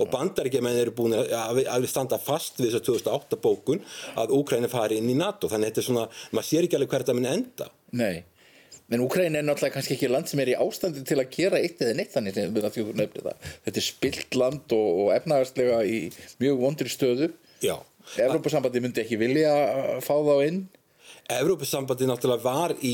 og 0.03 0.11
bandaríkjaman 0.12 0.78
eru 0.80 0.94
búin 0.97 1.16
að, 1.16 1.62
að, 1.64 1.88
standa 1.90 2.18
fast 2.22 2.61
við 2.61 2.70
þess 2.70 2.80
að 2.80 2.86
2008 2.90 3.40
bókun 3.42 3.82
að 4.20 4.34
Úkræni 4.36 4.70
fari 4.72 5.01
inn 5.01 5.11
í 5.12 5.18
NATO. 5.18 5.51
Þannig 5.51 5.72
þetta 5.72 5.82
er 5.82 5.88
svona, 5.88 6.07
maður 6.36 6.49
sér 6.51 6.68
ekki 6.68 6.78
alveg 6.78 6.94
hvert 6.94 7.12
að 7.12 7.18
minna 7.18 7.34
enda. 7.36 7.68
Nei, 7.97 8.14
en 8.92 9.05
Úkræni 9.07 9.40
er 9.40 9.47
náttúrulega 9.47 9.78
kannski 9.78 9.97
ekki 9.97 10.12
land 10.12 10.30
sem 10.30 10.42
er 10.44 10.53
í 10.53 10.61
ástandi 10.61 11.05
til 11.07 11.20
að 11.22 11.34
gera 11.34 11.61
eitt 11.62 11.82
eða 11.82 11.99
neitt 11.99 12.14
þannig 12.14 12.38
sem 12.38 12.55
við 12.55 12.70
þjóðum 12.76 13.03
nefnir 13.03 13.28
það. 13.28 13.51
Þetta 13.66 13.82
er 13.82 13.88
spilt 13.88 14.40
land 14.40 14.78
og, 14.78 14.88
og 15.03 15.12
efnaðarslega 15.16 15.82
í 15.88 16.01
mjög 16.42 16.64
vondri 16.64 16.92
stöðu. 16.92 17.30
Já. 17.64 17.76
Evrópusambandi 18.22 18.82
myndi 18.84 19.03
ekki 19.03 19.18
vilja 19.18 19.55
fá 20.05 20.14
þá 20.14 20.34
inn. 20.47 20.66
Evrópusambandi 21.36 22.07
náttúrulega 22.07 22.44
var 22.44 22.74
í, 22.86 22.92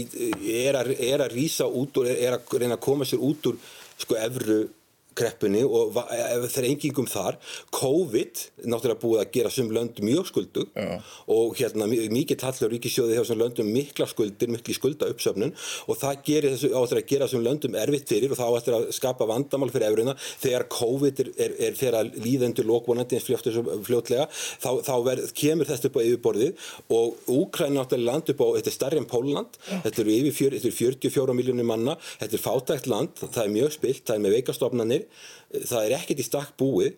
er 0.63 0.79
að, 0.81 0.95
er 0.97 1.25
að 1.25 1.35
rýsa 1.37 1.67
út 1.69 1.99
og 2.01 2.09
er 2.09 2.39
að 2.39 2.55
reyna 2.63 2.79
að 2.79 2.87
koma 2.87 3.09
sér 3.09 3.21
út 3.25 3.51
úr 3.51 3.59
sko 4.01 4.17
evru 4.17 4.63
kreppunni 5.19 5.63
og 5.67 5.99
þeir 6.53 6.69
engingum 6.71 7.09
þar. 7.11 7.39
COVID, 7.75 8.43
náttúrulega 8.67 9.01
búið 9.03 9.23
að 9.23 9.33
gera 9.37 9.53
sem 9.53 9.71
löndum 9.73 10.09
mjög 10.09 10.29
skuldug 10.31 10.71
Já. 10.77 10.99
og 11.33 11.57
hérna 11.59 11.89
mikið 11.89 12.41
tallur 12.43 12.73
ríkisjóði 12.73 13.17
hefur 13.17 13.31
sem 13.31 13.41
löndum 13.41 13.71
mikla 13.73 14.07
skuldir, 14.11 14.51
mikli 14.53 14.77
skulda 14.77 15.09
uppsöfnun 15.13 15.55
og 15.87 16.01
það 16.01 16.23
gerir 16.27 16.57
þessu 16.57 16.73
áttur 16.79 17.01
að 17.01 17.09
gera 17.13 17.29
sem 17.31 17.45
löndum 17.45 17.77
erfitt 17.79 18.13
fyrir 18.13 18.33
og 18.33 18.41
þá 18.41 18.45
áttur 18.49 18.79
að 18.79 18.89
skapa 18.97 19.29
vandamál 19.29 19.71
fyrir 19.73 19.89
efruðina 19.91 20.17
þegar 20.43 20.67
COVID 20.73 21.23
er, 21.25 21.33
er, 21.47 21.57
er 21.69 21.79
fyrir 21.79 21.99
að 21.99 22.19
líðendur 22.23 22.69
lókvonandi 22.69 23.19
eins 23.19 23.29
fljótlega 23.87 24.29
þá, 24.33 24.71
þá 24.85 24.95
verð, 25.07 25.33
kemur 25.39 25.69
þetta 25.69 25.91
upp 25.91 25.99
á 25.99 26.03
yfirborðið 26.07 26.69
og 26.97 27.33
Úkræn 27.33 27.77
náttúrulega 27.77 28.11
land 28.13 28.33
upp 28.33 28.45
á, 28.45 28.47
þetta 28.59 28.71
er 28.71 28.77
starri 28.77 29.01
en 29.01 29.09
Póland, 29.09 29.59
þetta 29.85 30.03
eru 30.03 30.17
yfir 30.31 30.77
44 30.77 31.37
miljónir 31.37 31.67
manna, 31.69 31.97
þetta 32.21 32.39
er 32.39 32.45
fátækt 32.45 32.91
land, 32.91 33.23
það 33.23 33.43
er 33.45 33.55
mjög 33.57 33.77
spilt, 33.77 34.05
það 34.09 34.19
er 34.19 34.25
með 34.27 34.37
veikastofnanir 34.39 35.02
það 35.53 35.87
er 35.87 35.97
ekkert 35.99 36.23
í 36.23 36.27
stakk 36.27 36.55
búið 36.61 36.97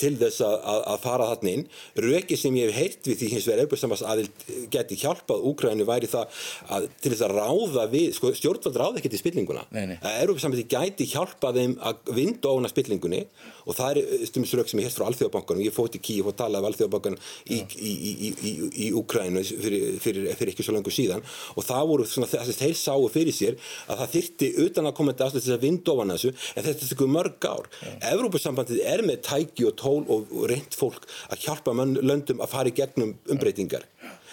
til 0.00 0.12
þess 0.20 0.42
að, 0.44 0.56
að, 0.72 0.80
að 0.92 1.00
fara 1.04 1.28
þarna 1.30 1.52
inn. 1.52 1.64
Röki 2.06 2.38
sem 2.38 2.56
ég 2.58 2.70
hef 2.70 2.80
heyrt 2.80 3.10
við 3.10 3.20
því 3.20 3.30
hins 3.32 3.48
vegar 3.48 3.62
erbjörnsamast 3.64 4.06
aðild 4.06 4.46
geti 4.72 4.98
hjálpað 5.00 5.44
Úkrænu 5.50 5.86
væri 5.88 6.10
það 6.10 6.40
að, 6.76 6.88
til 7.00 7.12
þess 7.14 7.26
að 7.26 7.36
ráða 7.36 7.86
við 7.92 8.08
sko, 8.16 8.32
stjórnvald 8.36 8.80
ráða 8.80 9.00
ekki 9.00 9.12
til 9.14 9.22
spillinguna. 9.22 9.66
Erbjörnsamast 10.12 10.68
geti 10.72 11.08
hjálpað 11.12 11.60
þeim 11.60 11.76
að 11.90 12.12
vinda 12.16 12.52
ofna 12.52 12.72
spillingunni 12.72 13.22
og 13.66 13.74
það 13.74 13.98
er 14.00 14.26
stumisrök 14.30 14.70
sem 14.70 14.80
ég 14.80 14.86
hérst 14.86 15.00
frá 15.00 15.08
Alþjóðabankan 15.08 15.58
og 15.58 15.64
ég 15.66 15.74
fótt 15.74 15.96
í 15.98 16.02
Kíf 16.06 16.28
og 16.30 16.36
talaði 16.38 16.62
af 16.62 16.68
Alþjóðabankan 16.70 17.16
í, 17.50 17.58
í, 17.82 17.92
í, 18.30 18.52
í 18.86 18.90
Úkrænu 18.94 19.42
fyrir, 19.42 19.96
fyrir, 20.02 20.28
fyrir 20.38 20.52
ekki 20.52 20.66
svo 20.66 20.76
langu 20.76 20.92
síðan. 20.94 21.24
Og 21.56 21.66
það 21.66 21.88
voru 21.90 22.06
svona 22.06 22.30
þess 22.30 22.52
að 22.52 22.60
þeir 22.62 22.76
sáu 22.78 23.08
fyrir 23.10 23.34
sér 23.34 23.58
að 23.90 24.02
það 24.02 24.12
þyrti 24.14 24.50
utan 24.66 24.90
að 24.90 24.96
koma 25.00 25.16
til 25.16 25.26
að 25.26 25.64
vinda 25.64 25.94
ofan 25.94 26.14
þessu 26.14 26.32
en 26.36 26.66
þetta 26.68 26.90
tekur 26.92 27.10
mörg 27.10 27.48
ár. 27.48 27.70
Evrópusambandið 28.12 28.84
er 28.86 29.02
með 29.06 29.22
tæki 29.26 29.66
og 29.66 29.76
tól 29.86 30.02
og 30.12 30.34
reynd 30.50 30.76
fólk 30.76 31.06
að 31.30 31.46
hjálpa 31.46 31.74
löndum 31.76 32.42
að 32.42 32.52
fara 32.52 32.72
í 32.72 32.76
gegnum 32.76 33.16
umbreytingar. 33.32 33.86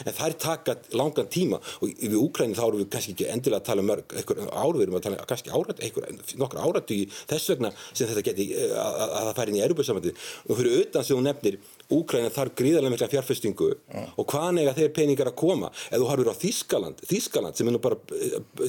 En 0.04 0.16
það 0.16 0.26
er 0.26 0.36
taka 0.42 0.76
langan 0.98 1.30
tíma 1.32 1.60
og 1.62 1.92
við 2.02 2.16
Úkræni 2.18 2.58
þá 2.58 2.64
erum 2.66 2.82
við 2.82 2.90
kannski 2.96 3.14
ekki 3.14 3.28
endilega 3.30 3.62
að 3.62 3.68
tala 3.68 3.84
um 3.84 3.90
mörg 3.92 4.16
einhver 4.18 4.42
ár, 4.50 4.74
við 4.74 4.86
erum 4.88 4.98
að 4.98 5.06
tala 5.06 5.20
um 5.20 5.30
kannski 5.30 5.54
árat, 5.54 5.82
einhver, 5.86 6.08
nokkur 6.42 6.62
áratugi 6.64 7.06
þess 7.30 7.52
vegna 7.54 7.72
sem 7.92 8.10
þetta 8.10 8.26
geti 8.26 8.48
að, 8.58 8.74
að, 8.74 9.04
að 9.04 9.28
það 9.28 9.38
færi 9.40 9.54
inn 9.54 9.60
í 9.60 9.64
erubjörnsamandi 9.68 10.16
og 10.48 10.60
fyrir 10.60 10.80
utan 10.82 11.08
sem 11.08 11.20
hún 11.20 11.30
nefnir 11.30 11.60
Úkræna 11.92 12.32
þarf 12.34 12.56
gríðarlega 12.60 12.94
mikla 12.94 13.10
fjárfestingu 13.12 13.70
ja. 13.74 14.04
og 14.20 14.28
hvaðan 14.30 14.62
eiga 14.62 14.74
þeir 14.78 14.92
peningar 14.96 15.30
að 15.32 15.38
koma 15.42 15.70
ef 15.74 15.98
þú 15.98 16.08
harfur 16.10 16.32
á 16.32 16.36
Þískaland, 16.44 17.04
Þískaland 17.10 17.60
sem 17.60 17.70
er 17.70 17.80
bara, 17.84 17.98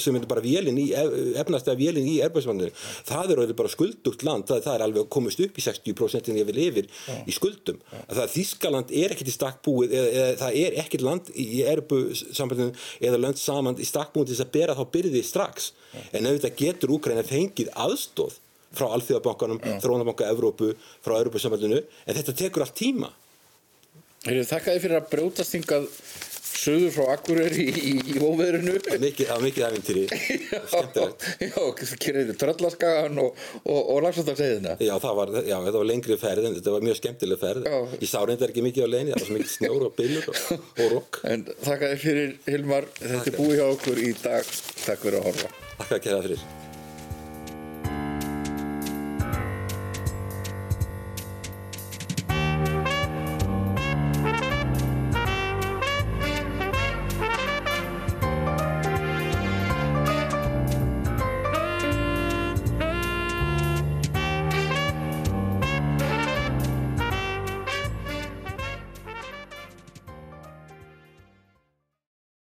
sem 0.02 0.18
er 0.18 0.26
bara 0.30 0.44
vélinn 0.44 0.80
í 0.82 0.86
efnastega 1.40 1.78
vélinn 1.78 2.08
í 2.10 2.16
erubjörnsamandi 2.24 2.70
ja. 2.70 2.76
það 3.10 3.34
er 3.36 3.54
bara 3.58 3.72
skuldugt 3.72 4.26
land, 4.26 4.48
það, 4.50 4.62
það 4.66 4.76
er 4.76 4.86
alveg 4.88 5.10
komist 5.14 5.42
upp 5.44 5.60
í 5.60 5.66
60% 5.66 6.32
en 6.32 6.40
ég 6.40 6.48
vil 6.50 6.60
yfir 6.66 6.90
ja. 6.90 7.18
í 7.24 7.36
skuldum 7.36 7.80
það 8.10 8.34
Þískaland 8.34 8.94
er 8.94 9.14
ekkert 9.14 9.32
í 9.32 9.36
stakkbúið 9.36 9.96
eða, 9.98 10.12
eða 10.14 10.38
það 10.42 10.60
er 10.64 10.78
ekkert 10.84 11.06
land 11.08 11.32
í 11.34 11.48
erbu 11.74 12.00
sambandinu 12.14 12.74
eða 13.00 13.20
lönd 13.20 13.40
saman 13.40 13.78
í 13.78 13.88
stakkbúin 13.88 14.28
til 14.28 14.36
þess 14.36 14.46
að 14.48 14.54
bera 14.58 14.78
þá 14.78 14.84
byrði 14.96 15.24
strax 15.26 15.72
en 16.12 16.26
auðvitað 16.26 16.58
getur 16.58 16.96
Úkræna 16.98 17.24
fengið 17.26 17.70
aðstóð 17.74 18.40
frá 18.76 18.88
Alþjóðabankanum, 18.96 19.62
ja. 19.64 19.78
Þrónabanka 19.84 20.28
Evrópu, 20.32 20.72
frá 21.04 21.18
Europasambandinu 21.20 21.80
en 21.82 22.18
þetta 22.20 22.36
tekur 22.44 22.66
allt 22.66 22.76
tíma. 22.78 23.10
Þakka 24.24 24.72
þið 24.72 24.84
fyrir 24.86 25.00
að 25.00 25.10
brjótast 25.12 25.56
hingað 25.58 25.90
söður 26.64 26.92
frá 26.94 27.04
Akureyri 27.14 27.64
í, 27.68 27.72
í, 27.74 27.92
í 28.14 28.20
óveðrinu. 28.22 28.76
Það 28.84 29.30
var 29.30 29.42
mikið 29.44 29.66
æfintýri 29.68 30.04
skemmtilegt. 30.72 31.26
Já, 31.44 31.92
kyrriði 32.04 32.36
tröllaskagan 32.40 33.20
og, 33.20 33.38
og, 33.62 33.78
og 33.80 34.02
lagsáttarseðina 34.06 34.76
Já, 34.80 34.94
það 35.02 35.20
var, 35.20 35.34
já, 35.42 35.56
þetta 35.66 35.76
var 35.76 35.88
lengri 35.90 36.18
ferð 36.20 36.48
en 36.48 36.58
þetta 36.58 36.76
var 36.76 36.88
mjög 36.88 37.00
skemmtileg 37.02 37.42
ferð. 37.44 37.70
Já. 37.70 37.78
Ég 38.00 38.10
sá 38.10 38.18
reyndar 38.24 38.54
ekki 38.54 38.66
mikið 38.66 38.88
á 38.88 38.92
leini, 38.94 39.12
það 39.12 39.20
var 39.20 39.28
svo 39.28 39.38
mikið 39.38 39.54
snjór 39.58 39.88
og 39.88 39.96
bylur 40.00 40.28
og, 40.32 40.68
og 40.74 40.92
rokk. 40.96 41.22
En 41.30 41.48
þakka 41.52 41.94
þið 41.94 42.04
fyrir 42.08 42.36
Hilmar, 42.48 42.92
þetta 43.00 43.24
er 43.32 43.40
búið 43.40 43.56
hjá 43.60 43.66
okkur 43.70 44.04
í 44.04 44.12
dag. 44.24 44.52
Takk 44.84 45.08
fyrir 45.08 45.20
að 45.20 45.32
horfa. 45.32 45.56
Takk 45.74 45.88
fyrir 45.88 45.98
að 46.00 46.06
kæra 46.08 46.28
fyrir 46.28 46.63